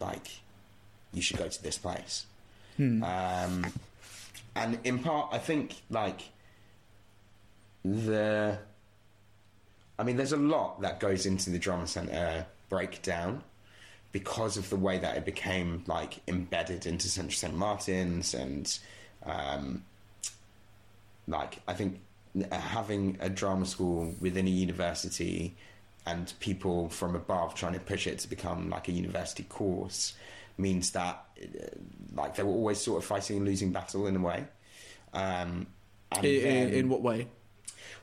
like, 0.00 0.28
you 1.12 1.22
should 1.22 1.38
go 1.38 1.48
to 1.48 1.62
this 1.62 1.78
place. 1.78 2.26
Um, 3.02 3.66
and 4.54 4.78
in 4.84 5.00
part, 5.00 5.28
I 5.32 5.38
think, 5.38 5.82
like, 5.90 6.22
the. 7.84 8.58
I 9.98 10.04
mean, 10.04 10.16
there's 10.16 10.32
a 10.32 10.36
lot 10.36 10.80
that 10.82 11.00
goes 11.00 11.26
into 11.26 11.50
the 11.50 11.58
drama 11.58 11.88
centre 11.88 12.46
breakdown 12.68 13.42
because 14.12 14.56
of 14.56 14.70
the 14.70 14.76
way 14.76 14.98
that 14.98 15.16
it 15.16 15.24
became, 15.24 15.82
like, 15.86 16.20
embedded 16.28 16.86
into 16.86 17.08
Central 17.08 17.36
St. 17.36 17.54
Martin's 17.54 18.32
and, 18.32 18.78
um, 19.24 19.84
like, 21.26 21.58
I 21.66 21.74
think 21.74 22.00
having 22.52 23.16
a 23.20 23.28
drama 23.28 23.66
school 23.66 24.14
within 24.20 24.46
a 24.46 24.50
university 24.50 25.56
and 26.06 26.32
people 26.40 26.88
from 26.88 27.14
above 27.16 27.54
trying 27.54 27.74
to 27.74 27.80
push 27.80 28.06
it 28.06 28.18
to 28.20 28.28
become 28.28 28.70
like 28.70 28.88
a 28.88 28.92
university 28.92 29.42
course 29.44 30.14
means 30.56 30.90
that 30.92 31.24
uh, 31.42 31.46
like 32.14 32.34
they 32.36 32.42
were 32.42 32.50
always 32.52 32.78
sort 32.80 32.98
of 32.98 33.04
fighting 33.04 33.40
a 33.40 33.44
losing 33.44 33.72
battle 33.72 34.06
in 34.06 34.16
a 34.16 34.20
way 34.20 34.44
um, 35.12 35.66
and 36.12 36.24
In, 36.24 36.34
in, 36.34 36.42
then- 36.64 36.74
in 36.74 36.88
what 36.88 37.02
way? 37.02 37.28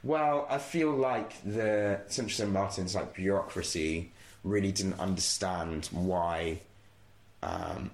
well, 0.03 0.45
I 0.49 0.57
feel 0.59 0.91
like 0.91 1.33
the 1.43 1.99
Central 2.07 2.35
St 2.35 2.51
Martin's 2.51 2.93
like 2.95 3.15
bureaucracy 3.15 4.11
really 4.43 4.71
didn't 4.71 4.99
understand 4.99 5.87
why 5.91 6.59
um, 7.41 7.91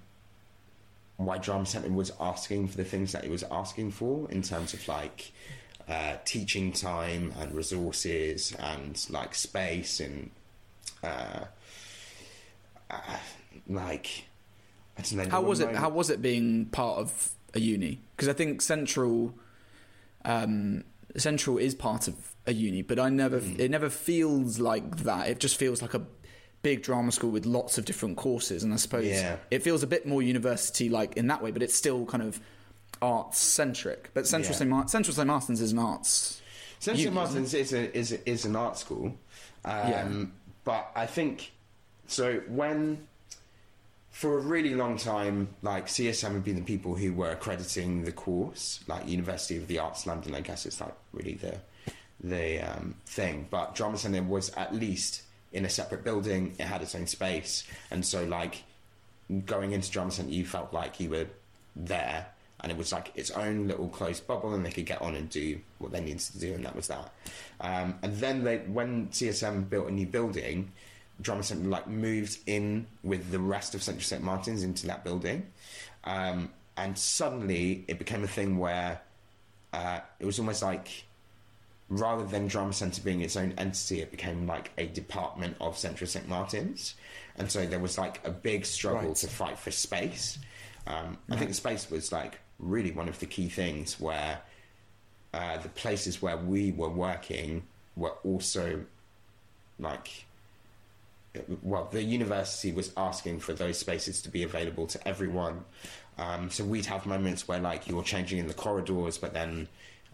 why 1.17 1.38
Drama 1.38 1.65
Centre 1.65 1.89
was 1.89 2.11
asking 2.19 2.67
for 2.67 2.77
the 2.77 2.84
things 2.84 3.11
that 3.13 3.23
it 3.23 3.32
was 3.32 3.43
asking 3.51 3.91
for 3.91 4.29
in 4.32 4.41
terms 4.41 4.73
of 4.73 4.86
like 4.88 5.32
uh, 5.91 6.17
teaching 6.25 6.71
time 6.71 7.33
and 7.39 7.53
resources 7.53 8.53
and 8.57 9.05
like 9.09 9.35
space 9.35 9.99
and 9.99 10.31
uh, 11.03 11.45
uh, 12.89 13.17
like 13.67 14.25
I 14.97 15.01
don't 15.01 15.15
know. 15.15 15.29
How 15.29 15.41
was 15.41 15.59
it? 15.59 15.65
moments- 15.65 15.81
How 15.81 15.89
was 15.89 16.09
it 16.09 16.21
being 16.21 16.65
part 16.65 16.97
of 16.99 17.31
a 17.53 17.59
uni? 17.59 17.99
Because 18.15 18.29
I 18.29 18.33
think 18.33 18.61
Central, 18.61 19.33
um, 20.25 20.83
Central 21.17 21.57
is 21.57 21.73
part 21.75 22.07
of 22.07 22.15
a 22.45 22.53
uni, 22.53 22.81
but 22.81 22.99
I 22.99 23.09
never. 23.09 23.39
Mm. 23.39 23.59
It 23.59 23.71
never 23.71 23.89
feels 23.89 24.59
like 24.59 24.97
that. 25.03 25.27
It 25.29 25.39
just 25.39 25.57
feels 25.57 25.81
like 25.81 25.93
a 25.93 26.01
big 26.61 26.83
drama 26.83 27.11
school 27.11 27.31
with 27.31 27.45
lots 27.45 27.77
of 27.77 27.85
different 27.85 28.17
courses, 28.17 28.63
and 28.63 28.73
I 28.73 28.77
suppose 28.77 29.05
Yeah. 29.07 29.37
it 29.49 29.63
feels 29.63 29.81
a 29.83 29.87
bit 29.87 30.05
more 30.05 30.21
university 30.21 30.89
like 30.89 31.17
in 31.17 31.27
that 31.27 31.41
way. 31.41 31.51
But 31.51 31.63
it's 31.63 31.73
still 31.75 32.05
kind 32.05 32.23
of 32.23 32.39
arts 33.01 33.37
centric. 33.39 34.09
But 34.13 34.27
Central 34.27 34.53
Yeah. 34.53 34.57
St. 34.59 34.69
Mar- 34.69 34.87
Central 34.87 35.13
St. 35.15 35.27
Martin's 35.27 35.61
is 35.61 35.71
an 35.71 35.79
arts. 35.79 36.41
Central 36.79 37.03
St. 37.03 37.13
Martins 37.13 37.53
is 37.53 37.73
a, 37.73 37.95
is 37.97 38.11
a, 38.11 38.29
is 38.29 38.45
an 38.45 38.55
art 38.55 38.77
school, 38.77 39.15
um, 39.65 39.89
Yeah. 39.89 40.25
but 40.63 40.91
I 40.95 41.05
think 41.05 41.51
so. 42.07 42.39
When 42.47 43.07
for 44.09 44.37
a 44.37 44.41
really 44.41 44.73
long 44.75 44.97
time, 44.97 45.47
like 45.61 45.87
CSM 45.87 46.33
had 46.33 46.43
been 46.43 46.55
the 46.57 46.61
people 46.63 46.95
who 46.95 47.13
were 47.13 47.29
accrediting 47.31 48.03
the 48.03 48.11
course, 48.11 48.81
like 48.87 49.07
University 49.07 49.57
of 49.57 49.67
the 49.67 49.79
Arts 49.79 50.05
London. 50.07 50.33
I 50.35 50.41
guess 50.41 50.65
it's 50.65 50.81
like 50.81 50.93
really 51.13 51.35
the 51.35 51.57
the 52.23 52.59
um, 52.59 52.95
thing. 53.05 53.47
But 53.49 53.73
Drama 53.75 53.97
Centre 53.97 54.21
was 54.23 54.49
at 54.51 54.73
least 54.75 55.23
in 55.53 55.65
a 55.65 55.69
separate 55.69 56.03
building. 56.03 56.55
It 56.59 56.65
had 56.65 56.81
its 56.81 56.93
own 56.95 57.07
space, 57.07 57.63
and 57.91 58.05
so 58.05 58.23
like 58.25 58.63
going 59.45 59.71
into 59.71 59.89
Drama 59.91 60.11
Centre, 60.11 60.31
you 60.33 60.45
felt 60.45 60.73
like 60.73 60.99
you 60.99 61.09
were 61.11 61.27
there, 61.75 62.25
and 62.62 62.72
it 62.72 62.78
was 62.78 62.91
like 62.91 63.12
its 63.16 63.32
own 63.32 63.68
little 63.68 63.88
closed 63.89 64.26
bubble, 64.28 64.53
and 64.53 64.66
they 64.66 64.72
could 64.72 64.86
get 64.86 65.01
on 65.01 65.16
and 65.16 65.30
do 65.30 65.59
what 65.80 65.91
they 65.91 65.99
needed 66.01 66.20
to 66.20 66.39
do, 66.39 66.53
and 66.53 66.64
that 66.66 66.76
was 66.76 66.88
that. 66.88 67.12
Um, 67.59 67.95
and 68.03 68.16
then 68.18 68.43
they, 68.43 68.57
when 68.59 69.07
CSM 69.09 69.70
built 69.70 69.88
a 69.88 69.91
new 69.91 70.05
building, 70.07 70.72
Drama 71.22 71.43
Centre 71.43 71.68
like 71.70 71.88
moved 71.88 72.38
in 72.47 72.88
with 73.03 73.32
the 73.32 73.39
rest 73.39 73.76
of 73.76 73.84
Central 73.84 74.03
St 74.03 74.24
Martins 74.24 74.64
into 74.64 74.88
that 74.88 75.03
building, 75.03 75.47
um, 76.03 76.49
and 76.78 76.97
suddenly 76.97 77.86
it 77.88 77.99
became 77.99 78.24
a 78.24 78.28
thing 78.28 78.57
where 78.57 79.01
uh, 79.74 79.99
it 80.20 80.26
was 80.26 80.39
almost 80.39 80.64
like 80.64 81.05
rather 81.89 82.24
than 82.26 82.47
Drama 82.47 82.74
Centre 82.74 83.01
being 83.01 83.22
its 83.22 83.36
own 83.36 83.53
entity, 83.57 84.01
it 84.01 84.12
became 84.12 84.47
like 84.47 84.72
a 84.78 84.86
department 84.88 85.57
of 85.59 85.78
Central 85.78 86.07
St 86.07 86.28
Martins, 86.28 86.95
and 87.38 87.51
so 87.51 87.66
there 87.66 87.80
was 87.80 87.97
like 87.97 88.26
a 88.26 88.32
big 88.32 88.66
struggle 88.66 89.09
Right. 89.09 89.16
to 89.18 89.28
fight 89.28 89.59
for 89.59 89.72
space. 89.72 90.39
Um, 90.88 91.18
I 91.30 91.36
think 91.36 91.49
the 91.49 91.55
space 91.55 91.91
was 91.91 92.12
like 92.12 92.39
really 92.62 92.91
one 92.91 93.09
of 93.09 93.20
the 93.20 93.26
key 93.26 93.49
things 93.49 93.99
where 93.99 94.39
uh, 95.34 95.57
the 95.57 95.70
places 95.70 96.22
where 96.22 96.38
we 96.38 96.72
were 96.72 96.89
working 96.89 97.64
were 97.95 98.14
also 98.24 98.82
like 99.80 100.26
well, 101.62 101.88
the 101.91 102.03
university 102.03 102.72
was 102.72 102.91
asking 102.97 103.39
for 103.39 103.53
those 103.53 103.78
spaces 103.78 104.22
to 104.24 104.30
be 104.30 104.43
available 104.43 104.88
to 104.88 105.07
everyone. 105.07 105.64
Um, 106.18 106.49
so 106.49 106.64
we'd 106.64 106.86
have 106.88 107.05
moments 107.05 107.47
where, 107.47 107.59
like, 107.59 107.88
you're 107.88 108.03
changing 108.03 108.39
in 108.39 108.47
the 108.47 108.53
corridors, 108.53 109.18
but 109.18 109.34
then 109.34 109.68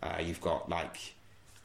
uh, 0.03 0.17
you've 0.21 0.41
got, 0.41 0.69
like, 0.69 1.15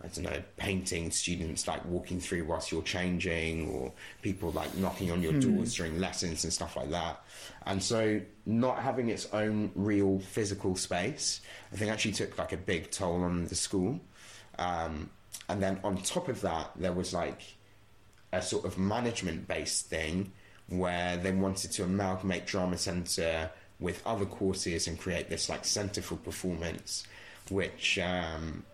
I 0.04 0.08
don't 0.08 0.24
know, 0.24 0.42
painting 0.56 1.10
students, 1.10 1.68
like, 1.68 1.84
walking 1.84 2.18
through 2.20 2.44
whilst 2.44 2.72
you're 2.72 2.82
changing, 2.82 3.70
or 3.70 3.92
people, 4.20 4.50
like, 4.50 4.76
knocking 4.76 5.10
on 5.12 5.22
your 5.22 5.34
doors 5.40 5.74
during 5.74 5.98
lessons 6.00 6.44
and 6.44 6.52
stuff 6.52 6.76
like 6.76 6.90
that. 6.90 7.22
And 7.66 7.82
so 7.82 8.20
not 8.44 8.80
having 8.80 9.08
its 9.08 9.32
own 9.32 9.70
real 9.74 10.18
physical 10.18 10.74
space, 10.74 11.40
I 11.72 11.76
think 11.76 11.92
actually 11.92 12.12
took, 12.12 12.36
like, 12.36 12.52
a 12.52 12.56
big 12.56 12.90
toll 12.90 13.22
on 13.22 13.46
the 13.46 13.54
school. 13.54 14.00
Um, 14.58 15.10
and 15.48 15.62
then 15.62 15.78
on 15.84 15.96
top 15.98 16.28
of 16.28 16.40
that, 16.40 16.72
there 16.76 16.92
was, 16.92 17.12
like, 17.12 17.40
a 18.32 18.42
sort 18.42 18.64
of 18.64 18.78
management 18.78 19.46
based 19.46 19.86
thing 19.86 20.32
where 20.68 21.16
they 21.16 21.32
wanted 21.32 21.70
to 21.72 21.84
amalgamate 21.84 22.46
drama 22.46 22.78
center 22.78 23.50
with 23.78 24.04
other 24.06 24.24
courses 24.24 24.86
and 24.86 24.98
create 24.98 25.28
this 25.28 25.48
like 25.48 25.64
center 25.64 26.00
for 26.00 26.16
performance 26.16 27.04
which 27.50 27.98
um, 27.98 28.64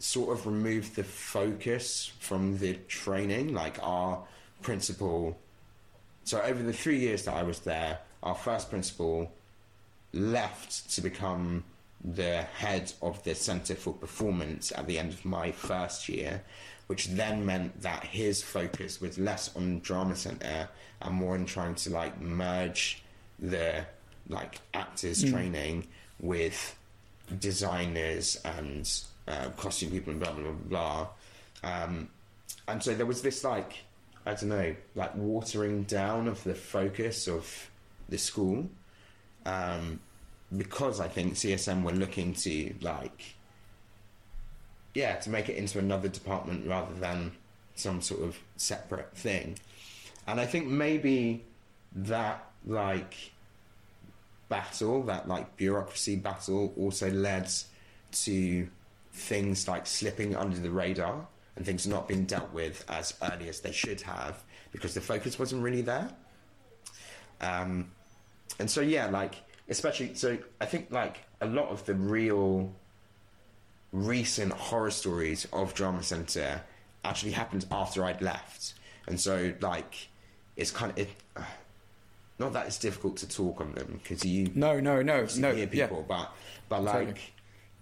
sort 0.00 0.36
of 0.36 0.46
removed 0.46 0.96
the 0.96 1.04
focus 1.04 2.12
from 2.18 2.58
the 2.58 2.74
training 2.88 3.54
like 3.54 3.78
our 3.82 4.22
principal 4.62 5.38
so 6.24 6.40
over 6.42 6.62
the 6.62 6.72
three 6.72 6.98
years 6.98 7.24
that 7.24 7.34
i 7.34 7.42
was 7.42 7.60
there 7.60 7.98
our 8.22 8.34
first 8.34 8.70
principal 8.70 9.30
left 10.12 10.90
to 10.90 11.00
become 11.00 11.64
the 12.02 12.42
head 12.54 12.92
of 13.02 13.22
the 13.24 13.34
Centre 13.34 13.74
for 13.74 13.92
Performance 13.92 14.72
at 14.72 14.86
the 14.86 14.98
end 14.98 15.12
of 15.12 15.24
my 15.24 15.52
first 15.52 16.08
year, 16.08 16.42
which 16.86 17.08
then 17.08 17.44
meant 17.44 17.82
that 17.82 18.04
his 18.04 18.42
focus 18.42 19.00
was 19.00 19.18
less 19.18 19.54
on 19.54 19.80
Drama 19.80 20.16
Centre 20.16 20.68
and 21.02 21.14
more 21.14 21.34
on 21.34 21.44
trying 21.44 21.74
to 21.76 21.90
like 21.90 22.20
merge 22.20 23.02
the 23.38 23.84
like 24.28 24.60
actors 24.74 25.24
mm. 25.24 25.32
training 25.32 25.86
with 26.20 26.76
designers 27.38 28.40
and 28.44 28.90
uh, 29.30 29.50
costume 29.56 29.90
people 29.90 30.12
and 30.12 30.20
blah 30.20 30.32
blah 30.32 30.50
blah 30.50 31.08
blah. 31.62 31.84
Um, 31.84 32.08
and 32.66 32.82
so 32.82 32.94
there 32.94 33.06
was 33.06 33.22
this 33.22 33.44
like 33.44 33.84
I 34.26 34.34
don't 34.34 34.50
know, 34.50 34.74
like 34.94 35.14
watering 35.14 35.84
down 35.84 36.28
of 36.28 36.42
the 36.44 36.54
focus 36.54 37.26
of 37.26 37.70
the 38.08 38.18
school 38.18 38.68
um, 39.46 40.00
because 40.54 41.00
I 41.00 41.08
think 41.08 41.34
CSM 41.34 41.82
were 41.82 41.92
looking 41.92 42.34
to 42.34 42.74
like, 42.82 43.34
yeah, 44.94 45.16
to 45.16 45.30
make 45.30 45.48
it 45.48 45.56
into 45.56 45.78
another 45.78 46.08
department 46.08 46.66
rather 46.66 46.94
than 46.94 47.32
some 47.76 48.02
sort 48.02 48.22
of 48.22 48.38
separate 48.56 49.16
thing. 49.16 49.58
And 50.26 50.38
I 50.38 50.46
think 50.46 50.66
maybe 50.66 51.42
that 51.94 52.44
like 52.66 53.14
battle, 54.48 55.02
that 55.04 55.28
like 55.28 55.56
bureaucracy 55.56 56.16
battle, 56.16 56.74
also 56.76 57.10
led 57.10 57.48
to 58.12 58.68
things 59.20 59.68
like 59.68 59.86
slipping 59.86 60.34
under 60.34 60.58
the 60.58 60.70
radar 60.70 61.26
and 61.56 61.66
things 61.66 61.86
not 61.86 62.08
being 62.08 62.24
dealt 62.24 62.52
with 62.52 62.84
as 62.88 63.14
early 63.30 63.48
as 63.48 63.60
they 63.60 63.72
should 63.72 64.00
have 64.02 64.42
because 64.72 64.94
the 64.94 65.00
focus 65.00 65.38
wasn't 65.38 65.62
really 65.62 65.82
there. 65.82 66.10
Um, 67.40 67.90
and 68.58 68.70
so 68.70 68.80
yeah, 68.80 69.06
like 69.06 69.34
especially 69.68 70.14
so 70.14 70.38
I 70.60 70.66
think 70.66 70.90
like 70.90 71.18
a 71.40 71.46
lot 71.46 71.68
of 71.68 71.84
the 71.86 71.94
real 71.94 72.72
recent 73.92 74.52
horror 74.52 74.90
stories 74.90 75.46
of 75.52 75.74
Drama 75.74 76.02
Centre 76.02 76.62
actually 77.04 77.32
happened 77.32 77.66
after 77.70 78.04
I'd 78.04 78.20
left, 78.20 78.74
and 79.06 79.18
so 79.18 79.52
like 79.60 80.08
it's 80.56 80.70
kind 80.70 80.92
of 80.92 80.98
it. 80.98 81.08
Uh, 81.36 81.42
not 82.38 82.54
that 82.54 82.66
it's 82.66 82.78
difficult 82.78 83.18
to 83.18 83.28
talk 83.28 83.60
on 83.60 83.72
them 83.74 84.00
because 84.02 84.24
you 84.24 84.50
No, 84.54 84.80
no, 84.80 85.02
no, 85.02 85.26
no. 85.36 85.54
hear 85.54 85.68
Yeah. 85.70 85.86
people, 85.86 86.06
but 86.08 86.32
but 86.70 86.82
like 86.82 86.94
Totally. 86.94 87.20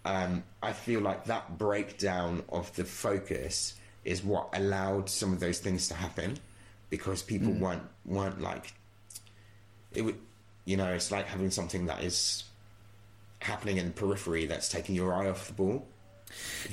Um, 0.08 0.42
I 0.62 0.72
feel 0.72 1.00
like 1.00 1.26
that 1.26 1.58
breakdown 1.58 2.42
of 2.48 2.74
the 2.76 2.84
focus 2.84 3.74
is 4.04 4.24
what 4.24 4.48
allowed 4.54 5.10
some 5.10 5.32
of 5.34 5.40
those 5.40 5.58
things 5.58 5.88
to 5.88 5.94
happen 5.94 6.38
because 6.90 7.22
people 7.22 7.52
Mm. 7.52 7.60
weren't 7.60 7.82
weren't 8.06 8.40
like 8.40 8.72
it 9.92 10.02
would 10.02 10.18
you 10.64 10.76
know 10.78 10.90
it's 10.92 11.10
like 11.10 11.26
having 11.26 11.50
something 11.50 11.86
that 11.86 12.02
is 12.02 12.44
happening 13.40 13.76
in 13.76 13.84
the 13.86 13.92
periphery 13.92 14.46
that's 14.46 14.68
taking 14.68 14.94
your 14.94 15.12
eye 15.12 15.28
off 15.28 15.46
the 15.48 15.52
ball. 15.52 15.86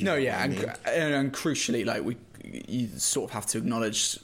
No, 0.02 0.16
yeah, 0.16 0.44
and, 0.44 0.54
and 0.86 1.14
and 1.14 1.34
crucially, 1.34 1.86
like 1.86 2.04
we, 2.04 2.18
you 2.68 2.88
sort 2.98 3.30
of 3.30 3.34
have 3.34 3.46
to 3.48 3.58
acknowledge, 3.58 4.18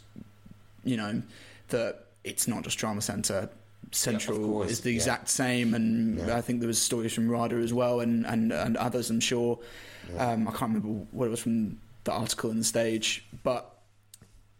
you 0.83 0.97
know, 0.97 1.21
that 1.69 2.05
it's 2.23 2.47
not 2.47 2.63
just 2.63 2.77
drama 2.77 3.01
center. 3.01 3.49
Central 3.91 4.39
course, 4.39 4.71
is 4.71 4.81
the 4.81 4.91
yeah. 4.91 4.95
exact 4.95 5.29
same, 5.29 5.73
and 5.73 6.17
Yeah. 6.19 6.37
I 6.37 6.41
think 6.41 6.59
there 6.59 6.67
was 6.67 6.81
stories 6.81 7.13
from 7.13 7.29
Rada 7.29 7.55
as 7.57 7.73
well, 7.73 7.99
and 7.99 8.25
and, 8.25 8.51
and 8.51 8.77
others. 8.77 9.09
I'm 9.09 9.19
sure. 9.19 9.59
Um, 10.17 10.47
I 10.47 10.51
can't 10.51 10.73
remember 10.73 11.05
what 11.11 11.25
it 11.25 11.29
was 11.29 11.39
from 11.41 11.79
the 12.03 12.11
article 12.11 12.49
in 12.51 12.57
the 12.57 12.63
stage, 12.63 13.25
but 13.43 13.77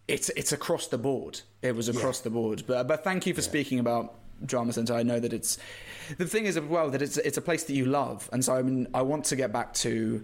it's 0.07 0.29
it's 0.29 0.51
across 0.51 0.87
the 0.87 0.97
board. 0.97 1.41
It 1.61 1.75
was 1.75 1.89
across 1.89 2.19
the 2.19 2.29
board. 2.29 2.63
But 2.67 2.87
but 2.87 3.03
thank 3.03 3.25
you 3.25 3.33
for 3.33 3.41
speaking 3.41 3.79
about 3.79 4.15
drama 4.45 4.73
center. 4.73 4.93
I 4.93 5.03
know 5.03 5.19
that 5.19 5.33
it's 5.33 5.57
the 6.17 6.25
thing 6.25 6.45
is 6.45 6.57
as 6.57 6.63
well 6.63 6.89
that 6.89 7.01
it's 7.01 7.17
it's 7.17 7.37
a 7.37 7.41
place 7.41 7.63
that 7.65 7.73
you 7.73 7.85
love, 7.85 8.29
and 8.33 8.43
so 8.43 8.53
I 8.55 8.61
mean 8.61 8.87
I 8.93 9.01
want 9.01 9.25
to 9.25 9.35
get 9.35 9.51
back 9.51 9.73
to 9.75 10.23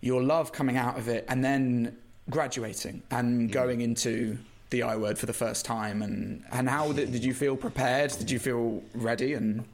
your 0.00 0.22
love 0.22 0.52
coming 0.52 0.76
out 0.76 0.96
of 0.98 1.08
it, 1.08 1.24
and 1.28 1.44
then 1.44 1.96
graduating 2.30 3.02
and 3.10 3.50
going 3.50 3.80
into 3.80 4.38
the 4.70 4.82
I 4.82 4.96
word 4.96 5.18
for 5.18 5.26
the 5.26 5.32
first 5.32 5.64
time, 5.64 6.02
and 6.02 6.44
and 6.50 6.68
how 6.68 6.92
did, 6.92 7.12
did 7.12 7.24
you 7.24 7.34
feel 7.34 7.56
prepared? 7.56 8.12
Did 8.12 8.30
you 8.30 8.38
feel 8.38 8.82
ready? 8.94 9.34
And 9.34 9.64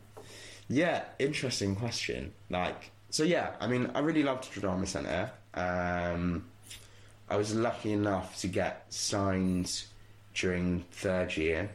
Yeah, 0.68 1.04
interesting 1.18 1.76
question. 1.76 2.32
Like, 2.50 2.90
so 3.10 3.22
yeah, 3.22 3.50
I 3.60 3.66
mean, 3.66 3.90
I 3.94 4.00
really 4.00 4.22
loved 4.22 4.50
Drama 4.52 4.86
Centre. 4.86 5.30
Um, 5.54 6.44
I 7.28 7.36
was 7.36 7.54
lucky 7.54 7.92
enough 7.92 8.38
to 8.40 8.48
get 8.48 8.86
signed 8.90 9.84
during 10.34 10.84
third 10.92 11.36
year, 11.36 11.70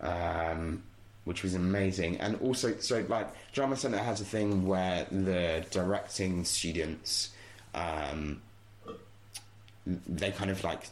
um, 0.00 0.82
which 1.24 1.42
was 1.42 1.54
amazing. 1.54 2.18
And 2.18 2.40
also, 2.40 2.76
so 2.78 3.04
like, 3.08 3.28
Drama 3.52 3.76
Centre 3.76 3.98
has 3.98 4.20
a 4.20 4.24
thing 4.24 4.66
where 4.66 5.06
the 5.10 5.64
directing 5.70 6.44
students, 6.44 7.30
um, 7.74 8.42
they 9.86 10.30
kind 10.30 10.50
of 10.50 10.64
like 10.64 10.88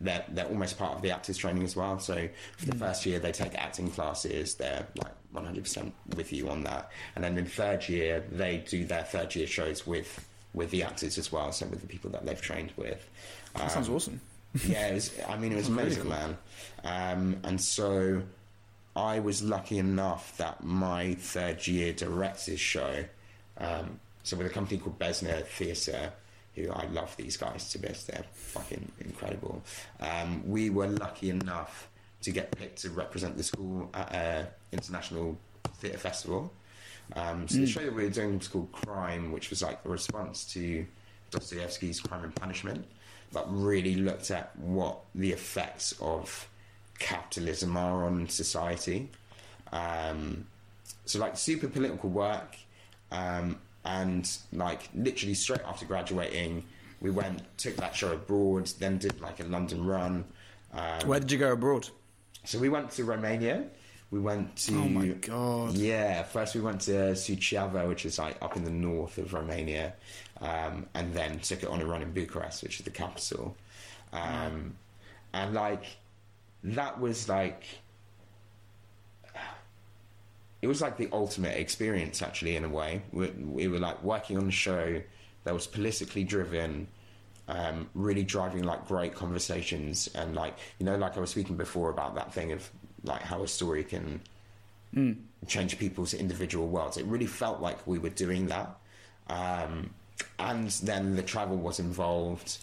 they're 0.00 0.24
they're 0.28 0.46
almost 0.46 0.78
part 0.78 0.94
of 0.94 1.02
the 1.02 1.10
actors 1.10 1.36
training 1.36 1.64
as 1.64 1.76
well. 1.76 1.98
So 1.98 2.28
for 2.58 2.66
the 2.66 2.74
first 2.74 3.06
year, 3.06 3.18
they 3.18 3.32
take 3.32 3.54
acting 3.54 3.90
classes. 3.90 4.54
They're 4.54 4.86
like 4.96 5.12
100 5.32 5.62
percent 5.62 5.94
with 6.16 6.32
you 6.32 6.48
on 6.48 6.64
that, 6.64 6.90
and 7.14 7.24
then 7.24 7.38
in 7.38 7.46
third 7.46 7.88
year, 7.88 8.24
they 8.30 8.58
do 8.58 8.84
their 8.84 9.04
third 9.04 9.34
year 9.34 9.46
shows 9.46 9.86
with 9.86 10.26
with 10.52 10.70
the 10.70 10.82
actors 10.82 11.18
as 11.18 11.32
well. 11.32 11.52
So 11.52 11.66
with 11.66 11.80
the 11.80 11.86
people 11.86 12.10
that 12.10 12.24
they've 12.24 12.40
trained 12.40 12.72
with. 12.76 13.08
That 13.56 13.70
sounds 13.70 13.88
awesome. 13.88 14.20
yeah, 14.66 14.88
it 14.88 14.94
was, 14.94 15.10
I 15.28 15.36
mean, 15.36 15.52
it 15.52 15.56
was 15.56 15.68
amazing, 15.76 16.08
man. 16.08 16.36
Um, 16.84 17.36
and 17.44 17.60
so 17.60 18.22
I 18.96 19.18
was 19.18 19.42
lucky 19.42 19.78
enough 19.78 20.36
that 20.38 20.62
my 20.64 21.14
third 21.14 21.66
year 21.66 21.92
director's 21.92 22.60
show, 22.60 23.04
um, 23.58 23.98
so 24.22 24.36
with 24.36 24.46
a 24.46 24.50
company 24.50 24.78
called 24.78 24.98
Besner 24.98 25.44
Theatre, 25.44 26.12
who 26.54 26.70
I 26.70 26.86
love 26.86 27.16
these 27.16 27.36
guys 27.36 27.70
to 27.70 27.78
bits, 27.78 28.04
they're 28.04 28.24
fucking 28.32 28.92
incredible. 29.00 29.62
Um, 30.00 30.42
we 30.46 30.70
were 30.70 30.86
lucky 30.86 31.30
enough 31.30 31.88
to 32.22 32.30
get 32.30 32.56
picked 32.56 32.78
to 32.82 32.90
represent 32.90 33.36
the 33.36 33.42
school 33.42 33.90
at 33.92 34.14
an 34.14 34.46
international 34.72 35.38
theatre 35.78 35.98
festival. 35.98 36.52
Um, 37.14 37.46
so 37.48 37.58
the 37.58 37.66
show 37.66 37.80
that 37.80 37.94
we 37.94 38.04
were 38.04 38.10
doing 38.10 38.38
was 38.38 38.48
called 38.48 38.72
Crime, 38.72 39.30
which 39.30 39.50
was 39.50 39.62
like 39.62 39.78
a 39.84 39.88
response 39.88 40.44
to 40.54 40.86
Dostoevsky's 41.30 42.00
Crime 42.00 42.24
and 42.24 42.34
Punishment, 42.34 42.86
but 43.32 43.44
really 43.52 43.96
looked 43.96 44.30
at 44.30 44.56
what 44.58 45.00
the 45.14 45.32
effects 45.32 45.94
of 46.00 46.48
capitalism 46.98 47.76
are 47.76 48.04
on 48.04 48.28
society. 48.28 49.10
Um, 49.72 50.46
so 51.04 51.18
like 51.18 51.36
super 51.36 51.68
political 51.68 52.08
work, 52.08 52.56
um, 53.10 53.58
and 53.84 54.30
like 54.52 54.88
literally 54.94 55.34
straight 55.34 55.60
after 55.66 55.86
graduating, 55.86 56.64
we 57.00 57.10
went 57.10 57.42
took 57.58 57.76
that 57.76 57.94
show 57.94 58.12
abroad, 58.12 58.66
then 58.78 58.98
did 58.98 59.20
like 59.20 59.40
a 59.40 59.44
London 59.44 59.84
run. 59.84 60.24
Um, 60.72 61.06
Where 61.06 61.20
did 61.20 61.30
you 61.30 61.38
go 61.38 61.52
abroad? 61.52 61.88
so 62.44 62.58
we 62.58 62.68
went 62.68 62.90
to 62.92 63.04
Romania. 63.04 63.64
We 64.10 64.20
went 64.20 64.56
to. 64.56 64.74
Oh 64.76 64.88
my 64.88 65.08
God. 65.08 65.72
Yeah, 65.72 66.22
first 66.22 66.54
we 66.54 66.60
went 66.60 66.82
to 66.82 66.92
Suceava, 67.12 67.88
which 67.88 68.06
is 68.06 68.18
like 68.18 68.36
up 68.42 68.56
in 68.56 68.64
the 68.64 68.70
north 68.70 69.18
of 69.18 69.32
Romania, 69.34 69.94
um, 70.40 70.86
and 70.94 71.12
then 71.12 71.40
took 71.40 71.62
it 71.62 71.68
on 71.68 71.80
a 71.80 71.86
run 71.86 72.02
in 72.02 72.12
Bucharest, 72.12 72.62
which 72.62 72.78
is 72.78 72.84
the 72.84 72.90
capital. 72.90 73.56
Um, 74.12 74.76
and 75.32 75.54
like, 75.54 75.84
that 76.62 77.00
was 77.00 77.28
like. 77.28 77.64
It 80.64 80.66
was 80.66 80.80
like 80.80 80.96
the 80.96 81.10
ultimate 81.12 81.58
experience, 81.58 82.22
actually, 82.22 82.56
in 82.56 82.64
a 82.64 82.70
way. 82.70 83.02
We, 83.12 83.28
we 83.28 83.68
were 83.68 83.78
like 83.78 84.02
working 84.02 84.38
on 84.38 84.48
a 84.48 84.50
show 84.50 85.02
that 85.44 85.52
was 85.52 85.66
politically 85.66 86.24
driven, 86.24 86.88
um, 87.48 87.90
really 87.92 88.22
driving 88.22 88.62
like 88.62 88.88
great 88.88 89.14
conversations 89.14 90.08
and 90.14 90.34
like 90.34 90.56
you 90.78 90.86
know 90.86 90.96
like 90.96 91.18
I 91.18 91.20
was 91.20 91.28
speaking 91.28 91.58
before 91.58 91.90
about 91.90 92.14
that 92.14 92.32
thing 92.32 92.52
of 92.52 92.66
like 93.02 93.20
how 93.20 93.42
a 93.42 93.46
story 93.46 93.84
can 93.84 94.22
change 95.46 95.78
people's 95.78 96.14
individual 96.14 96.66
worlds. 96.66 96.96
It 96.96 97.04
really 97.04 97.26
felt 97.26 97.60
like 97.60 97.86
we 97.86 97.98
were 97.98 98.08
doing 98.08 98.46
that, 98.46 98.74
um, 99.28 99.90
and 100.38 100.70
then 100.70 101.14
the 101.14 101.22
travel 101.22 101.58
was 101.58 101.78
involved, 101.78 102.56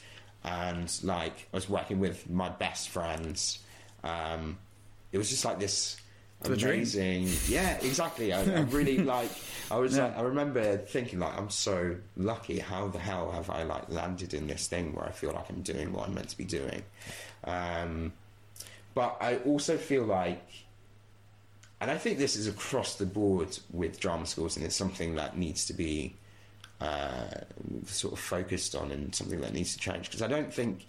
and 0.43 0.91
like 1.03 1.47
I 1.53 1.57
was 1.57 1.69
working 1.69 1.99
with 1.99 2.27
my 2.27 2.49
best 2.49 2.89
friends. 2.89 3.59
Um, 4.03 4.57
it 5.11 5.19
was 5.19 5.29
just 5.29 5.45
like 5.45 5.59
this. 5.59 5.97
Amazing, 6.45 7.29
yeah, 7.47 7.77
exactly. 7.81 8.33
I, 8.33 8.41
I 8.41 8.61
really 8.69 8.97
like. 8.99 9.29
I 9.69 9.77
was. 9.77 9.97
Like, 9.97 10.17
I 10.17 10.21
remember 10.21 10.77
thinking 10.77 11.19
like, 11.19 11.37
I'm 11.37 11.49
so 11.49 11.95
lucky. 12.17 12.59
How 12.59 12.87
the 12.87 12.99
hell 12.99 13.31
have 13.31 13.49
I 13.49 13.63
like 13.63 13.89
landed 13.89 14.33
in 14.33 14.47
this 14.47 14.67
thing 14.67 14.93
where 14.93 15.05
I 15.05 15.11
feel 15.11 15.31
like 15.31 15.49
I'm 15.49 15.61
doing 15.61 15.93
what 15.93 16.07
I'm 16.07 16.15
meant 16.15 16.29
to 16.29 16.37
be 16.37 16.45
doing? 16.45 16.83
Um, 17.43 18.13
but 18.93 19.17
I 19.21 19.37
also 19.37 19.77
feel 19.77 20.03
like, 20.03 20.45
and 21.79 21.89
I 21.89 21.97
think 21.97 22.17
this 22.17 22.35
is 22.35 22.47
across 22.47 22.95
the 22.95 23.05
board 23.05 23.57
with 23.71 23.99
drama 23.99 24.25
schools, 24.25 24.57
and 24.57 24.65
it's 24.65 24.75
something 24.75 25.15
that 25.15 25.37
needs 25.37 25.65
to 25.67 25.73
be 25.73 26.15
uh, 26.79 27.27
sort 27.85 28.13
of 28.13 28.19
focused 28.19 28.75
on, 28.75 28.91
and 28.91 29.13
something 29.13 29.41
that 29.41 29.53
needs 29.53 29.73
to 29.73 29.79
change 29.79 30.05
because 30.05 30.21
I 30.21 30.27
don't 30.27 30.53
think 30.53 30.87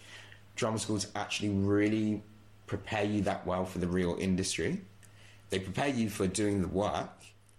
drama 0.57 0.78
schools 0.78 1.07
actually 1.14 1.50
really 1.50 2.22
prepare 2.66 3.05
you 3.05 3.22
that 3.22 3.46
well 3.46 3.64
for 3.64 3.78
the 3.78 3.86
real 3.86 4.16
industry. 4.18 4.80
They 5.53 5.59
prepare 5.59 5.88
you 5.88 6.09
for 6.09 6.26
doing 6.26 6.62
the 6.62 6.68
work 6.68 7.11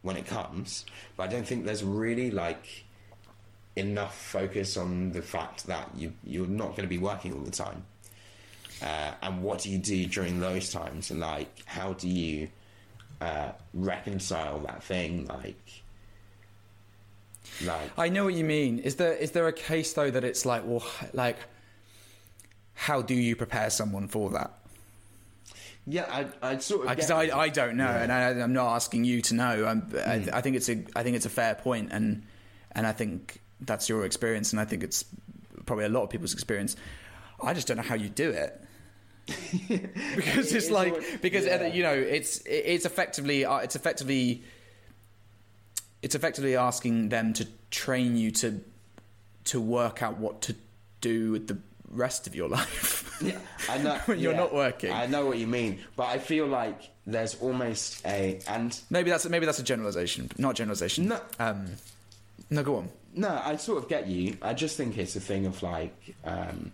when 0.02 0.18
it 0.18 0.26
comes, 0.26 0.84
but 1.16 1.26
I 1.26 1.28
don't 1.28 1.46
think 1.46 1.64
there's 1.64 1.84
really 1.84 2.32
like 2.32 2.86
enough 3.76 4.18
focus 4.18 4.78
on 4.78 5.12
the 5.12 5.22
fact 5.22 5.68
that 5.68 5.92
you 5.96 6.12
you're 6.24 6.48
not 6.48 6.70
going 6.70 6.82
to 6.82 6.88
be 6.88 6.98
working 6.98 7.34
all 7.34 7.42
the 7.42 7.52
time. 7.52 7.86
Uh, 8.82 9.12
and 9.22 9.44
what 9.44 9.60
do 9.60 9.70
you 9.70 9.78
do 9.78 10.08
during 10.08 10.40
those 10.40 10.72
times? 10.72 11.12
And 11.12 11.20
like, 11.20 11.64
how 11.66 11.94
do 11.94 12.10
you 12.10 12.48
uh, 13.22 13.52
reconcile 13.76 14.58
that 14.62 14.84
thing? 14.84 15.28
Like, 15.28 15.84
like 17.64 17.92
I 17.96 18.10
know 18.10 18.24
what 18.24 18.34
you 18.34 18.44
mean. 18.44 18.80
Is 18.80 18.96
there 18.96 19.14
is 19.14 19.34
there 19.34 19.48
a 19.48 19.54
case 19.54 19.94
though 19.94 20.10
that 20.10 20.24
it's 20.24 20.48
like, 20.48 20.64
well, 20.66 20.84
like, 21.14 21.38
how 22.74 23.04
do 23.04 23.14
you 23.14 23.36
prepare 23.36 23.70
someone 23.70 24.08
for 24.08 24.32
that? 24.32 24.52
Yeah, 25.86 26.06
I 26.42 26.52
I 26.54 26.58
sort 26.60 26.82
of 26.84 26.88
uh, 26.88 26.96
Because 26.96 27.08
get- 27.10 27.34
I, 27.34 27.40
I 27.44 27.50
don't 27.50 27.76
know, 27.78 27.86
Yeah. 27.86 28.04
and 28.04 28.12
I, 28.12 28.30
I'm 28.44 28.54
not 28.54 28.76
asking 28.76 29.04
you 29.06 29.22
to 29.24 29.34
know. 29.36 29.68
Um, 29.68 29.90
I'm, 29.94 30.00
I, 30.10 30.20
hmm. 30.20 30.30
I 30.34 30.42
think 30.42 30.56
it's 30.56 30.70
a 30.70 30.84
I 30.96 31.04
think 31.04 31.16
it's 31.16 31.26
a 31.26 31.30
fair 31.30 31.56
point, 31.56 31.90
and 31.92 32.24
and 32.72 32.88
I 32.88 32.92
think 32.94 33.40
that's 33.62 33.88
your 33.90 34.06
experience, 34.06 34.52
and 34.52 34.60
I 34.60 34.66
think 34.66 34.84
it's 34.84 35.06
probably 35.66 35.86
a 35.86 35.90
lot 35.90 36.04
of 36.04 36.10
people's 36.10 36.34
experience. 36.34 36.76
I 37.42 37.54
just 37.54 37.68
don't 37.68 37.78
know 37.78 37.84
how 37.84 37.96
you 37.96 38.10
do 38.10 38.30
it. 38.30 38.60
because 39.70 40.48
it's 40.48 40.52
It's 40.54 40.70
like 40.70 40.94
always- 40.94 41.18
because 41.22 41.46
uh, 41.46 41.60
yeah. 41.62 41.68
you 41.68 41.84
know 41.84 41.94
it's 41.94 42.42
it's 42.46 42.86
effectively 42.86 43.46
uh, 43.46 43.58
it's 43.60 43.76
effectively 43.76 44.44
it's 46.02 46.16
effectively 46.16 46.56
asking 46.58 47.10
them 47.10 47.32
to 47.34 47.48
train 47.72 48.18
you 48.18 48.32
to 48.32 48.60
to 49.46 49.62
work 49.62 50.02
out 50.04 50.18
what 50.18 50.42
to 50.42 50.56
do 51.02 51.32
with 51.32 51.48
the 51.48 51.58
rest 51.94 52.28
of 52.28 52.36
your 52.36 52.50
life. 52.50 53.18
Yeah, 53.22 53.38
I 53.70 53.78
know. 53.78 53.96
When 54.06 54.20
you're 54.20 54.34
yeah, 54.34 54.40
not 54.40 54.54
working. 54.54 54.92
I 54.92 55.06
know 55.06 55.26
what 55.26 55.38
you 55.38 55.48
mean, 55.48 55.80
but 55.96 56.08
I 56.08 56.18
feel 56.18 56.46
like 56.48 56.82
there's 57.06 57.36
almost 57.42 58.06
a 58.06 58.40
and 58.48 58.78
maybe 58.90 59.10
that's 59.10 59.28
maybe 59.28 59.46
that's 59.46 59.60
a 59.60 59.64
generalization, 59.64 60.30
not 60.38 60.56
generalization. 60.56 61.08
No. 61.08 61.22
um, 61.40 61.68
no, 62.50 62.64
go 62.64 62.76
on. 62.78 62.90
no, 63.16 63.42
I 63.44 63.56
sort 63.58 63.82
of 63.82 63.90
get 63.90 64.08
you. 64.08 64.38
I 64.42 64.54
just 64.54 64.78
think 64.78 64.98
it's 64.98 65.16
a 65.16 65.20
thing 65.20 65.46
of 65.46 65.62
like, 65.64 66.16
um, 66.26 66.72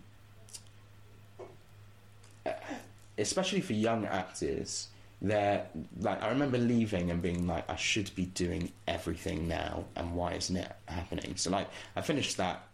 especially 3.18 3.60
for 3.60 3.72
young 3.74 4.06
actors. 4.06 4.88
They're 5.22 5.66
like, 6.00 6.22
I 6.22 6.28
remember 6.30 6.56
leaving 6.56 7.10
and 7.10 7.20
being 7.20 7.46
like, 7.46 7.68
I 7.68 7.76
should 7.76 8.10
be 8.14 8.24
doing 8.24 8.72
everything 8.88 9.48
now, 9.48 9.84
and 9.94 10.14
why 10.14 10.32
isn't 10.32 10.56
it 10.56 10.72
happening? 10.86 11.36
So 11.36 11.50
like, 11.50 11.68
I 11.94 12.00
finished 12.00 12.38
that 12.38 12.66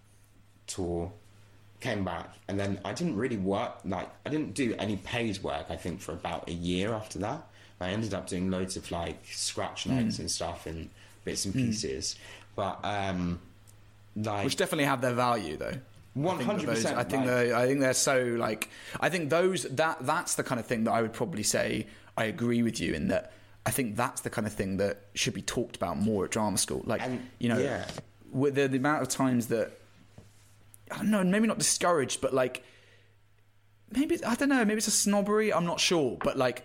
tour, 0.69 1.11
came 1.81 2.05
back, 2.05 2.35
and 2.49 2.59
then 2.59 2.81
I 2.85 2.93
didn't 2.93 3.17
really 3.17 3.37
work. 3.37 3.79
Like, 3.85 4.09
I 4.25 4.31
didn't 4.31 4.55
do 4.55 4.75
any 4.79 4.97
paid 4.97 5.43
work. 5.43 5.67
I 5.69 5.77
think 5.77 6.01
for 6.01 6.13
about 6.13 6.49
a 6.49 6.53
year 6.53 6.93
after 6.93 7.19
that, 7.21 7.47
I 7.81 7.91
ended 7.91 8.15
up 8.15 8.27
doing 8.29 8.51
loads 8.51 8.77
of 8.77 8.91
like 8.91 9.19
scratch 9.31 9.87
notes 9.87 10.19
and 10.19 10.31
stuff 10.31 10.67
and 10.67 10.89
bits 11.25 11.45
and 11.45 11.53
pieces. 11.55 12.17
But 12.55 12.81
um, 12.85 13.39
like, 14.17 14.45
Which 14.45 14.57
definitely 14.57 14.85
have 14.85 15.01
their 15.03 15.13
value, 15.13 15.57
though. 15.59 15.75
one 16.15 16.37
I 16.37 16.39
think 16.39 16.51
hundred 16.51 16.61
that 16.63 16.67
those- 16.67 16.83
percent. 16.85 16.99
I 16.99 17.05
think 17.05 17.27
I 17.27 17.67
think 17.67 17.81
they're 17.81 17.93
so 17.95 18.23
like. 18.39 18.71
I 19.01 19.09
think 19.11 19.29
those 19.31 19.65
that 19.65 19.99
that's 20.01 20.37
the 20.37 20.43
kind 20.43 20.59
of 20.59 20.67
thing 20.67 20.85
that 20.85 20.93
I 20.93 21.03
would 21.03 21.13
probably 21.13 21.43
say 21.43 21.87
I 22.17 22.25
agree 22.25 22.63
with 22.63 22.81
you 22.81 22.95
in 22.95 23.09
that. 23.09 23.33
I 23.67 23.71
think 23.73 23.97
that's 23.97 24.21
the 24.21 24.31
kind 24.31 24.47
of 24.47 24.53
thing 24.53 24.77
that 24.77 25.03
should 25.15 25.35
be 25.35 25.43
talked 25.43 25.75
about 25.77 25.99
more 25.99 26.25
at 26.25 26.31
drama 26.31 26.57
school. 26.57 26.83
Like 26.87 27.03
And- 27.03 27.21
you 27.39 27.49
know, 27.49 27.59
yeah. 27.59 27.85
with 28.33 28.55
the, 28.55 28.69
the 28.69 28.77
amount 28.79 29.03
of 29.03 29.09
times 29.09 29.49
that 29.49 29.73
I 30.91 30.99
don't 30.99 31.11
know, 31.11 31.25
maybe 31.25 31.47
not 31.47 31.59
discouraged, 31.59 32.21
but 32.21 32.33
like 32.35 32.63
maybe 33.91 34.23
I 34.25 34.35
don't 34.35 34.49
know, 34.49 34.65
maybe 34.65 34.79
it's 34.79 34.87
a 34.87 34.93
snobbery. 34.93 35.53
I'm 35.53 35.67
not 35.67 35.81
sure, 35.81 36.17
but 36.23 36.37
like 36.37 36.65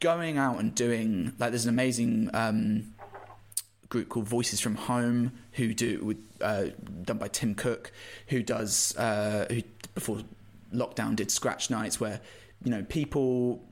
going 0.00 0.38
out 0.38 0.58
and 0.58 0.74
doing 0.74 1.32
like 1.38 1.50
there's 1.50 1.64
an 1.64 1.70
amazing 1.70 2.30
um, 2.32 2.94
group 3.88 4.08
called 4.08 4.26
Voices 4.26 4.60
from 4.60 4.74
Home 4.76 5.32
who 5.52 5.74
do 5.74 6.02
with 6.02 6.18
uh, 6.40 6.66
done 7.02 7.18
by 7.18 7.28
Tim 7.28 7.54
Cook, 7.54 7.92
who 8.28 8.42
does 8.42 8.96
uh, 8.96 9.46
who 9.50 9.62
before 9.94 10.20
lockdown 10.72 11.16
did 11.16 11.30
scratch 11.30 11.70
nights 11.70 12.00
where 12.00 12.20
you 12.64 12.70
know 12.70 12.82
people 12.84 13.62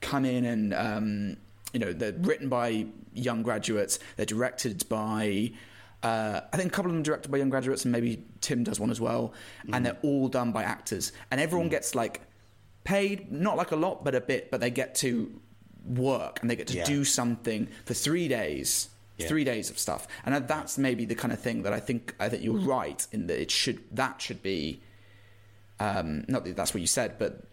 come 0.00 0.24
in 0.24 0.44
and 0.44 0.74
um, 0.74 1.36
you 1.72 1.80
know 1.80 1.92
they're 1.92 2.12
written 2.12 2.48
by 2.48 2.86
young 3.14 3.42
graduates, 3.42 3.98
they're 4.16 4.26
directed 4.26 4.88
by. 4.88 5.52
Uh, 6.02 6.40
I 6.52 6.56
think 6.56 6.72
a 6.72 6.74
couple 6.74 6.90
of 6.90 6.94
them 6.94 7.00
are 7.00 7.04
directed 7.04 7.30
by 7.30 7.38
young 7.38 7.48
graduates, 7.50 7.84
and 7.84 7.92
maybe 7.92 8.22
Tim 8.40 8.62
does 8.64 8.78
one 8.78 8.90
as 8.90 9.00
well. 9.00 9.32
And 9.72 9.84
they're 9.84 9.96
all 10.02 10.28
done 10.28 10.52
by 10.52 10.62
actors, 10.62 11.12
and 11.30 11.40
everyone 11.40 11.68
gets 11.68 11.94
like 11.94 12.20
paid, 12.84 13.32
not 13.32 13.56
like 13.56 13.72
a 13.72 13.76
lot, 13.76 14.04
but 14.04 14.14
a 14.14 14.20
bit. 14.20 14.50
But 14.50 14.60
they 14.60 14.70
get 14.70 14.94
to 14.96 15.40
work 15.84 16.38
and 16.40 16.50
they 16.50 16.56
get 16.56 16.66
to 16.68 16.76
Yeah. 16.78 16.84
do 16.84 17.04
something 17.04 17.68
for 17.84 17.94
three 17.94 18.26
days, 18.28 18.88
Yeah. 19.18 19.28
three 19.28 19.44
days 19.44 19.70
of 19.70 19.78
stuff. 19.78 20.06
And 20.24 20.46
that's 20.48 20.78
maybe 20.78 21.04
the 21.04 21.14
kind 21.14 21.32
of 21.32 21.40
thing 21.40 21.62
that 21.62 21.72
I 21.72 21.80
think 21.80 22.14
I 22.20 22.28
think 22.28 22.42
you're 22.42 22.58
right 22.58 23.04
in 23.12 23.26
that 23.28 23.40
it 23.40 23.50
should 23.50 23.80
that 23.92 24.20
should 24.20 24.42
be 24.42 24.80
um, 25.78 26.24
not 26.28 26.44
that 26.44 26.56
that's 26.56 26.72
what 26.74 26.80
you 26.80 26.86
said, 26.86 27.18
but 27.18 27.44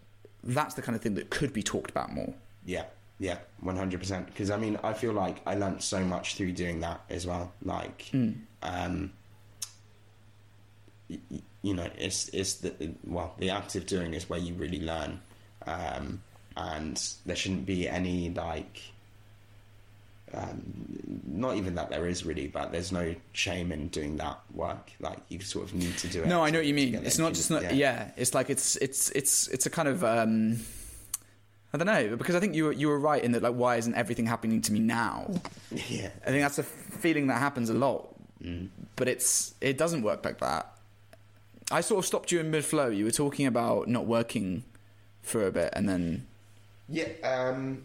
that's 0.42 0.74
the 0.74 0.82
kind 0.82 0.96
of 0.96 1.02
thing 1.02 1.14
that 1.14 1.30
could 1.30 1.52
be 1.52 1.62
talked 1.62 1.90
about 1.90 2.12
more. 2.12 2.34
Yeah, 2.64 2.84
yeah, 3.18 3.38
one 3.60 3.76
hundred 3.76 4.00
percent. 4.00 4.26
Because 4.26 4.50
I 4.50 4.56
mean, 4.56 4.78
I 4.82 4.92
feel 4.92 5.12
like 5.12 5.40
I 5.46 5.54
learned 5.54 5.82
so 5.82 6.00
much 6.04 6.34
through 6.36 6.52
doing 6.52 6.80
that 6.80 7.00
as 7.10 7.26
well. 7.26 7.52
Like, 7.62 8.10
um, 8.62 9.12
y- 11.08 11.18
you 11.62 11.74
know, 11.74 11.88
it's 11.98 12.28
it's 12.28 12.54
the 12.54 12.92
well, 13.06 13.34
the 13.38 13.50
act 13.50 13.74
of 13.76 13.86
doing 13.86 14.14
is 14.14 14.28
where 14.28 14.38
you 14.40 14.54
really 14.54 14.80
learn, 14.80 15.20
um, 15.66 16.22
and 16.56 17.00
there 17.26 17.36
shouldn't 17.36 17.66
be 17.66 17.88
any 17.88 18.30
like. 18.30 18.80
Um, 20.32 21.22
not 21.28 21.54
even 21.56 21.76
that 21.76 21.90
there 21.90 22.08
is 22.08 22.26
really, 22.26 22.48
but 22.48 22.72
there's 22.72 22.90
no 22.90 23.14
shame 23.34 23.70
in 23.70 23.86
doing 23.88 24.16
that 24.16 24.40
work. 24.52 24.90
Like 24.98 25.18
you 25.28 25.40
sort 25.40 25.66
of 25.66 25.74
need 25.74 25.96
to 25.98 26.08
do 26.08 26.22
it. 26.22 26.26
No, 26.26 26.42
I 26.42 26.46
know 26.50 26.54
to- 26.54 26.58
what 26.58 26.66
you 26.66 26.74
mean. 26.74 26.94
It's 26.96 27.18
not 27.18 27.34
just 27.34 27.50
not, 27.52 27.72
yeah. 27.72 28.10
It's 28.16 28.34
like 28.34 28.50
it's 28.50 28.74
it's 28.76 29.10
it's 29.10 29.46
it's 29.48 29.66
a 29.66 29.70
kind 29.70 29.86
of 29.86 30.02
um, 30.02 30.58
I 31.74 31.76
don't 31.76 31.88
know 31.88 32.16
because 32.16 32.36
I 32.36 32.40
think 32.40 32.54
you 32.54 32.66
were 32.66 32.72
you 32.72 32.86
were 32.86 33.00
right 33.00 33.22
in 33.22 33.32
that 33.32 33.42
like 33.42 33.54
why 33.54 33.76
isn't 33.76 33.96
everything 33.96 34.26
happening 34.26 34.62
to 34.62 34.72
me 34.72 34.78
now? 34.78 35.28
yeah, 35.72 36.10
I 36.24 36.30
think 36.30 36.42
that's 36.42 36.60
a 36.60 36.62
feeling 36.62 37.26
that 37.26 37.40
happens 37.40 37.68
a 37.68 37.74
lot, 37.74 38.14
but 38.94 39.08
it's 39.08 39.54
it 39.60 39.76
doesn't 39.76 40.02
work 40.02 40.24
like 40.24 40.38
that. 40.38 40.72
I 41.72 41.80
sort 41.80 41.98
of 41.98 42.06
stopped 42.06 42.30
you 42.30 42.38
in 42.38 42.52
mid 42.52 42.64
flow. 42.64 42.86
You 42.86 43.04
were 43.04 43.10
talking 43.10 43.46
about 43.46 43.88
not 43.88 44.06
working 44.06 44.62
for 45.22 45.46
a 45.48 45.50
bit 45.50 45.70
and 45.74 45.88
then 45.88 46.28
yeah. 46.88 47.08
Um, 47.24 47.82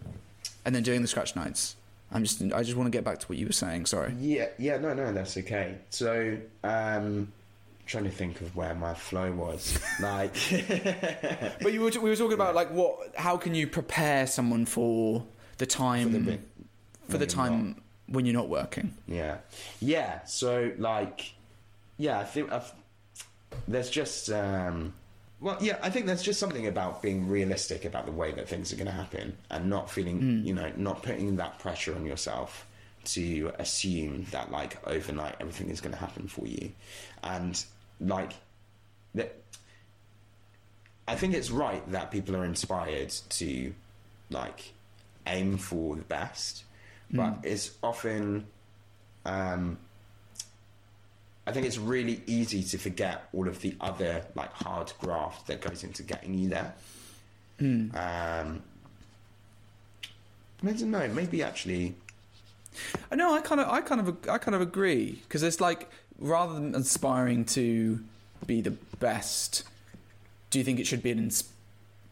and 0.65 0.75
then 0.75 0.83
doing 0.83 1.01
the 1.01 1.07
scratch 1.07 1.35
nights. 1.35 1.75
I'm 2.11 2.23
just 2.23 2.43
I 2.53 2.61
just 2.61 2.77
want 2.77 2.85
to 2.85 2.95
get 2.95 3.03
back 3.03 3.17
to 3.19 3.25
what 3.25 3.39
you 3.39 3.47
were 3.47 3.53
saying. 3.53 3.87
Sorry. 3.87 4.13
Yeah, 4.19 4.49
yeah, 4.59 4.77
no, 4.77 4.93
no, 4.93 5.11
that's 5.13 5.35
okay. 5.37 5.77
So, 5.89 6.37
um, 6.63 7.31
trying 7.89 8.03
to 8.03 8.11
think 8.11 8.39
of 8.41 8.55
where 8.55 8.75
my 8.75 8.93
flow 8.93 9.31
was. 9.31 9.79
Like, 9.99 10.33
But 11.61 11.73
you 11.73 11.81
were 11.81 11.91
we 12.01 12.09
were 12.09 12.15
talking 12.15 12.33
about 12.33 12.55
like 12.55 12.71
what 12.71 13.13
how 13.15 13.35
can 13.35 13.53
you 13.55 13.67
prepare 13.67 14.27
someone 14.27 14.65
for 14.65 15.25
the 15.57 15.65
time 15.65 16.13
the 16.13 16.19
bit 16.19 16.41
for 17.09 17.17
the 17.17 17.19
when 17.19 17.19
you're 17.19 17.27
time 17.27 17.81
when 18.07 18.25
you're 18.25 18.35
not 18.35 18.49
working. 18.49 18.93
yeah, 19.07 19.37
yeah. 19.81 20.23
So, 20.25 20.71
like, 20.77 21.33
yeah, 21.97 22.19
I 22.19 22.23
think 22.23 22.51
I've, 22.51 22.71
there's 23.67 23.89
just, 23.89 24.31
um, 24.31 24.93
well, 25.39 25.57
yeah, 25.61 25.77
I 25.81 25.89
think 25.89 26.05
there's 26.05 26.23
just 26.23 26.39
something 26.39 26.67
about 26.67 27.01
being 27.01 27.27
realistic 27.27 27.85
about 27.85 28.05
the 28.05 28.11
way 28.11 28.31
that 28.31 28.47
things 28.47 28.73
are 28.73 28.77
going 28.77 28.87
to 28.87 28.91
happen 28.93 29.37
and 29.49 29.69
not 29.69 29.91
feeling, 29.91 30.43
you 30.43 30.53
know, 30.53 30.71
not 30.75 31.03
putting 31.03 31.35
that 31.37 31.59
pressure 31.59 31.95
on 31.95 32.05
yourself 32.05 32.65
to 33.05 33.51
assume 33.59 34.25
that 34.31 34.51
like 34.51 34.77
overnight 34.87 35.35
everything 35.39 35.69
is 35.69 35.81
going 35.81 35.93
to 35.93 35.99
happen 35.99 36.27
for 36.27 36.45
you, 36.45 36.71
and 37.23 37.63
like 37.99 38.33
that. 39.15 39.35
I 41.07 41.15
think 41.15 41.33
it's 41.33 41.49
right 41.49 41.89
that 41.91 42.11
people 42.11 42.35
are 42.35 42.45
inspired 42.45 43.09
to 43.09 43.73
like 44.29 44.73
aim 45.25 45.57
for 45.57 45.95
the 45.95 46.03
best, 46.03 46.63
but 47.11 47.39
it's 47.43 47.71
often 47.81 48.45
um, 49.25 49.77
I 51.49 51.51
think 51.51 51.65
it's 51.65 51.79
really 51.79 52.21
easy 52.27 52.61
to 52.61 52.77
forget 52.77 53.27
all 53.33 53.47
of 53.47 53.59
the 53.61 53.75
other 53.81 54.23
like 54.35 54.53
hard 54.53 54.93
graft 54.99 55.47
that 55.47 55.61
goes 55.61 55.83
into 55.83 56.03
getting 56.03 56.35
you 56.35 56.49
there. 56.49 56.75
Um, 57.95 58.61
I 60.61 60.71
don't 60.73 60.91
know. 60.91 61.07
Maybe 61.07 61.41
actually, 61.41 61.95
I 63.11 63.15
know. 63.15 63.33
I 63.33 63.41
kind 63.41 63.61
of, 63.61 63.67
I 63.67 63.81
kind 63.81 64.01
of, 64.01 64.29
I 64.29 64.37
kind 64.37 64.53
of 64.53 64.61
agree 64.61 65.21
because 65.23 65.41
it's 65.41 65.59
like 65.59 65.89
rather 66.19 66.53
than 66.53 66.75
aspiring 66.75 67.45
to 67.45 67.99
be 68.45 68.61
the 68.61 68.71
best, 68.99 69.63
do 70.49 70.59
you 70.59 70.65
think 70.65 70.79
it 70.79 70.87
should 70.87 71.03
be 71.03 71.11
an? 71.11 71.19
Ins- 71.19 71.49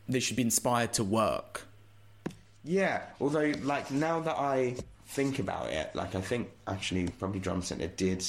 they 0.10 0.20
should 0.20 0.36
be 0.38 0.44
inspired 0.44 0.94
to 0.94 1.04
work. 1.04 1.64
yeah. 2.64 3.02
Although, 3.20 3.54
like 3.62 3.92
now 3.92 4.20
that 4.22 4.38
I 4.38 4.76
think 5.08 5.40
about 5.40 5.70
it, 5.72 5.94
like 5.96 6.16
I 6.16 6.22
think 6.22 6.50
actually 6.68 7.08
probably 7.20 7.40
Drama 7.40 7.62
Center 7.62 7.88
did 7.88 8.26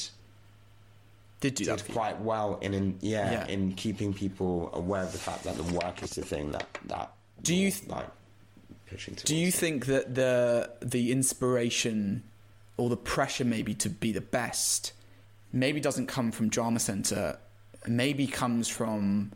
Did 1.41 1.55
do 1.55 1.65
did 1.65 1.85
quite 1.93 2.21
well 2.21 2.59
in, 2.61 2.75
in 2.75 2.99
yeah, 3.01 3.31
Yeah. 3.33 3.47
in 3.47 3.73
keeping 3.75 4.13
people 4.13 4.71
aware 4.73 5.03
of 5.03 5.13
the 5.13 5.19
fact 5.19 5.45
that 5.45 5.57
the 5.57 5.63
work 5.75 6.03
is 6.03 6.11
the 6.11 6.23
thing 6.25 6.51
that 6.53 6.67
that 6.87 7.13
Do 7.43 7.55
you 7.55 7.71
th- 7.71 7.87
like 7.89 8.07
pushing 8.91 9.15
to 9.17 9.25
Do 9.25 9.37
you 9.37 9.51
think 9.53 9.87
that 9.87 10.15
the 10.17 10.71
the 10.81 11.13
inspiration 11.13 12.23
or 12.77 12.89
the 12.89 12.97
pressure 12.97 13.45
maybe 13.45 13.75
to 13.75 13.89
be 13.89 14.11
the 14.13 14.21
best 14.21 14.93
maybe 15.53 15.81
doesn't 15.81 16.07
come 16.07 16.31
from 16.31 16.49
drama 16.49 16.79
center, 16.79 17.39
maybe 17.87 18.27
comes 18.27 18.69
from 18.69 19.33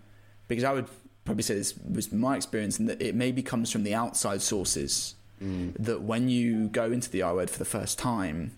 because 0.49 0.65
I 0.65 0.73
would 0.73 0.89
probably 1.25 1.43
say 1.43 1.55
this 1.55 1.75
was 1.79 2.13
my 2.13 2.37
experience 2.37 2.79
and 2.79 2.89
that 2.89 3.01
it 3.01 3.15
maybe 3.15 3.43
comes 3.43 3.71
from 3.71 3.85
the 3.85 3.95
outside 3.95 4.43
sources 4.43 5.15
mm. 5.43 5.73
that 5.79 6.03
when 6.03 6.29
you 6.29 6.69
go 6.69 6.91
into 6.91 7.11
the 7.11 7.23
I 7.23 7.33
word 7.33 7.49
for 7.49 7.59
the 7.59 7.65
first 7.65 7.99
time, 7.99 8.53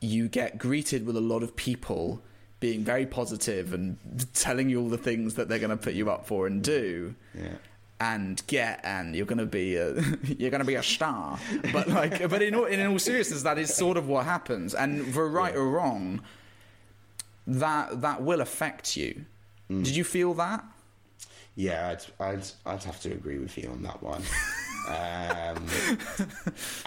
you 0.00 0.28
get 0.28 0.58
greeted 0.58 1.06
with 1.06 1.16
a 1.16 1.20
lot 1.20 1.42
of 1.42 1.56
people 1.56 2.22
being 2.60 2.84
very 2.84 3.06
positive 3.06 3.72
and 3.72 3.96
telling 4.34 4.68
you 4.68 4.80
all 4.80 4.88
the 4.88 4.98
things 4.98 5.34
that 5.34 5.48
they're 5.48 5.58
going 5.58 5.70
to 5.70 5.76
put 5.76 5.94
you 5.94 6.10
up 6.10 6.26
for 6.26 6.46
and 6.46 6.62
do. 6.62 7.14
Yeah 7.34 7.56
and 8.00 8.42
get 8.46 8.80
and 8.82 9.14
you're 9.14 9.26
gonna 9.26 9.46
be 9.46 9.76
a 9.76 10.02
you're 10.38 10.50
gonna 10.50 10.64
be 10.64 10.74
a 10.74 10.82
star. 10.82 11.38
But 11.72 11.88
like 11.88 12.28
but 12.28 12.42
in 12.42 12.54
all, 12.54 12.64
in 12.64 12.84
all 12.84 12.98
seriousness 12.98 13.42
that 13.42 13.58
is 13.58 13.72
sort 13.74 13.96
of 13.96 14.08
what 14.08 14.24
happens. 14.24 14.74
And 14.74 15.12
for 15.14 15.28
right 15.28 15.54
or 15.54 15.68
wrong 15.68 16.22
that 17.46 18.00
that 18.00 18.22
will 18.22 18.40
affect 18.40 18.96
you. 18.96 19.24
Did 19.68 19.94
you 19.94 20.02
feel 20.02 20.34
that? 20.34 20.64
Yeah, 21.54 21.94
I'd, 22.18 22.24
I'd, 22.24 22.44
I'd 22.66 22.82
have 22.82 23.00
to 23.02 23.12
agree 23.12 23.38
with 23.38 23.56
you 23.56 23.70
on 23.70 23.82
that 23.82 24.02
one. 24.02 24.22
um, 24.88 25.64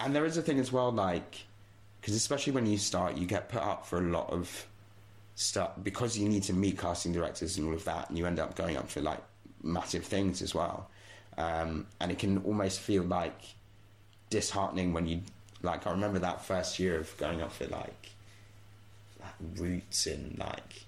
and 0.00 0.14
there 0.14 0.26
is 0.26 0.36
a 0.36 0.42
thing 0.42 0.58
as 0.58 0.70
well, 0.70 0.92
like, 0.92 1.44
because 2.00 2.14
especially 2.14 2.52
when 2.52 2.66
you 2.66 2.76
start, 2.76 3.16
you 3.16 3.26
get 3.26 3.48
put 3.48 3.62
up 3.62 3.86
for 3.86 3.98
a 3.98 4.02
lot 4.02 4.28
of 4.30 4.66
stuff 5.34 5.72
because 5.82 6.18
you 6.18 6.28
need 6.28 6.42
to 6.44 6.52
meet 6.52 6.78
casting 6.78 7.12
directors 7.12 7.56
and 7.56 7.66
all 7.66 7.74
of 7.74 7.84
that, 7.84 8.08
and 8.10 8.18
you 8.18 8.26
end 8.26 8.38
up 8.38 8.54
going 8.54 8.76
up 8.76 8.90
for 8.90 9.00
like 9.00 9.22
massive 9.62 10.04
things 10.04 10.42
as 10.42 10.54
well. 10.54 10.90
Um, 11.36 11.86
and 12.00 12.10
it 12.12 12.18
can 12.18 12.38
almost 12.38 12.80
feel 12.80 13.02
like 13.02 13.38
disheartening 14.30 14.92
when 14.92 15.06
you, 15.06 15.22
like, 15.62 15.86
I 15.86 15.90
remember 15.90 16.18
that 16.20 16.44
first 16.44 16.78
year 16.78 16.98
of 16.98 17.16
going 17.16 17.42
up 17.42 17.52
for 17.52 17.66
like, 17.66 18.10
like 19.20 19.34
roots 19.58 20.06
and 20.06 20.38
like 20.38 20.84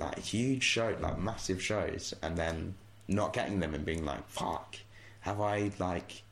like 0.00 0.18
huge 0.18 0.62
show, 0.62 0.96
like 1.00 1.18
massive 1.18 1.62
shows, 1.62 2.14
and 2.22 2.36
then 2.36 2.74
not 3.06 3.32
getting 3.32 3.60
them 3.60 3.74
and 3.74 3.84
being 3.84 4.04
like, 4.04 4.26
"Fuck, 4.28 4.76
have 5.20 5.40
I 5.40 5.70
like, 5.78 6.22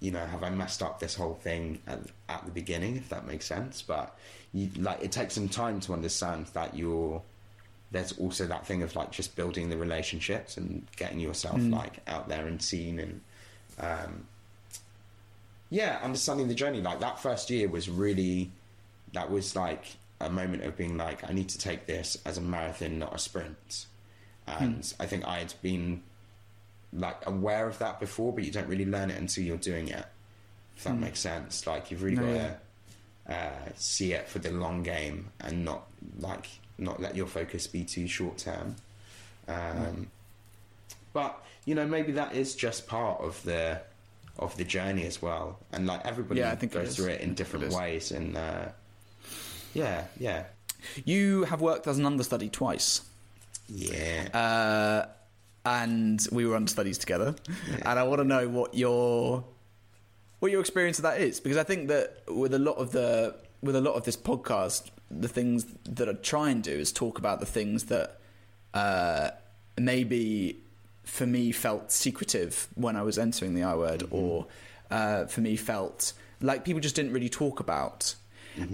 you 0.00 0.10
know, 0.10 0.24
have 0.24 0.42
I 0.42 0.50
messed 0.50 0.82
up 0.82 0.98
this 0.98 1.14
whole 1.14 1.34
thing 1.34 1.80
at, 1.86 2.00
at 2.28 2.44
the 2.44 2.50
beginning?" 2.50 2.96
If 2.96 3.08
that 3.10 3.26
makes 3.26 3.46
sense, 3.46 3.82
but 3.82 4.16
you, 4.52 4.70
like 4.76 5.02
it 5.02 5.12
takes 5.12 5.34
some 5.34 5.48
time 5.48 5.80
to 5.80 5.92
understand 5.92 6.46
that 6.54 6.74
you're. 6.76 7.22
There's 7.90 8.12
also 8.18 8.46
that 8.46 8.66
thing 8.66 8.82
of 8.82 8.94
like 8.96 9.10
just 9.12 9.34
building 9.36 9.70
the 9.70 9.76
relationships 9.78 10.56
and 10.56 10.86
getting 10.96 11.20
yourself 11.20 11.58
like 11.60 12.00
out 12.06 12.28
there 12.28 12.46
and 12.46 12.60
seen 12.62 12.98
and. 12.98 13.20
Um, 13.80 14.26
yeah, 15.70 15.98
understanding 16.02 16.48
the 16.48 16.54
journey. 16.54 16.80
Like 16.80 17.00
that 17.00 17.20
first 17.20 17.50
year 17.50 17.68
was 17.68 17.88
really, 17.88 18.50
that 19.12 19.30
was 19.30 19.54
like 19.54 19.84
a 20.20 20.30
moment 20.30 20.64
of 20.64 20.76
being 20.76 20.96
like, 20.96 21.28
I 21.28 21.32
need 21.32 21.48
to 21.50 21.58
take 21.58 21.86
this 21.86 22.16
as 22.24 22.38
a 22.38 22.40
marathon, 22.40 22.98
not 22.98 23.14
a 23.14 23.18
sprint. 23.18 23.86
And 24.46 24.92
I 24.98 25.04
think 25.06 25.26
I 25.26 25.40
had 25.40 25.52
been 25.60 26.02
like 26.92 27.26
aware 27.26 27.68
of 27.68 27.78
that 27.80 28.00
before, 28.00 28.32
but 28.32 28.44
you 28.44 28.50
don't 28.50 28.66
really 28.66 28.86
learn 28.86 29.10
it 29.10 29.18
until 29.18 29.44
you're 29.44 29.58
doing 29.58 29.88
it. 29.88 30.06
If 30.76 30.84
that 30.84 30.96
makes 30.96 31.20
sense, 31.20 31.66
like 31.66 31.90
you've 31.90 32.02
really 32.02 32.16
No, 32.16 32.22
got 32.22 32.34
yeah. 32.34 32.54
to 33.26 33.34
uh, 33.34 33.68
see 33.76 34.14
it 34.14 34.26
for 34.26 34.38
the 34.38 34.50
long 34.50 34.82
game 34.82 35.30
and 35.40 35.64
not 35.66 35.86
like 36.18 36.46
not 36.78 37.00
let 37.00 37.16
your 37.16 37.26
focus 37.26 37.66
be 37.66 37.84
too 37.84 38.06
short 38.08 38.38
term. 38.38 38.76
Um, 39.46 40.10
But 41.12 41.42
you 41.64 41.74
know, 41.74 41.86
maybe 41.86 42.12
that 42.12 42.34
is 42.34 42.54
just 42.54 42.86
part 42.86 43.20
of 43.20 43.42
the 43.42 43.80
of 44.38 44.56
the 44.56 44.64
journey 44.64 45.04
as 45.06 45.20
well, 45.20 45.58
and 45.72 45.86
like 45.86 46.04
everybody 46.06 46.40
Yeah, 46.40 46.52
I 46.52 46.56
think 46.56 46.72
goes 46.72 46.88
is. 46.90 46.96
through 46.96 47.06
it 47.08 47.20
in 47.20 47.34
different 47.34 47.64
it 47.66 47.72
ways, 47.72 48.12
and 48.12 48.36
uh, 48.36 48.66
yeah, 49.74 50.04
yeah, 50.18 50.44
you 51.04 51.44
have 51.44 51.60
worked 51.60 51.86
as 51.86 51.98
an 51.98 52.06
understudy 52.06 52.48
twice. 52.48 53.02
Yeah. 53.68 54.28
uh, 54.32 55.08
and 55.66 56.26
we 56.32 56.46
were 56.46 56.56
understudies 56.56 56.96
together. 56.98 57.34
And 57.82 57.98
i 57.98 58.02
want 58.02 58.20
to 58.20 58.24
know 58.24 58.48
what 58.48 58.74
your 58.74 59.44
what 60.38 60.50
your 60.52 60.60
experience 60.60 60.98
of 60.98 61.02
that 61.02 61.20
is. 61.20 61.40
Because 61.40 61.58
i 61.58 61.64
think 61.64 61.88
that 61.88 62.22
with 62.28 62.54
a 62.54 62.58
lot 62.58 62.76
of 62.76 62.92
the 62.92 63.34
with 63.60 63.76
a 63.76 63.80
lot 63.80 63.94
of 63.94 64.04
this 64.04 64.16
podcast 64.16 64.90
the 65.10 65.28
things 65.28 65.66
that 65.84 66.08
i 66.08 66.12
try 66.12 66.50
and 66.50 66.62
do 66.62 66.70
is 66.72 66.92
talk 66.92 67.18
about 67.18 67.40
the 67.40 67.46
things 67.46 67.84
that 67.84 68.18
uh, 68.74 69.30
maybe 69.78 70.56
for 71.04 71.26
me 71.26 71.52
felt 71.52 71.90
secretive 71.90 72.68
when 72.74 72.96
i 72.96 73.02
was 73.02 73.18
entering 73.18 73.54
the 73.54 73.62
i 73.62 73.74
word 73.74 74.04
or 74.10 74.46
uh, 74.90 75.24
for 75.26 75.40
me 75.40 75.56
felt 75.56 76.12
like 76.40 76.64
people 76.64 76.80
just 76.80 76.94
didn't 76.96 77.12
really 77.12 77.28
talk 77.28 77.60
about 77.60 78.14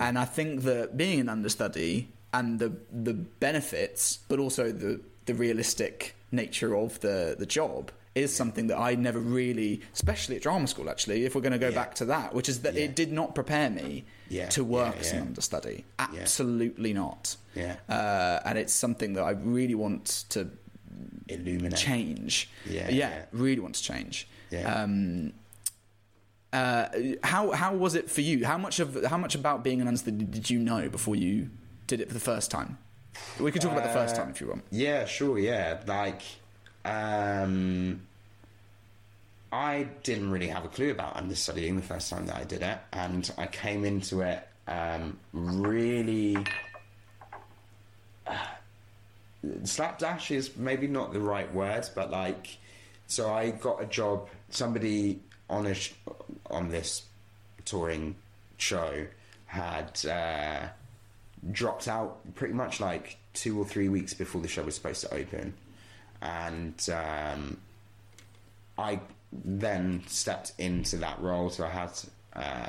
and 0.01 0.18
i 0.18 0.24
think 0.24 0.62
that 0.62 0.97
being 0.97 1.20
an 1.20 1.28
understudy 1.28 2.09
and 2.32 2.59
the 2.59 2.72
the 2.91 3.12
benefits 3.12 4.18
but 4.28 4.39
also 4.39 4.72
the 4.72 4.99
the 5.26 5.35
realistic 5.35 6.14
nature 6.32 6.74
of 6.76 6.99
the 7.01 7.37
the 7.39 7.47
job 7.47 7.91
is 8.14 8.32
something 8.32 8.68
that 8.68 8.78
I 8.78 8.95
never 8.95 9.18
really, 9.18 9.80
especially 9.93 10.37
at 10.37 10.43
drama 10.43 10.68
school, 10.68 10.89
actually, 10.89 11.24
if 11.24 11.35
we're 11.35 11.41
going 11.41 11.51
to 11.53 11.59
go 11.59 11.70
Yeah. 11.70 11.74
back 11.74 11.97
to 11.97 12.05
that, 12.05 12.32
which 12.32 12.49
is 12.49 12.61
that 12.61 12.74
Yeah. 12.74 12.85
it 12.85 12.95
did 12.95 13.11
not 13.11 13.35
prepare 13.35 13.68
me 13.68 14.05
Yeah, 14.29 14.49
to 14.51 14.64
work 14.64 14.95
yeah, 14.95 15.01
as 15.01 15.12
an 15.12 15.20
understudy. 15.20 15.85
Absolutely 15.99 16.93
not. 16.93 17.37
Yeah. 17.55 17.77
Uh, 17.89 18.41
and 18.45 18.59
it's 18.59 18.72
something 18.72 19.12
that 19.14 19.22
I 19.22 19.31
really 19.31 19.75
want 19.75 20.25
to 20.31 20.49
Illuminate. 21.29 21.77
change. 21.79 22.49
Yeah, 22.68 22.91
yeah, 22.91 23.25
really 23.33 23.61
want 23.61 23.75
to 23.77 23.83
change. 23.83 24.29
Yeah. 24.51 24.83
Um, 24.83 25.33
uh, 26.53 26.87
how 27.22 27.51
how 27.51 27.75
was 27.75 27.95
it 27.95 28.11
for 28.11 28.20
you? 28.20 28.47
How 28.47 28.57
much 28.57 28.79
of 28.81 29.05
how 29.05 29.18
much 29.18 29.35
about 29.35 29.64
being 29.64 29.81
an 29.81 29.89
understudy 29.89 30.25
did 30.25 30.51
you 30.51 30.59
know 30.59 30.89
before 30.89 31.16
you 31.16 31.51
did 31.87 32.01
it 32.01 32.09
for 32.09 32.14
the 32.14 32.20
first 32.20 32.51
time? 32.51 32.79
We 33.41 33.51
could 33.53 33.62
talk 33.62 33.72
about 33.72 33.85
the 33.85 33.91
first 33.93 34.16
time 34.16 34.31
if 34.31 34.41
you 34.41 34.49
want. 34.49 34.64
Yeah, 34.70 35.05
sure, 35.05 35.39
yeah. 35.39 35.81
Like, 35.87 36.22
um, 36.85 38.03
I 39.55 39.86
didn't 40.02 40.32
really 40.32 40.48
have 40.48 40.64
a 40.64 40.68
clue 40.68 40.90
about 40.90 41.14
understudying 41.14 41.76
the 41.76 41.82
first 41.82 42.11
time 42.11 42.26
that 42.26 42.34
I 42.34 42.42
did 42.42 42.62
it, 42.62 42.76
and 42.92 43.30
I 43.38 43.46
came 43.46 43.84
into 43.84 44.20
it 44.22 44.44
um, 44.66 45.16
really. 45.32 46.44
slapdash 49.62 50.32
is 50.32 50.57
maybe 50.57 50.88
not 50.88 51.12
the 51.12 51.20
right 51.20 51.55
word, 51.55 51.88
but 51.94 52.11
like, 52.11 52.59
so 53.07 53.32
I 53.32 53.50
got 53.50 53.80
a 53.80 53.86
job. 53.86 54.28
Somebody 54.50 55.20
on 55.48 55.66
a 55.66 55.74
sh- 55.74 55.92
on 56.50 56.70
this 56.70 57.02
touring 57.64 58.16
show 58.57 59.07
had 59.46 60.05
uh, 60.05 60.66
dropped 61.52 61.86
out 61.86 62.34
pretty 62.34 62.55
much 62.55 62.80
like 62.80 63.18
two 63.34 63.57
or 63.57 63.64
three 63.64 63.88
weeks 63.88 64.14
before 64.14 64.40
the 64.40 64.48
show 64.48 64.64
was 64.64 64.74
supposed 64.74 65.02
to 65.02 65.14
open, 65.14 65.55
and 66.20 66.88
um, 66.92 67.57
I 68.76 68.98
then 69.45 70.03
stepped 70.07 70.53
into 70.59 70.97
that 70.99 71.20
role. 71.20 71.51
So 71.51 71.64
I 71.64 71.70
had 71.70 71.91
uh, 72.35 72.68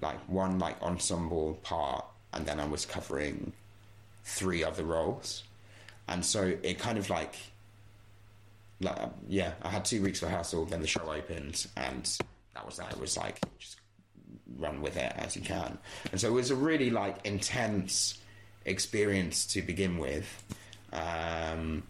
like 0.00 0.18
one 0.28 0.58
like 0.58 0.80
ensemble 0.82 1.58
part, 1.62 2.04
and 2.32 2.44
then 2.46 2.58
I 2.58 2.66
was 2.66 2.86
covering 2.86 3.52
three 4.24 4.64
other 4.64 4.84
roles, 4.84 5.44
and 6.08 6.24
so 6.24 6.56
it 6.62 6.78
kind 6.78 6.98
of 6.98 7.10
like, 7.10 7.34
like 8.80 9.00
uh, 9.00 9.08
yeah, 9.28 9.52
I 9.62 9.68
had 9.68 9.84
two 9.84 10.02
weeks 10.02 10.22
rehearsal, 10.22 10.64
then 10.64 10.80
the 10.80 10.86
show 10.86 11.10
opened, 11.10 11.66
and 11.76 12.04
that 12.54 12.66
was 12.66 12.76
that. 12.78 12.92
It 12.92 13.00
was 13.00 13.16
like 13.16 13.40
just 13.58 13.76
run 14.58 14.80
with 14.80 14.96
it 14.96 15.12
as 15.16 15.36
you 15.36 15.42
can, 15.42 15.78
and 16.10 16.20
so 16.20 16.28
it 16.28 16.32
was 16.32 16.50
a 16.50 16.56
really 16.56 16.90
like 16.90 17.24
intense 17.24 18.18
experience 18.64 19.46
to 19.46 19.60
begin 19.62 19.98
with, 19.98 20.42
um, 20.92 21.82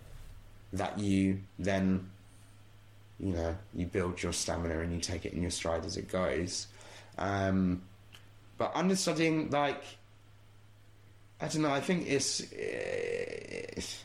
that 0.72 0.98
you 0.98 1.38
then, 1.59 2.11
you 3.20 3.32
know, 3.32 3.56
you 3.74 3.86
build 3.86 4.22
your 4.22 4.32
stamina 4.32 4.80
and 4.80 4.92
you 4.92 5.00
take 5.00 5.24
it 5.24 5.32
in 5.32 5.42
your 5.42 5.50
stride 5.50 5.84
as 5.84 5.96
it 5.96 6.08
goes. 6.08 6.66
Um, 7.18 7.82
but 8.58 8.72
understudying 8.74 9.50
like 9.50 9.82
I 11.40 11.48
don't 11.48 11.62
know. 11.62 11.72
I 11.72 11.80
think 11.80 12.06
it's 12.08 12.40
it's, 12.52 14.04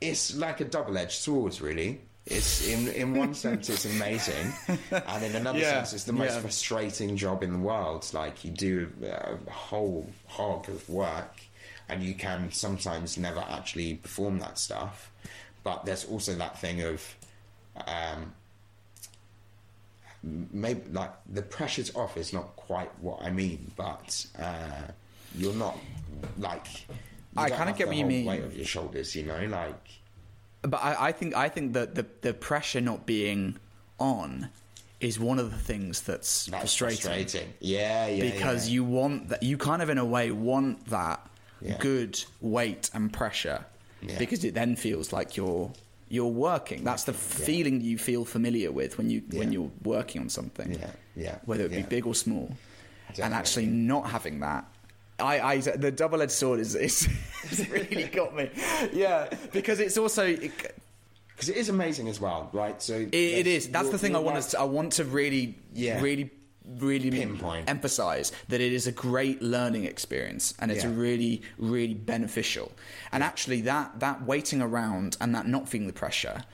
it's 0.00 0.36
like 0.36 0.60
a 0.60 0.64
double-edged 0.64 1.12
sword, 1.12 1.60
really. 1.60 2.00
It's 2.26 2.66
in 2.66 2.88
in 2.88 3.14
one 3.14 3.34
sense 3.44 3.68
it's 3.70 3.84
amazing, 3.84 4.52
and 4.90 5.24
in 5.24 5.36
another 5.36 5.58
Yeah, 5.58 5.82
sense 5.82 5.92
it's 5.94 6.04
the 6.04 6.12
most 6.12 6.34
yeah. 6.34 6.40
frustrating 6.40 7.16
job 7.16 7.42
in 7.42 7.52
the 7.52 7.58
world. 7.58 8.08
Like 8.12 8.44
you 8.44 8.50
do 8.50 8.90
a 9.04 9.50
whole 9.50 10.08
hog 10.26 10.68
of 10.68 10.88
work, 10.88 11.40
and 11.88 12.02
you 12.02 12.14
can 12.14 12.50
sometimes 12.52 13.16
never 13.16 13.40
actually 13.48 13.94
perform 13.94 14.38
that 14.40 14.58
stuff. 14.58 15.10
But 15.62 15.84
there's 15.84 16.04
also 16.04 16.34
that 16.34 16.60
thing 16.60 16.82
of 16.82 17.15
um, 17.86 18.32
maybe 20.22 20.82
like 20.90 21.12
the 21.32 21.42
pressure's 21.42 21.94
off 21.94 22.16
is 22.16 22.32
not 22.32 22.56
quite 22.56 22.90
what 23.00 23.22
I 23.22 23.30
mean, 23.30 23.70
but 23.76 24.26
uh, 24.38 24.90
you're 25.36 25.54
not 25.54 25.78
like 26.38 26.66
you 26.88 27.42
I 27.42 27.50
kinda 27.50 27.72
get 27.74 27.86
what 27.88 27.96
you 27.96 28.06
mean. 28.06 28.26
Weight 28.26 28.42
of 28.42 28.56
your 28.56 28.66
shoulders, 28.66 29.14
you 29.14 29.24
know, 29.24 29.44
like 29.46 29.88
But 30.62 30.82
I, 30.82 31.08
I 31.08 31.12
think 31.12 31.34
I 31.34 31.48
think 31.48 31.74
that 31.74 31.94
the 31.94 32.06
the 32.22 32.34
pressure 32.34 32.80
not 32.80 33.06
being 33.06 33.56
on 33.98 34.48
is 34.98 35.20
one 35.20 35.38
of 35.38 35.50
the 35.50 35.58
things 35.58 36.00
that's, 36.00 36.46
that's 36.46 36.74
frustrating. 36.74 37.02
frustrating. 37.02 37.52
Yeah, 37.60 38.06
yeah, 38.06 38.30
because 38.32 38.66
yeah. 38.68 38.74
you 38.74 38.84
want 38.84 39.28
that 39.28 39.42
you 39.42 39.58
kind 39.58 39.82
of 39.82 39.90
in 39.90 39.98
a 39.98 40.04
way 40.04 40.30
want 40.30 40.86
that 40.86 41.20
Yeah. 41.60 41.76
good 41.78 42.22
weight 42.40 42.90
and 42.94 43.12
pressure 43.12 43.66
Yeah. 44.00 44.18
because 44.18 44.42
it 44.44 44.54
then 44.54 44.74
feels 44.74 45.12
like 45.12 45.36
you're 45.36 45.70
you're 46.08 46.26
working. 46.26 46.84
That's 46.84 47.04
the 47.04 47.12
feeling 47.12 47.80
you 47.80 47.98
feel 47.98 48.24
familiar 48.24 48.70
with 48.72 48.96
when 48.98 49.10
you 49.10 49.22
when 49.32 49.52
you're 49.52 49.70
working 49.82 50.20
on 50.22 50.28
something 50.28 50.74
Yeah, 50.74 50.90
yeah, 51.16 51.38
whether 51.44 51.64
it 51.64 51.70
be 51.72 51.82
big 51.82 52.06
or 52.06 52.14
small. 52.14 52.50
And 53.22 53.32
actually 53.34 53.66
not 53.66 54.08
having 54.10 54.40
that 54.40 54.64
I, 55.18 55.40
I 55.40 55.58
the 55.60 55.90
double-edged 55.90 56.30
sword 56.32 56.60
is, 56.60 56.74
is 56.74 57.08
really 57.70 58.04
got 58.04 58.36
me. 58.36 58.50
Yeah 58.92 59.28
because 59.52 59.80
it's 59.80 59.96
also 59.96 60.26
it, 60.26 60.52
because 61.28 61.48
it 61.48 61.56
is 61.56 61.68
amazing 61.70 62.08
as 62.08 62.20
well, 62.20 62.50
right? 62.52 62.80
So 62.82 62.94
it, 62.94 63.14
it 63.14 63.46
is. 63.46 63.68
That's 63.68 63.90
the 63.90 63.98
thing 63.98 64.14
I 64.16 64.18
want 64.18 64.36
work- 64.36 64.48
to. 64.48 64.60
I 64.60 64.64
want 64.64 64.92
to 64.94 65.04
really, 65.04 65.54
Yeah. 65.74 66.00
really, 66.00 66.30
really 66.78 67.10
Pinpoint. 67.10 67.68
emphasize 67.70 68.32
that 68.48 68.60
it 68.60 68.72
is 68.72 68.86
a 68.86 68.92
great 68.92 69.40
learning 69.42 69.84
experience 69.84 70.52
and 70.58 70.70
it's 70.70 70.84
Yeah. 70.84 70.92
really, 70.94 71.42
really 71.58 71.94
beneficial. 71.94 72.72
And 73.12 73.22
actually, 73.22 73.60
that 73.62 74.00
that 74.00 74.22
waiting 74.26 74.60
around 74.60 75.16
and 75.20 75.34
that 75.34 75.46
not 75.46 75.68
feeling 75.68 75.86
the 75.86 75.92
pressure, 75.92 76.44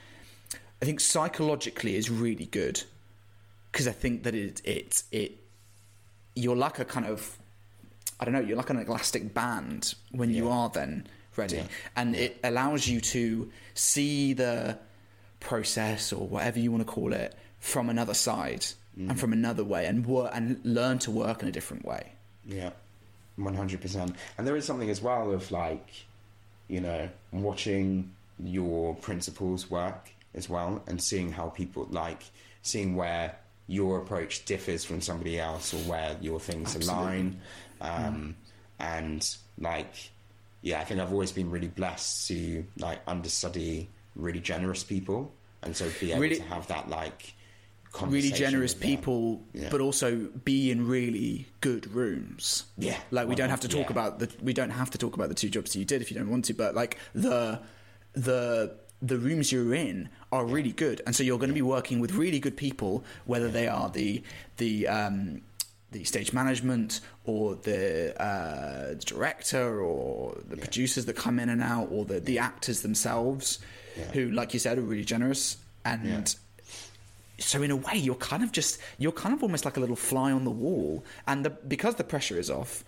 I 0.81 0.85
think 0.85 1.01
psychologically 1.01 1.95
is 1.97 2.11
really 2.11 2.47
good 2.47 2.83
because 3.71 3.87
I 3.89 3.93
think 3.93 4.23
that 4.25 4.35
it 4.35 4.61
it 4.65 5.03
it 5.13 5.39
you're 6.35 6.57
like 6.57 6.79
a 6.79 6.85
kind 6.85 7.07
of 7.07 7.39
I 8.21 8.25
don't 8.25 8.35
know, 8.35 8.41
you're 8.41 8.57
like 8.57 8.71
an 8.71 8.77
elastic 8.79 9.35
band 9.35 9.95
when 10.13 10.31
you 10.31 10.49
are 10.49 10.69
then 10.69 11.07
ready. 11.37 11.57
Yeah. 11.57 11.67
And 11.97 12.15
it 12.15 12.39
allows 12.45 12.87
you 12.87 13.01
to 13.01 13.51
see 13.75 14.33
the 14.35 14.79
process 15.41 16.13
or 16.13 16.29
whatever 16.29 16.61
you 16.61 16.71
want 16.71 16.87
to 16.87 16.93
call 16.93 17.13
it 17.13 17.35
from 17.59 17.89
another 17.91 18.15
side 18.15 18.67
Mm. 18.99 19.09
and 19.09 19.19
from 19.19 19.33
another 19.33 19.65
way 19.65 19.87
and 19.87 20.05
work 20.05 20.31
and 20.35 20.61
learn 20.65 20.99
to 20.99 21.11
work 21.11 21.41
in 21.43 21.49
a 21.49 21.53
different 21.53 21.85
way. 21.87 22.13
Yeah, 22.45 22.73
one 23.37 23.55
hundred 23.55 23.81
percent. 23.81 24.15
And 24.37 24.47
there 24.47 24.55
is 24.57 24.67
something 24.67 24.91
as 24.91 25.01
well 25.01 25.33
of 25.33 25.51
like, 25.51 25.89
you 26.69 26.81
know, 26.81 27.09
watching 27.31 28.13
your 28.45 28.95
principles 28.97 29.71
work 29.71 30.11
as 30.35 30.49
well, 30.49 30.83
and 30.87 31.03
seeing 31.03 31.33
how 31.33 31.49
people 31.49 31.87
like 31.91 32.23
seeing 32.63 32.95
where 32.95 33.35
your 33.67 33.99
approach 33.99 34.45
differs 34.45 34.85
from 34.85 35.01
somebody 35.01 35.41
else, 35.41 35.73
or 35.73 35.79
where 35.91 36.17
your 36.21 36.39
things 36.39 36.75
align, 36.77 37.41
um, 37.81 38.37
and 38.79 39.37
like, 39.59 40.11
yeah, 40.61 40.81
I 40.81 40.85
think 40.85 41.01
I've 41.01 41.13
always 41.13 41.33
been 41.33 41.51
really 41.51 41.69
blessed 41.69 42.29
to 42.29 42.65
like 42.79 43.01
understudy 43.07 43.89
really 44.17 44.41
generous 44.41 44.85
people, 44.85 45.33
and 45.63 45.75
so 45.75 45.89
be 45.99 46.11
able 46.13 46.21
Really- 46.21 46.37
to 46.37 46.43
have 46.43 46.67
that 46.67 46.91
like. 46.91 47.33
Really 48.01 48.31
generous 48.33 48.75
people, 48.75 49.43
Yeah. 49.53 49.69
but 49.71 49.81
also 49.81 50.17
be 50.45 50.71
in 50.71 50.87
really 50.89 51.47
good 51.61 51.93
rooms. 51.93 52.65
Yeah. 52.79 52.99
like 53.11 53.29
we 53.29 53.35
don't 53.35 53.51
have 53.51 53.61
to 53.61 53.69
talk 53.69 53.87
Yeah. 53.87 53.93
about 53.93 54.19
the 54.19 54.29
we 54.43 54.53
don't 54.55 54.71
have 54.71 54.91
to 54.91 54.99
talk 54.99 55.15
about 55.15 55.29
the 55.29 55.35
two 55.35 55.51
jobs 55.51 55.73
that 55.73 55.79
you 55.79 55.85
did 55.85 56.01
if 56.03 56.11
you 56.11 56.17
don't 56.19 56.31
want 56.31 56.45
to, 56.47 56.55
but 56.55 56.75
like 56.75 56.97
the 57.15 57.61
the 58.15 58.75
the 59.03 59.19
rooms 59.19 59.51
you're 59.53 59.75
in 59.75 60.09
are 60.31 60.45
really 60.47 60.73
good, 60.73 61.01
and 61.07 61.15
so 61.17 61.23
you're 61.23 61.39
going 61.39 61.51
to 61.51 61.55
be 61.55 61.61
working 61.63 62.01
with 62.01 62.13
really 62.13 62.39
good 62.41 62.57
people, 62.57 63.05
whether 63.27 63.49
they 63.49 63.67
are 63.69 63.91
the 63.91 64.23
the 64.57 64.89
um, 64.89 65.43
the 65.91 66.05
stage 66.05 66.33
management 66.33 67.01
or 67.25 67.57
the 67.57 68.15
uh, 68.23 68.95
director 69.05 69.81
or 69.83 70.39
the 70.49 70.57
producers 70.57 71.05
that 71.05 71.17
come 71.17 71.39
in 71.39 71.49
and 71.51 71.63
out 71.63 71.89
or 71.91 72.05
the 72.05 72.21
the 72.21 72.39
actors 72.39 72.81
themselves, 72.83 73.59
who, 74.15 74.31
like 74.31 74.55
you 74.55 74.61
said, 74.61 74.79
are 74.79 74.83
really 74.83 75.05
generous 75.05 75.59
and. 75.85 76.35
So 77.43 77.63
in 77.63 77.71
a 77.71 77.77
way, 77.77 77.97
you're 77.97 78.15
kind 78.17 78.43
of 78.43 78.53
just 78.53 78.79
you're 78.99 79.13
kind 79.13 79.35
of 79.35 79.43
almost 79.43 79.65
like 79.65 79.77
a 79.77 79.81
little 79.81 79.97
fly 79.97 80.33
on 80.33 80.45
the 80.45 80.51
wall, 80.51 81.05
and 81.27 81.45
the, 81.45 81.51
because 81.51 81.97
the 81.97 82.05
pressure 82.05 82.39
is 82.39 82.51
off, 82.51 82.85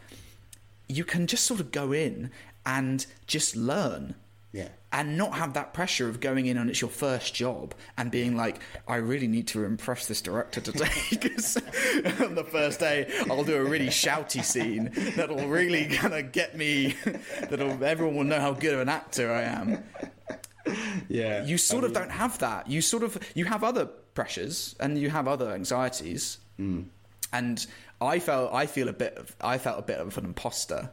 you 0.89 1.05
can 1.05 1.27
just 1.27 1.45
sort 1.45 1.61
of 1.61 1.71
go 1.73 1.93
in 1.93 2.31
and 2.67 3.05
just 3.27 3.57
learn 3.57 4.15
Yeah. 4.53 4.69
and 4.93 5.19
not 5.19 5.35
have 5.35 5.53
that 5.55 5.75
pressure 5.75 6.09
of 6.09 6.21
going 6.21 6.47
in 6.47 6.57
and 6.57 6.71
it's 6.71 6.81
your 6.81 6.91
first 6.91 7.35
job 7.35 7.75
and 7.99 8.11
being 8.11 8.37
like, 8.37 8.61
I 8.89 8.97
really 8.97 9.27
need 9.27 9.47
to 9.49 9.65
impress 9.65 10.07
this 10.07 10.23
director 10.23 10.61
today 10.63 10.89
because 11.11 11.57
on 12.21 12.35
the 12.35 12.45
first 12.51 12.81
day 12.81 13.11
I'll 13.31 13.45
do 13.45 13.57
a 13.57 13.65
really 13.65 13.89
shouty 13.89 14.43
scene 14.45 14.93
that'll 15.17 15.49
really 15.49 15.87
kind 15.87 16.15
of 16.15 16.33
get 16.33 16.57
me, 16.57 16.95
that'll 17.51 17.83
everyone 17.85 18.17
will 18.17 18.25
know 18.25 18.41
how 18.41 18.53
good 18.53 18.73
of 18.75 18.81
an 18.81 18.89
actor 18.89 19.31
I 19.33 19.43
am. 19.43 19.85
Yeah, 21.09 21.45
You 21.45 21.59
sort 21.59 21.85
I 21.85 21.89
of 21.89 21.93
don't 21.93 22.11
have 22.11 22.39
that. 22.39 22.69
You 22.69 22.81
sort 22.81 23.03
of 23.03 23.19
you 23.35 23.45
have 23.45 23.63
other 23.65 23.87
pressures 24.15 24.75
and 24.81 24.99
you 24.99 25.11
have 25.11 25.29
other 25.29 25.51
anxieties, 25.53 26.39
Mm. 26.59 26.85
and 27.33 27.67
I 28.01 28.19
felt 28.21 28.53
I 28.55 28.67
feel 28.67 28.89
a 28.89 28.93
bit 28.93 29.17
of 29.17 29.35
I 29.41 29.59
felt 29.59 29.79
a 29.79 29.83
bit 29.83 29.99
of 29.99 30.17
an 30.19 30.25
imposter 30.25 30.91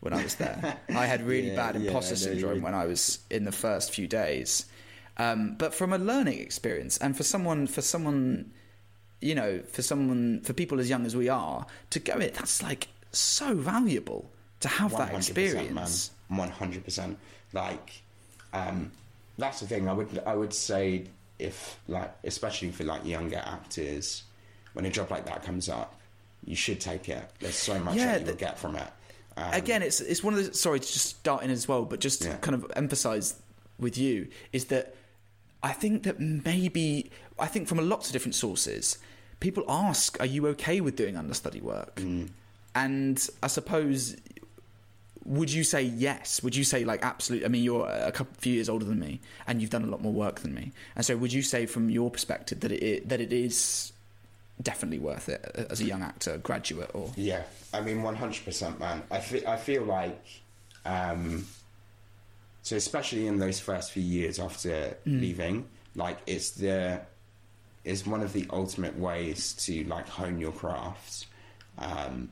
when 0.00 0.12
I 0.12 0.22
was 0.22 0.34
there. 0.36 0.78
I 0.90 1.06
had 1.06 1.26
really 1.26 1.48
Yeah, 1.52 1.56
bad 1.56 1.76
imposter 1.76 2.14
you 2.14 2.18
syndrome 2.20 2.54
mean. 2.54 2.62
when 2.62 2.74
I 2.74 2.86
was 2.86 3.18
in 3.30 3.44
the 3.44 3.52
first 3.52 3.92
few 3.94 4.06
days. 4.06 4.66
Um, 5.16 5.56
but 5.58 5.74
from 5.74 5.92
a 5.92 5.98
learning 5.98 6.38
experience, 6.38 6.96
and 6.98 7.14
for 7.16 7.22
someone, 7.24 7.66
for 7.66 7.82
someone, 7.82 8.52
you 9.20 9.34
know, 9.34 9.60
for 9.70 9.82
someone, 9.82 10.40
for 10.42 10.54
people 10.54 10.80
as 10.80 10.88
young 10.88 11.04
as 11.04 11.14
we 11.14 11.28
are, 11.28 11.66
to 11.90 11.98
go 11.98 12.14
it, 12.14 12.34
that's 12.34 12.62
like 12.62 12.88
so 13.12 13.54
valuable 13.54 14.30
to 14.60 14.68
have 14.68 14.92
that 14.92 15.12
100%, 15.12 15.16
experience. 15.16 16.10
man. 16.30 16.38
One 16.38 16.48
hundred 16.50 16.84
percent. 16.84 17.18
Like, 17.52 18.02
um, 18.52 18.90
that's 19.38 19.60
the 19.60 19.66
thing. 19.66 19.88
I 19.88 19.92
would 19.92 20.22
I 20.26 20.34
would 20.34 20.52
say 20.52 21.04
if 21.38 21.78
like 21.88 22.12
especially 22.24 22.70
for 22.70 22.84
like 22.84 23.04
younger 23.04 23.42
actors, 23.44 24.22
when 24.74 24.84
a 24.86 24.90
job 24.90 25.10
like 25.10 25.26
that 25.26 25.42
comes 25.42 25.68
up, 25.68 25.98
you 26.44 26.56
should 26.56 26.80
take 26.80 27.08
it. 27.08 27.24
There's 27.40 27.54
so 27.56 27.78
much 27.78 27.96
Yeah, 27.96 28.12
that 28.12 28.20
you 28.20 28.26
the- 28.26 28.32
get 28.34 28.58
from 28.58 28.76
it. 28.76 28.88
Um, 29.36 29.52
Again, 29.54 29.82
it's 29.82 30.00
it's 30.00 30.22
one 30.24 30.34
of 30.34 30.44
the 30.44 30.52
sorry 30.54 30.80
to 30.80 30.86
just 30.86 31.06
start 31.06 31.42
in 31.42 31.50
as 31.50 31.66
well, 31.68 31.84
but 31.84 32.00
just 32.00 32.22
to 32.22 32.28
Yeah. 32.28 32.36
kind 32.38 32.54
of 32.54 32.70
emphasize 32.76 33.36
with 33.78 33.96
you 33.96 34.28
is 34.52 34.66
that 34.66 34.94
I 35.62 35.72
think 35.72 36.02
that 36.02 36.18
maybe 36.20 37.10
I 37.38 37.46
think 37.46 37.68
from 37.68 37.78
a 37.78 37.82
lots 37.82 38.08
of 38.08 38.12
different 38.12 38.34
sources, 38.34 38.98
people 39.38 39.64
ask, 39.68 40.18
"Are 40.20 40.26
you 40.26 40.46
okay 40.48 40.80
with 40.80 40.96
doing 40.96 41.16
understudy 41.16 41.60
work?" 41.60 41.96
Mm. 41.96 42.30
And 42.74 43.26
I 43.42 43.46
suppose 43.46 44.16
would 45.24 45.52
you 45.52 45.64
say 45.64 45.82
yes? 45.82 46.42
Would 46.42 46.56
you 46.56 46.64
say 46.64 46.84
like 46.84 47.04
absolutely? 47.04 47.44
I 47.46 47.48
mean, 47.48 47.62
you're 47.62 47.86
a 47.88 48.12
couple 48.12 48.34
few 48.38 48.54
years 48.54 48.68
older 48.68 48.84
than 48.84 48.98
me, 48.98 49.20
and 49.46 49.60
you've 49.60 49.70
done 49.70 49.84
a 49.84 49.88
lot 49.88 50.00
more 50.00 50.12
work 50.12 50.40
than 50.40 50.54
me. 50.54 50.72
And 50.96 51.04
so, 51.04 51.16
would 51.16 51.32
you 51.32 51.42
say 51.42 51.66
from 51.66 51.90
your 51.90 52.10
perspective 52.10 52.60
that 52.60 52.72
it 52.72 53.08
that 53.08 53.20
it 53.20 53.32
is 53.32 53.92
definitely 54.62 54.98
worth 54.98 55.28
it 55.28 55.40
as 55.70 55.80
a 55.80 55.84
young 55.84 56.02
actor, 56.02 56.38
graduate, 56.38 56.90
or 56.94 57.10
Yeah, 57.16 57.42
I 57.72 57.80
mean, 57.80 58.02
one 58.02 58.16
hundred 58.16 58.44
percent, 58.44 58.78
man. 58.80 59.02
I 59.10 59.20
feel 59.20 59.46
I 59.46 59.56
feel 59.56 59.84
like, 59.84 60.24
um, 60.84 61.46
so 62.62 62.76
especially 62.76 63.26
in 63.26 63.38
those 63.38 63.60
first 63.60 63.92
few 63.92 64.02
years 64.02 64.38
after 64.38 64.96
leaving, 65.06 65.66
like 65.94 66.18
it's 66.26 66.50
the, 66.52 67.00
is 67.84 68.06
one 68.06 68.22
of 68.22 68.32
the 68.32 68.46
ultimate 68.50 68.98
ways 68.98 69.54
to 69.64 69.84
like 69.84 70.08
hone 70.08 70.38
your 70.38 70.52
craft, 70.52 71.26
um, 71.78 72.30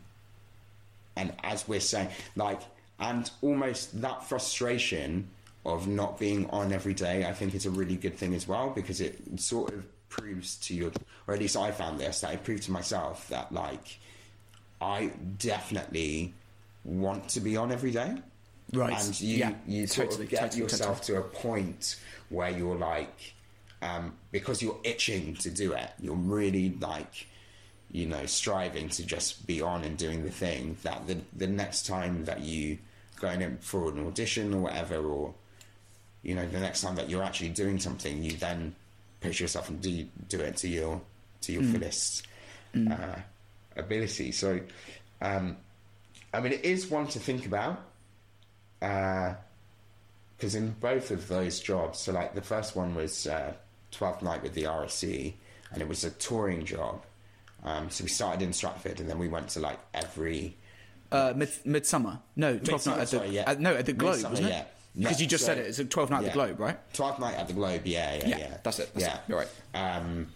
and 1.17 1.33
as 1.43 1.67
we're 1.67 1.81
saying, 1.81 2.09
like, 2.37 2.61
and 3.01 3.31
almost 3.43 4.01
that 4.01 4.25
frustration 4.25 5.29
of 5.65 5.87
not 5.87 6.19
being 6.19 6.49
on 6.51 6.73
every 6.73 6.95
day, 6.95 7.25
I 7.25 7.33
think 7.33 7.55
is 7.55 7.67
a 7.67 7.71
really 7.71 7.97
good 7.97 8.17
thing 8.17 8.35
as 8.35 8.49
well 8.49 8.71
because 8.71 9.01
it 9.01 9.19
sort 9.41 9.73
of 9.73 9.85
proves 10.09 10.57
to 10.57 10.75
your, 10.75 10.91
or 11.27 11.35
at 11.35 11.41
least 11.41 11.57
I 11.57 11.71
found 11.71 12.01
this 12.01 12.23
that 12.23 12.35
it 12.35 12.45
proved 12.45 12.65
to 12.65 12.73
myself 12.73 13.29
that 13.29 13.53
like 13.53 13.99
I 14.81 15.13
definitely 15.39 16.35
want 16.85 17.29
to 17.31 17.41
be 17.41 17.57
on 17.57 17.73
every 17.73 17.91
day. 17.91 18.17
Right. 18.73 18.99
And 18.99 19.21
you, 19.21 19.37
Yeah, 19.39 19.55
you 19.67 19.87
sort 19.87 20.11
totally, 20.11 20.25
of 20.27 20.31
get 20.31 20.41
totally, 20.43 20.63
yourself 20.63 21.03
to 21.03 21.19
a 21.19 21.23
point 21.23 21.97
where 22.29 22.51
you're 22.51 22.77
like, 22.77 23.35
um, 23.83 24.15
because 24.33 24.63
you're 24.63 24.79
itching 24.85 25.35
to 25.37 25.51
do 25.51 25.73
it, 25.73 25.91
you're 26.01 26.15
really 26.17 26.77
like, 26.81 27.27
you 27.91 28.07
know, 28.07 28.27
striving 28.27 28.89
to 28.91 29.07
just 29.07 29.47
be 29.47 29.63
on 29.63 29.85
and 29.85 29.97
doing 29.97 30.25
the 30.25 30.31
thing 30.31 30.77
that 30.83 31.07
the, 31.07 31.19
the 31.37 31.47
next 31.47 31.87
time 31.87 32.25
that 32.25 32.41
you 32.41 32.79
going 33.19 33.43
in 33.43 33.59
for 33.59 33.91
an 33.91 34.07
audition 34.07 34.55
or 34.55 34.61
whatever, 34.63 34.97
or, 34.97 35.35
you 36.23 36.35
know, 36.35 36.47
the 36.47 36.61
next 36.61 36.81
time 36.83 36.97
that 36.97 37.09
you're 37.11 37.23
actually 37.23 37.51
doing 37.51 37.79
something, 37.79 38.23
you 38.23 38.33
then 38.33 38.75
push 39.21 39.41
yourself 39.41 39.69
and 39.69 39.81
do, 39.81 40.07
do 40.29 40.41
it 40.41 40.57
to 40.59 40.69
your, 40.69 41.01
to 41.43 41.53
your 41.53 41.63
fullest, 41.63 42.27
uh, 42.91 43.17
ability. 43.77 44.33
So, 44.33 44.61
um, 45.21 45.57
I 46.33 46.41
mean, 46.41 46.53
it 46.53 46.65
is 46.65 46.89
one 46.91 47.07
to 47.09 47.19
think 47.19 47.47
about. 47.47 47.83
Because 48.81 50.55
in 50.55 50.71
both 50.81 51.11
of 51.11 51.27
those 51.29 51.59
jobs, 51.59 51.99
so 51.99 52.13
like 52.13 52.35
the 52.35 52.43
first 52.43 52.77
one 52.77 52.95
was 52.95 53.27
uh, 53.27 53.55
12th 53.93 54.23
Night 54.23 54.43
with 54.43 54.55
the 54.55 54.65
RSC, 54.65 55.35
and 55.73 55.83
it 55.83 55.89
was 55.89 56.05
a 56.05 56.11
touring 56.11 56.65
job. 56.65 57.03
Um, 57.65 57.91
so 57.91 58.05
we 58.05 58.09
started 58.09 58.43
in 58.43 58.53
Stratford, 58.53 59.01
and 59.01 59.11
then 59.11 59.19
we 59.19 59.29
went 59.29 59.49
to 59.51 59.61
like 59.61 59.79
every. 59.93 60.57
Uh, 61.11 61.33
mid, 61.37 61.51
Midsummer. 61.65 62.19
No, 62.37 62.55
12th 62.59 62.71
Midsummer, 62.73 62.97
Night 62.97 63.03
at 63.03 63.09
the, 63.11 63.17
sorry, 63.17 63.29
yeah. 63.31 63.51
at- 63.51 63.61
no, 63.61 63.75
at 63.75 63.87
the 63.87 63.93
Globe, 63.95 64.13
Midsummer, 64.13 64.31
wasn't 64.31 64.49
it? 64.49 64.53
yeah. 64.53 64.65
Because 64.97 65.19
Yeah, 65.21 65.23
you 65.25 65.29
just 65.29 65.45
so- 65.45 65.55
said 65.55 65.59
it. 65.59 65.67
It's 65.69 65.79
a 65.79 65.85
12th 65.85 66.11
Night 66.11 66.19
at 66.19 66.25
the 66.27 66.31
Globe, 66.33 66.59
right? 66.61 66.93
12th 66.95 67.19
Night 67.21 67.35
at 67.37 67.47
the 67.47 67.55
Globe, 67.55 67.83
yeah, 67.87 68.15
yeah, 68.17 68.27
Yeah, 68.29 68.39
yeah. 68.39 68.57
that's 68.63 68.79
it, 68.79 68.91
that's 68.95 69.07
yeah. 69.07 69.15
it. 69.15 69.21
You're 69.29 69.39
right. 69.39 69.49
Um, 69.75 70.27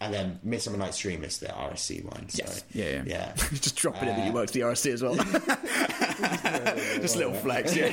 and 0.00 0.12
then 0.12 0.40
Midsummer 0.42 0.76
Night's 0.78 0.98
Dream 0.98 1.22
is 1.24 1.38
the 1.38 1.46
RSC 1.46 2.04
one. 2.04 2.28
So, 2.28 2.42
Yes. 2.44 2.64
Yeah, 2.72 2.84
yeah. 2.90 3.02
yeah. 3.06 3.32
just 3.52 3.76
dropping 3.76 4.08
it 4.08 4.16
that 4.16 4.26
you 4.26 4.32
worked 4.32 4.50
at 4.50 4.54
the 4.54 4.60
RSC 4.60 4.92
as 4.92 5.02
well. 5.02 5.14
just 7.00 7.14
a 7.14 7.18
little 7.18 7.34
flex, 7.34 7.74
yeah. 7.76 7.92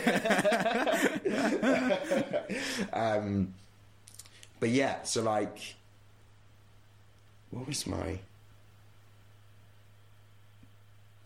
But 4.60 4.70
yeah, 4.70 5.04
so 5.04 5.22
like, 5.22 5.76
what 7.52 7.66
was 7.68 7.88
my? 7.88 8.20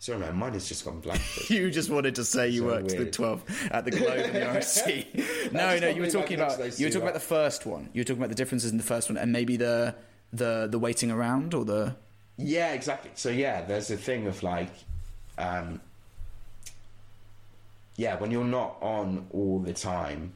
Sorry, 0.04 0.18
man, 0.18 0.36
mine 0.36 0.52
has 0.52 0.68
just 0.68 0.84
gone 0.84 1.00
blank. 1.00 1.22
You 1.48 1.70
just 1.70 1.88
wanted 1.88 2.16
to 2.16 2.26
say 2.26 2.50
you 2.50 2.60
So 2.60 2.66
worked 2.66 2.90
at 2.92 2.98
the 2.98 3.04
weird. 3.04 3.12
12 3.14 3.68
at 3.70 3.84
the 3.86 3.90
Globe 3.90 4.18
and 4.18 4.34
the 4.34 4.40
RSC. 4.60 5.50
no, 5.50 5.78
no, 5.78 5.88
you 5.88 6.02
were 6.02 6.10
talking 6.10 6.38
about 6.38 6.58
you 6.78 6.84
were 6.84 6.90
talking 6.90 7.00
about 7.08 7.14
the 7.14 7.20
first 7.20 7.64
one. 7.64 7.88
You 7.94 8.00
were 8.00 8.04
talking 8.04 8.20
about 8.20 8.28
the 8.28 8.34
differences 8.34 8.70
in 8.70 8.76
the 8.76 8.84
first 8.84 9.08
one 9.08 9.16
and 9.16 9.32
maybe 9.32 9.56
the 9.56 9.94
the 10.30 10.68
the 10.70 10.78
waiting 10.78 11.10
around 11.10 11.54
or 11.54 11.64
the 11.64 11.96
Yeah, 12.36 12.74
exactly. 12.74 13.12
So 13.14 13.30
yeah, 13.30 13.62
there's 13.62 13.90
a 13.90 13.96
thing 13.96 14.26
of 14.26 14.42
like, 14.42 14.68
um, 15.38 15.80
yeah, 17.96 18.18
when 18.18 18.30
you're 18.30 18.44
not 18.44 18.76
on 18.82 19.26
all 19.32 19.60
the 19.60 19.72
time, 19.72 20.34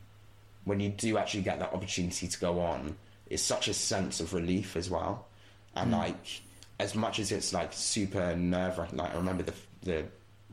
when 0.64 0.80
you 0.80 0.88
do 0.88 1.18
actually 1.18 1.42
get 1.42 1.58
that 1.58 1.74
opportunity 1.74 2.26
to 2.26 2.40
go 2.40 2.60
on, 2.60 2.96
it's 3.28 3.42
such 3.42 3.68
a 3.68 3.74
sense 3.74 4.18
of 4.20 4.32
relief 4.32 4.76
as 4.76 4.88
well. 4.88 5.26
And 5.74 5.92
like, 5.92 6.40
as 6.78 6.94
much 6.94 7.18
as 7.18 7.32
it's 7.32 7.52
like 7.52 7.72
super 7.72 8.36
nerve 8.36 8.78
wracking, 8.78 8.98
like 8.98 9.12
I 9.14 9.16
remember 9.16 9.42
the 9.42 9.54
the 9.82 10.04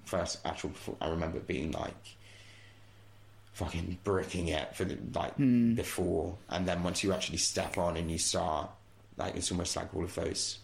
first 0.06 0.40
actual, 0.46 0.72
I 1.02 1.10
remember 1.10 1.40
being 1.40 1.72
like 1.72 1.94
fucking 3.54 3.98
bricking 4.04 4.50
it 4.50 4.76
for 4.76 4.86
the, 4.86 4.98
like 5.14 5.34
hmm. 5.36 5.74
before, 5.76 6.38
and 6.50 6.66
then 6.68 6.84
once 6.84 7.04
you 7.04 7.14
actually 7.14 7.38
step 7.38 7.78
on 7.78 7.98
and 7.98 8.12
you 8.12 8.18
start, 8.18 8.70
like 9.18 9.36
it's 9.36 9.52
almost 9.52 9.76
like 9.76 9.96
all 9.96 10.04
of 10.04 10.14
those 10.16 10.60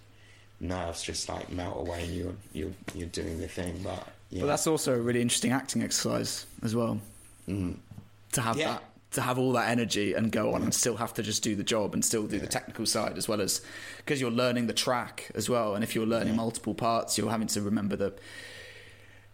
nerves 0.59 1.01
just 1.01 1.27
like 1.27 1.51
melt 1.51 1.75
away 1.87 2.03
and 2.03 2.13
you're 2.13 2.35
you're 2.53 2.73
you're 2.93 3.07
doing 3.07 3.39
the 3.39 3.47
thing. 3.47 3.79
But 3.83 4.07
yeah. 4.29 4.41
But 4.41 4.47
that's 4.47 4.67
also 4.67 4.93
a 4.95 4.99
really 5.01 5.21
interesting 5.21 5.51
acting 5.51 5.81
exercise 5.83 6.45
as 6.63 6.75
well. 6.75 6.99
Hmm. 7.45 7.73
To 8.33 8.41
have 8.41 8.57
Yeah. 8.57 8.73
that, 8.73 8.83
to 9.11 9.21
have 9.21 9.37
all 9.37 9.51
that 9.53 9.69
energy 9.69 10.13
and 10.13 10.31
go 10.31 10.53
on 10.53 10.63
and 10.63 10.73
still 10.73 10.95
have 10.95 11.13
to 11.13 11.23
just 11.23 11.43
do 11.43 11.55
the 11.55 11.63
job 11.63 11.93
and 11.93 12.03
still 12.03 12.27
do 12.27 12.39
the 12.39 12.47
technical 12.47 12.85
side 12.85 13.17
as 13.17 13.27
well 13.27 13.41
as 13.41 13.61
because 13.97 14.21
you're 14.21 14.31
learning 14.31 14.67
the 14.67 14.73
track 14.73 15.29
as 15.35 15.49
well. 15.49 15.75
And 15.75 15.83
if 15.83 15.95
you're 15.95 16.05
learning 16.05 16.35
multiple 16.35 16.73
parts, 16.73 17.17
you're 17.17 17.29
having 17.29 17.47
to 17.47 17.61
remember 17.61 17.95
the. 17.95 18.13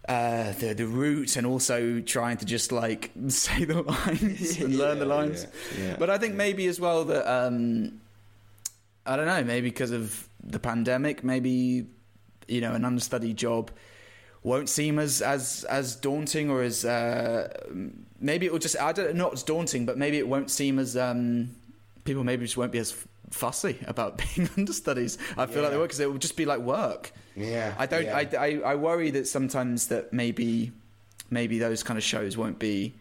Uh, 0.09 0.53
the 0.53 0.73
the 0.73 0.87
route 0.87 1.35
and 1.35 1.45
also 1.45 1.99
trying 1.99 2.37
to 2.37 2.45
just 2.45 2.71
like 2.71 3.11
say 3.27 3.65
the 3.65 3.81
lines 3.81 4.57
and 4.57 4.77
learn 4.77 4.99
the 4.99 5.05
lines, 5.05 5.45
yeah, 5.77 5.83
yeah. 5.83 5.95
but 5.99 6.09
I 6.09 6.17
think 6.17 6.33
maybe 6.33 6.65
as 6.67 6.79
well 6.79 7.03
that 7.03 7.29
um, 7.29 7.99
I 9.05 9.17
don't 9.17 9.25
know, 9.25 9.43
maybe 9.43 9.67
because 9.69 9.91
of 9.91 10.29
the 10.41 10.59
pandemic, 10.59 11.25
maybe 11.25 11.87
you 12.47 12.61
know, 12.61 12.71
an 12.73 12.85
understudy 12.85 13.33
job 13.33 13.69
won't 14.43 14.69
seem 14.69 14.97
as 14.97 15.21
as 15.21 15.65
as 15.69 15.97
daunting 15.97 16.49
or 16.49 16.61
as 16.61 16.85
uh, 16.85 17.49
maybe 18.19 18.45
it 18.45 18.51
will 18.51 18.59
just 18.59 18.79
I 18.79 18.91
don't 18.91 19.15
not 19.15 19.33
as 19.33 19.43
daunting, 19.43 19.85
but 19.85 19.97
maybe 19.97 20.17
it 20.17 20.27
won't 20.27 20.49
seem 20.51 20.79
as 20.79 20.95
um, 20.97 21.49
people 22.03 22.23
maybe 22.23 22.45
just 22.45 22.57
won't 22.57 22.71
be 22.71 22.79
as 22.79 22.95
fussy 23.31 23.77
about 23.87 24.17
being 24.35 24.49
understudies. 24.57 25.17
I 25.37 25.45
feel 25.45 25.61
like 25.61 25.71
they 25.71 25.75
Yeah. 25.75 25.79
will 25.79 25.85
because 25.85 25.99
it 25.99 26.09
will 26.11 26.17
just 26.17 26.37
be 26.37 26.45
like 26.45 26.59
work. 26.59 27.11
yeah 27.35 27.73
I 27.77 27.85
don't. 27.85 28.05
yeah. 28.05 28.17
I, 28.17 28.29
I 28.37 28.61
I 28.71 28.75
worry 28.75 29.11
that 29.11 29.27
sometimes 29.27 29.87
that 29.87 30.13
maybe 30.13 30.71
maybe 31.29 31.59
those 31.59 31.83
kind 31.83 31.97
of 31.97 32.03
shows 32.03 32.37
won't 32.37 32.57
be 32.59 32.93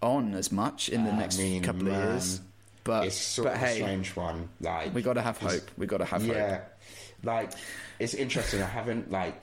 on 0.00 0.34
as 0.34 0.52
much 0.52 0.88
in 0.88 1.04
the 1.04 1.10
I 1.10 1.18
next 1.18 1.38
mean, 1.38 1.62
couple 1.62 1.88
of 1.88 1.94
years. 1.94 2.40
But 2.84 3.06
it's 3.08 3.16
sort 3.16 3.48
but 3.48 3.54
of 3.54 3.58
hey, 3.60 3.72
a 3.80 3.82
strange 3.82 4.16
one 4.16 4.48
like 4.60 4.94
we 4.94 5.02
got 5.02 5.14
to 5.14 5.22
have 5.22 5.38
hope. 5.38 5.70
We 5.76 5.86
got 5.86 5.98
to 5.98 6.04
have 6.06 6.22
hope. 6.24 6.34
yeah 6.34 6.60
like 7.24 7.50
it's 7.98 8.14
interesting 8.14 8.62
i 8.62 8.66
haven't 8.66 9.10
like 9.10 9.42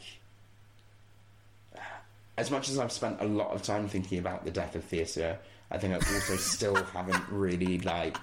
as 2.37 2.51
much 2.51 2.69
as 2.69 2.77
i've 2.79 2.91
spent 2.91 3.19
a 3.21 3.25
lot 3.25 3.51
of 3.53 3.61
time 3.63 3.87
thinking 3.87 4.19
about 4.19 4.43
the 4.45 4.51
death 4.51 4.75
of 4.75 4.83
theatre 4.83 5.37
i 5.71 5.77
think 5.77 5.93
i 5.93 5.95
also 5.95 6.35
still 6.37 6.75
haven't 6.75 7.23
really 7.29 7.79
like 7.79 8.17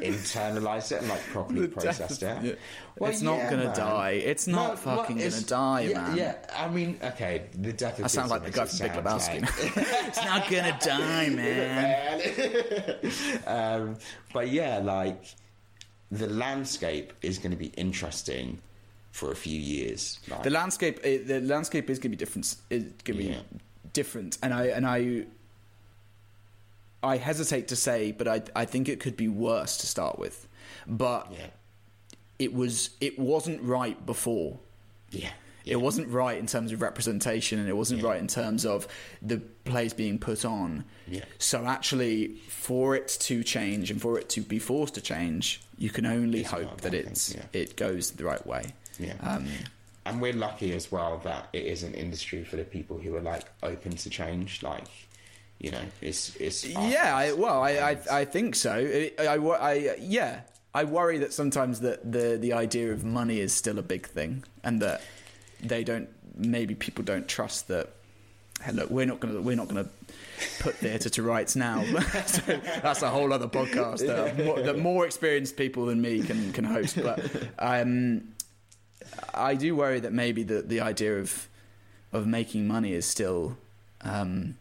internalized 0.00 0.92
it 0.92 1.00
and 1.00 1.08
like 1.08 1.22
properly 1.28 1.66
processed 1.68 2.22
it 2.22 2.42
yeah. 2.42 2.52
It's 3.08 3.22
not 3.22 3.48
gonna 3.50 3.64
man. 3.64 3.76
die. 3.76 4.10
It's 4.10 4.46
not 4.46 4.78
fucking 4.78 5.16
gonna 5.18 5.40
die, 5.42 5.80
yeah, 5.82 6.02
man. 6.08 6.16
yeah 6.16 6.36
i 6.56 6.68
mean 6.68 6.98
okay 7.02 7.44
the 7.54 7.72
death 7.72 7.98
of 7.98 8.04
I 8.04 8.08
sound 8.08 8.30
like 8.30 8.44
the 8.44 8.50
guy 8.50 8.64
from 8.66 8.78
Big 8.86 8.92
Lebowski. 8.92 9.40
like- 9.42 9.76
it's 10.08 10.24
not 10.24 10.48
gonna 10.50 10.78
die, 10.84 11.28
man. 11.30 12.20
um, 13.46 13.96
but 14.32 14.48
yeah, 14.50 14.78
like 14.78 15.24
the 16.10 16.26
landscape 16.28 17.12
is 17.22 17.38
going 17.38 17.50
to 17.52 17.56
be 17.56 17.68
interesting 17.68 18.60
for 19.12 19.30
a 19.30 19.36
few 19.36 19.58
years. 19.60 20.18
Like, 20.28 20.42
The 20.42 20.50
landscape, 20.50 20.98
eh, 21.04 21.18
the 21.24 21.40
landscape 21.40 21.88
is 21.90 21.98
gonna 22.00 22.10
be 22.10 22.16
different. 22.16 22.56
Is 22.70 22.84
gonna 23.04 23.18
be 23.18 23.24
Yeah. 23.26 23.42
different, 23.92 24.38
and 24.42 24.52
I 24.52 24.66
and 24.66 24.86
I 24.86 25.26
I 27.04 27.16
hesitate 27.16 27.68
to 27.68 27.76
say, 27.76 28.12
but 28.12 28.26
I 28.28 28.42
I 28.56 28.64
think 28.64 28.88
it 28.88 29.00
could 29.00 29.16
be 29.16 29.28
worse 29.28 29.76
to 29.78 29.86
start 29.86 30.18
with. 30.18 30.48
But 30.86 31.28
Yeah. 31.32 31.46
it 32.38 32.52
was 32.54 32.90
it 33.00 33.18
wasn't 33.18 33.62
right 33.62 34.04
before. 34.06 34.58
Yeah. 35.10 35.32
It 35.64 35.76
wasn't 35.76 36.08
right 36.08 36.38
in 36.38 36.46
terms 36.48 36.72
of 36.72 36.82
representation, 36.82 37.60
and 37.60 37.68
it 37.68 37.76
wasn't 37.76 38.00
Yeah. 38.00 38.08
right 38.08 38.20
in 38.20 38.26
terms 38.26 38.64
of 38.66 38.88
the 39.20 39.38
plays 39.64 39.92
being 39.92 40.18
put 40.18 40.44
on. 40.44 40.84
Yeah. 41.06 41.24
So 41.38 41.66
actually, 41.66 42.34
for 42.48 42.96
it 42.96 43.06
to 43.20 43.44
change 43.44 43.88
and 43.90 44.00
for 44.00 44.18
it 44.18 44.28
to 44.30 44.40
be 44.40 44.58
forced 44.58 44.94
to 44.94 45.00
change, 45.00 45.60
you 45.78 45.90
can 45.90 46.04
only 46.04 46.40
It's 46.40 46.50
hope 46.50 46.80
that 46.80 46.94
it's 46.94 47.34
it 47.52 47.76
goes 47.76 48.12
the 48.12 48.24
right 48.24 48.44
way. 48.44 48.72
Yeah. 49.02 49.14
Um, 49.22 49.46
and 50.04 50.20
we're 50.20 50.32
lucky 50.32 50.72
as 50.74 50.90
well 50.90 51.20
that 51.24 51.48
it 51.52 51.64
is 51.64 51.82
an 51.84 51.94
industry 51.94 52.42
for 52.44 52.56
the 52.56 52.64
people 52.64 52.98
who 52.98 53.14
are 53.16 53.20
like 53.20 53.44
open 53.62 53.92
to 53.96 54.10
change. 54.10 54.62
Like, 54.62 54.84
you 55.60 55.70
know, 55.70 55.82
it's 56.00 56.34
it's 56.36 56.64
Yeah, 56.64 57.16
I, 57.16 57.32
well, 57.32 57.62
I, 57.62 57.70
I, 57.70 57.98
I 58.20 58.24
think 58.24 58.54
so. 58.56 58.72
I, 59.18 59.24
I, 59.26 59.36
I- 59.36 59.96
yeah, 60.00 60.40
I 60.74 60.84
worry 60.84 61.18
that 61.18 61.32
sometimes 61.32 61.80
that 61.80 62.10
the 62.10 62.36
the 62.40 62.52
idea 62.52 62.92
of 62.92 63.04
money 63.04 63.38
is 63.40 63.52
still 63.52 63.78
a 63.78 63.82
big 63.82 64.06
thing, 64.08 64.42
and 64.64 64.80
that 64.82 65.02
they 65.60 65.84
don't. 65.84 66.08
Maybe 66.36 66.74
people 66.74 67.04
don't 67.04 67.28
trust 67.28 67.68
that. 67.68 67.90
Hey, 68.62 68.72
look, 68.72 68.90
we're 68.90 69.06
not 69.06 69.20
gonna 69.20 69.40
we're 69.40 69.56
not 69.56 69.68
gonna 69.68 69.86
put 70.60 70.74
theatre 70.76 71.10
to 71.10 71.22
rights 71.22 71.54
now. 71.54 71.84
so 72.26 72.42
that's 72.82 73.02
a 73.02 73.10
whole 73.10 73.32
other 73.32 73.48
podcast 73.48 74.06
that 74.06 74.38
more, 74.44 74.60
that 74.60 74.78
more 74.78 75.04
experienced 75.06 75.56
people 75.56 75.86
than 75.86 76.00
me 76.00 76.22
can 76.22 76.52
can 76.52 76.64
host. 76.64 76.96
But 77.00 77.20
um, 77.58 78.31
I 79.34 79.54
do 79.54 79.74
worry 79.76 80.00
that 80.00 80.12
maybe 80.12 80.42
the 80.42 80.62
the 80.62 80.80
idea 80.80 81.18
of 81.18 81.48
of 82.12 82.26
making 82.26 82.66
money 82.66 82.92
is 82.92 83.06
still. 83.06 83.56
Um, 84.02 84.56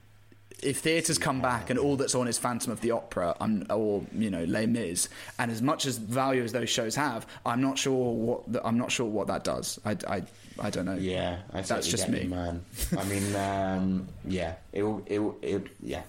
if 0.62 0.78
theatres 0.80 1.18
come 1.18 1.42
back 1.42 1.70
and 1.70 1.80
all 1.80 1.96
that's 1.96 2.14
on 2.14 2.28
is 2.28 2.38
Phantom 2.38 2.72
of 2.72 2.82
the 2.82 2.92
Opera 2.92 3.36
I'm, 3.40 3.66
or 3.70 4.04
you 4.16 4.30
know 4.30 4.44
Les 4.44 4.68
Mis, 4.68 5.10
and 5.40 5.50
as 5.52 5.62
much 5.62 5.86
as 5.86 5.98
value 5.98 6.44
as 6.44 6.52
those 6.52 6.70
shows 6.70 6.96
have, 6.96 7.26
I'm 7.46 7.62
not 7.62 7.78
sure 7.78 8.14
what 8.14 8.52
the, 8.52 8.66
I'm 8.66 8.78
not 8.78 8.92
sure 8.92 9.08
what 9.08 9.28
that 9.28 9.44
does. 9.44 9.80
I, 9.86 9.98
I, 10.08 10.24
I 10.60 10.70
don't 10.70 10.86
know. 10.86 10.96
Yeah, 10.96 11.40
I 11.52 11.62
That's 11.62 11.88
just 11.88 12.08
get 12.08 12.24
you, 12.24 12.30
me. 12.30 12.36
man. 12.36 12.64
I 12.98 13.04
mean, 13.06 13.36
um, 13.36 14.08
yeah, 14.26 14.54
it 14.72 14.84
will, 14.84 15.02
it, 15.08 15.20
will, 15.20 15.38
it, 15.42 15.68
yeah, 15.82 16.04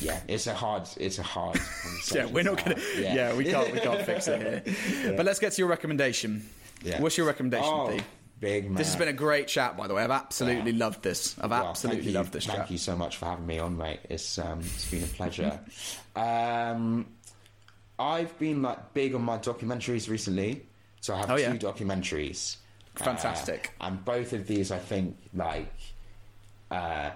yeah. 0.00 0.20
It's 0.28 0.46
a 0.46 0.54
hard, 0.54 0.88
it's 0.98 1.18
a 1.18 1.22
hard. 1.22 1.58
Yeah, 2.14 2.26
we're 2.26 2.42
not 2.44 2.58
gonna. 2.58 2.74
conversation. 2.74 3.16
Yeah. 3.16 3.34
we 3.34 3.44
can't. 3.44 3.72
We 3.72 3.80
can't 3.80 4.02
fix 4.02 4.28
it 4.28 4.64
here. 4.64 5.14
But 5.16 5.26
let's 5.26 5.38
get 5.38 5.52
to 5.52 5.58
your 5.62 5.68
recommendation. 5.68 6.48
Yeah. 6.84 7.00
What's 7.00 7.16
your 7.16 7.26
recommendation, 7.26 7.68
Oh, 7.72 7.90
Thee? 7.90 8.02
big 8.40 8.64
man. 8.64 8.74
This 8.74 8.88
has 8.88 8.96
been 8.96 9.08
a 9.08 9.12
great 9.12 9.46
chat, 9.48 9.76
by 9.76 9.86
the 9.86 9.94
way. 9.94 10.02
I've 10.02 10.10
absolutely 10.10 10.72
Yeah. 10.72 10.84
loved 10.84 11.02
this. 11.02 11.36
I've 11.40 11.50
Well, 11.50 11.68
absolutely 11.68 12.06
you, 12.06 12.12
loved 12.12 12.32
this 12.32 12.44
chat. 12.44 12.54
Thank 12.56 12.64
chat. 12.66 12.70
you 12.72 12.78
so 12.78 12.96
much 12.96 13.16
for 13.16 13.26
having 13.26 13.46
me 13.46 13.58
on, 13.58 13.76
mate. 13.76 14.00
It's 14.08 14.38
um, 14.38 14.60
it's 14.60 14.90
been 14.90 15.04
a 15.04 15.06
pleasure. 15.06 15.60
um, 16.16 17.06
I've 17.98 18.36
been 18.38 18.62
like 18.62 18.94
big 18.94 19.14
on 19.14 19.22
my 19.22 19.38
documentaries 19.38 20.08
recently, 20.08 20.66
so 21.00 21.14
I 21.14 21.18
have 21.18 21.30
Oh, 21.30 21.36
two 21.36 21.42
yeah. 21.42 21.52
documentaries. 21.56 22.56
Fantastic. 22.96 23.72
Uh, 23.80 23.84
and 23.86 24.04
both 24.04 24.32
of 24.32 24.46
these, 24.46 24.70
I 24.70 24.78
think, 24.78 25.16
like, 25.34 25.72
uh, 26.70 27.10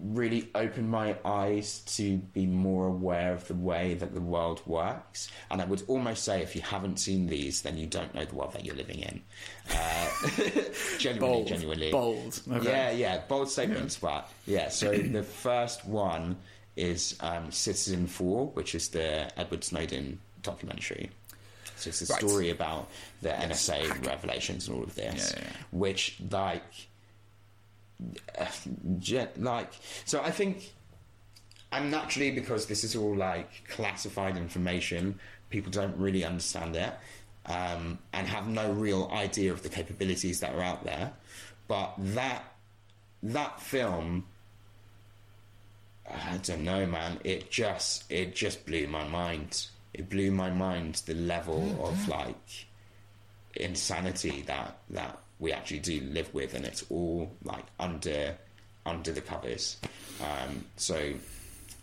really 0.00 0.48
opened 0.54 0.90
my 0.90 1.16
eyes 1.24 1.80
to 1.96 2.18
be 2.18 2.46
more 2.46 2.86
aware 2.86 3.32
of 3.32 3.46
the 3.48 3.54
way 3.54 3.94
that 3.94 4.14
the 4.14 4.20
world 4.20 4.60
works. 4.66 5.30
And 5.50 5.60
I 5.60 5.64
would 5.64 5.82
almost 5.88 6.24
say, 6.24 6.42
if 6.42 6.54
you 6.56 6.62
haven't 6.62 6.98
seen 6.98 7.26
these, 7.26 7.62
then 7.62 7.76
you 7.78 7.86
don't 7.86 8.14
know 8.14 8.24
the 8.24 8.34
world 8.34 8.52
that 8.54 8.64
you're 8.64 8.74
living 8.76 9.00
in. 9.00 9.22
Uh, 9.72 10.08
genuinely, 10.98 11.18
Bold, 11.18 11.46
genuinely. 11.48 11.90
bold. 11.90 12.40
Okay. 12.50 12.68
Yeah, 12.70 12.90
yeah, 12.90 13.20
bold 13.28 13.50
statements, 13.50 13.96
but 13.98 14.28
yeah. 14.46 14.68
So 14.68 14.92
the 14.98 15.22
first 15.22 15.84
one 15.84 16.36
is 16.76 17.16
um, 17.20 17.48
Citizenfour, 17.50 18.54
which 18.54 18.74
is 18.74 18.88
the 18.88 19.30
Edward 19.38 19.64
Snowden 19.64 20.20
documentary. 20.42 21.10
So 21.76 21.88
it's 21.88 22.08
a 22.08 22.12
Right. 22.12 22.20
story 22.20 22.50
about 22.50 22.88
the 23.22 23.28
NSA 23.30 24.04
revelations 24.06 24.66
and 24.68 24.76
all 24.76 24.82
of 24.82 24.94
this, 24.96 25.32
Yeah, 25.36 25.40
yeah, 25.42 25.48
yeah. 25.50 25.56
which 25.70 26.18
like, 26.30 26.62
like. 29.36 29.72
So 30.04 30.20
I 30.20 30.30
think, 30.30 30.72
and 31.72 31.90
naturally 31.90 32.30
because 32.30 32.66
this 32.66 32.84
is 32.84 32.96
all 32.96 33.14
like 33.14 33.68
classified 33.68 34.36
information, 34.36 35.18
people 35.50 35.70
don't 35.70 35.96
really 35.96 36.24
understand 36.24 36.76
it. 36.76 36.92
Um, 37.46 37.98
and 38.12 38.26
have 38.26 38.46
no 38.46 38.70
real 38.72 39.10
idea 39.10 39.52
of 39.52 39.62
the 39.62 39.70
capabilities 39.70 40.40
that 40.40 40.54
are 40.54 40.60
out 40.60 40.84
there, 40.84 41.14
but 41.66 41.94
that 41.96 42.44
that 43.22 43.58
film 43.58 44.26
I 46.10 46.38
don't 46.38 46.64
know, 46.64 46.86
man. 46.86 47.20
It 47.24 47.50
just 47.50 48.10
it 48.10 48.34
just 48.34 48.64
blew 48.66 48.86
my 48.86 49.06
mind. 49.06 49.66
It 49.92 50.08
blew 50.08 50.30
my 50.30 50.50
mind 50.50 51.02
the 51.06 51.14
level 51.14 51.76
of 51.84 52.08
like 52.08 52.66
insanity 53.56 54.42
that 54.42 54.78
that 54.90 55.18
we 55.38 55.52
actually 55.52 55.80
do 55.80 56.00
live 56.12 56.32
with, 56.34 56.54
and 56.54 56.64
it's 56.64 56.84
all 56.90 57.30
like 57.44 57.64
under 57.78 58.36
under 58.86 59.12
the 59.12 59.20
covers. 59.20 59.76
Um, 60.22 60.64
so, 60.76 61.12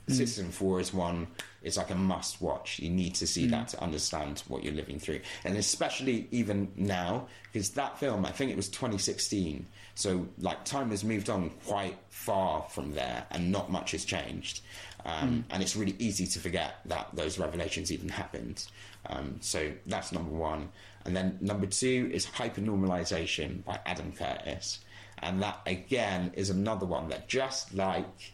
Citizenfour 0.09 0.81
is 0.81 0.93
one. 0.93 1.27
It's 1.63 1.77
like 1.77 1.89
a 1.89 1.95
must 1.95 2.41
watch. 2.41 2.79
You 2.79 2.89
need 2.91 3.15
to 3.15 3.25
see 3.27 3.47
that 3.47 3.69
to 3.69 3.81
understand 3.81 4.43
what 4.47 4.63
you're 4.63 4.73
living 4.73 4.99
through, 4.99 5.21
and 5.43 5.57
especially 5.57 6.27
even 6.31 6.71
now 6.75 7.27
because 7.51 7.71
that 7.71 7.97
film, 7.97 8.25
I 8.25 8.31
think 8.31 8.51
it 8.51 8.57
was 8.57 8.69
2016. 8.69 9.65
So 9.95 10.27
like 10.39 10.63
time 10.65 10.89
has 10.91 11.03
moved 11.03 11.29
on 11.29 11.49
quite 11.65 11.97
far 12.09 12.63
from 12.69 12.93
there, 12.93 13.25
and 13.31 13.51
not 13.51 13.71
much 13.71 13.91
has 13.91 14.05
changed. 14.05 14.61
Um, 15.05 15.45
And 15.51 15.61
it's 15.63 15.75
really 15.75 15.95
easy 15.99 16.25
to 16.27 16.39
forget 16.39 16.75
that 16.85 17.09
those 17.13 17.37
revelations 17.39 17.91
even 17.91 18.09
happened. 18.09 18.65
Um, 19.07 19.37
so 19.39 19.71
that's 19.85 20.11
number 20.11 20.31
one. 20.31 20.69
And 21.05 21.15
then 21.15 21.37
number 21.39 21.67
two 21.67 22.09
is 22.11 22.25
Hypernormalization 22.25 23.63
by 23.63 23.79
Adam 23.85 24.11
Curtis. 24.11 24.79
And 25.19 25.41
that 25.41 25.59
again 25.65 26.31
is 26.35 26.49
another 26.49 26.85
one 26.85 27.09
that 27.09 27.27
just 27.27 27.73
like 27.73 28.33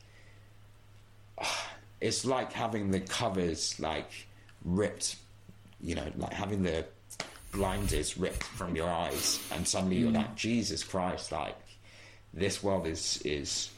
it's 2.02 2.26
like 2.26 2.52
having 2.54 2.92
the 2.92 3.00
covers 3.00 3.80
like 3.80 4.10
ripped, 4.66 5.18
you 5.82 5.96
know, 5.96 6.12
like 6.18 6.34
having 6.34 6.64
the 6.64 6.86
blinders 7.52 8.18
ripped 8.18 8.44
from 8.44 8.76
your 8.76 8.90
eyes, 8.90 9.40
and 9.52 9.68
suddenly 9.68 9.98
you're 9.98 10.12
like, 10.12 10.36
Jesus 10.36 10.84
Christ, 10.84 11.32
like 11.32 11.58
this 12.34 12.64
world 12.64 12.88
is 12.88 13.22
is 13.26 13.70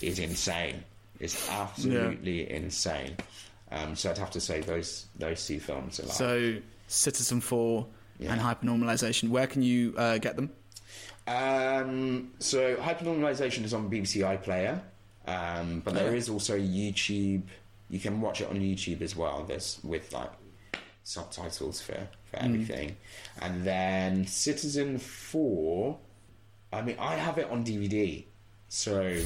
is 0.00 0.18
insane. 0.18 0.84
It's 1.18 1.48
absolutely 1.50 2.50
insane. 2.50 3.16
Um, 3.72 3.96
so 3.96 4.10
I'd 4.10 4.18
have 4.18 4.30
to 4.32 4.40
say 4.40 4.60
those 4.60 5.06
those 5.18 5.44
two 5.46 5.60
films 5.60 5.98
are 6.00 6.04
like 6.04 6.12
So, 6.12 6.56
Citizenfour 6.88 7.86
Yeah. 8.18 8.32
and 8.32 8.40
Hypernormalization. 8.40 9.28
Where 9.30 9.46
can 9.46 9.62
you 9.62 9.94
uh, 9.96 10.18
get 10.18 10.36
them? 10.36 10.50
Um, 11.26 12.30
so 12.38 12.76
hypernormalization 12.76 13.64
is 13.64 13.74
on 13.74 13.90
BBC 13.90 14.22
iPlayer, 14.22 14.80
um, 15.26 15.80
but 15.84 15.94
there 15.94 16.10
Oh. 16.10 16.14
is 16.14 16.28
also 16.28 16.56
YouTube. 16.56 17.42
You 17.90 17.98
can 18.00 18.20
watch 18.20 18.40
it 18.40 18.48
on 18.48 18.56
YouTube 18.60 19.00
as 19.02 19.16
well. 19.16 19.44
There's 19.46 19.78
with 19.82 20.12
like 20.12 20.30
subtitles 21.04 21.80
for 21.80 22.08
for 22.30 22.36
everything, 22.38 22.96
and 23.42 23.64
then 23.64 24.24
Citizenfour. 24.24 25.98
I 26.72 26.82
mean, 26.82 26.96
I 26.98 27.14
have 27.16 27.38
it 27.38 27.48
on 27.50 27.64
DVD, 27.64 28.24
so 28.78 29.16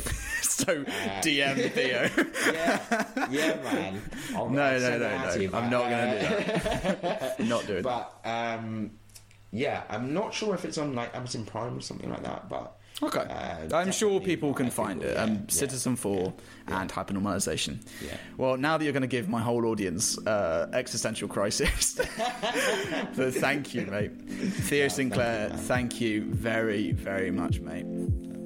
so, 0.43 0.85
DM 1.23 1.71
Theo. 1.73 2.09
yeah, 2.53 3.27
yeah, 3.31 3.63
man. 3.63 4.03
No, 4.33 4.37
I'll 4.39 4.49
no, 4.51 4.79
no, 4.79 4.91
it 4.97 5.03
out 5.03 5.33
to 5.33 5.37
no. 5.39 5.43
you, 5.43 5.51
I'm 5.53 5.71
not 5.71 5.85
uh, 5.87 5.91
going 5.91 6.13
to 6.13 6.21
do 6.21 7.01
that. 7.03 7.41
not 7.41 7.67
doing 7.67 7.83
that. 7.83 8.13
But 8.23 8.29
um, 8.31 8.91
yeah, 9.53 9.83
I'm 9.89 10.15
not 10.15 10.33
sure 10.35 10.55
if 10.55 10.65
it's 10.65 10.79
on 10.79 10.95
like 10.95 11.15
Amazon 11.17 11.45
Prime 11.45 11.77
or 11.77 11.81
something 11.81 12.09
like 12.11 12.23
that. 12.23 12.49
But 12.49 12.77
Okay. 13.03 13.21
uh, 13.21 13.75
I'm 13.77 13.93
sure 13.93 14.21
people 14.21 14.53
can 14.55 14.71
find 14.71 15.01
think 15.01 15.11
it. 15.13 15.15
we'll- 15.17 15.25
Um, 15.25 15.31
yeah, 15.33 15.39
yeah. 15.41 15.47
Citizen 15.49 15.97
4 15.97 16.33
Yeah. 16.69 16.81
and 16.83 16.91
hypernormalization. 16.93 17.81
Yeah. 18.05 18.17
Well, 18.37 18.57
now 18.57 18.77
that 18.79 18.85
you're 18.85 18.93
going 18.93 19.01
to 19.03 19.17
give 19.17 19.29
my 19.29 19.41
whole 19.41 19.65
audience 19.67 20.17
uh, 20.27 20.69
existential 20.75 21.27
crisis, 21.29 21.99
so 23.15 23.31
thank 23.31 23.75
you, 23.75 23.87
mate. 23.87 24.13
Theo 24.69 24.89
St. 24.89 25.13
Claire, 25.13 25.49
man. 25.49 25.59
thank 25.59 26.01
you 26.01 26.25
very, 26.33 26.93
very 26.93 27.31
much, 27.31 27.61
mate. 27.61 27.87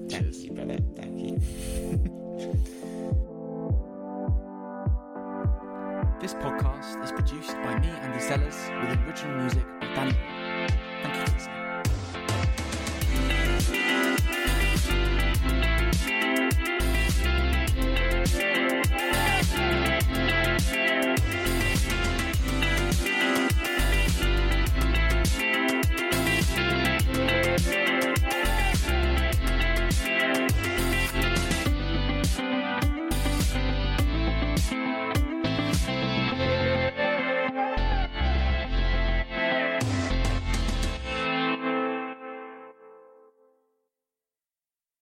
Cheers. 0.09 0.37
Thank 0.37 0.45
you, 0.45 0.53
brother. 0.53 0.79
Thank 0.97 1.19
you. 1.21 1.41
this 6.21 6.35
podcast 6.35 7.05
is 7.05 7.13
produced 7.13 7.53
by 7.63 7.79
me, 7.81 7.89
Andy 7.89 8.19
Sellers, 8.19 8.71
with 8.81 8.99
original 9.07 9.37
music 9.41 9.67
by 9.81 9.87
Danny. 9.95 10.17
Thank 11.03 11.49
you 11.49 11.54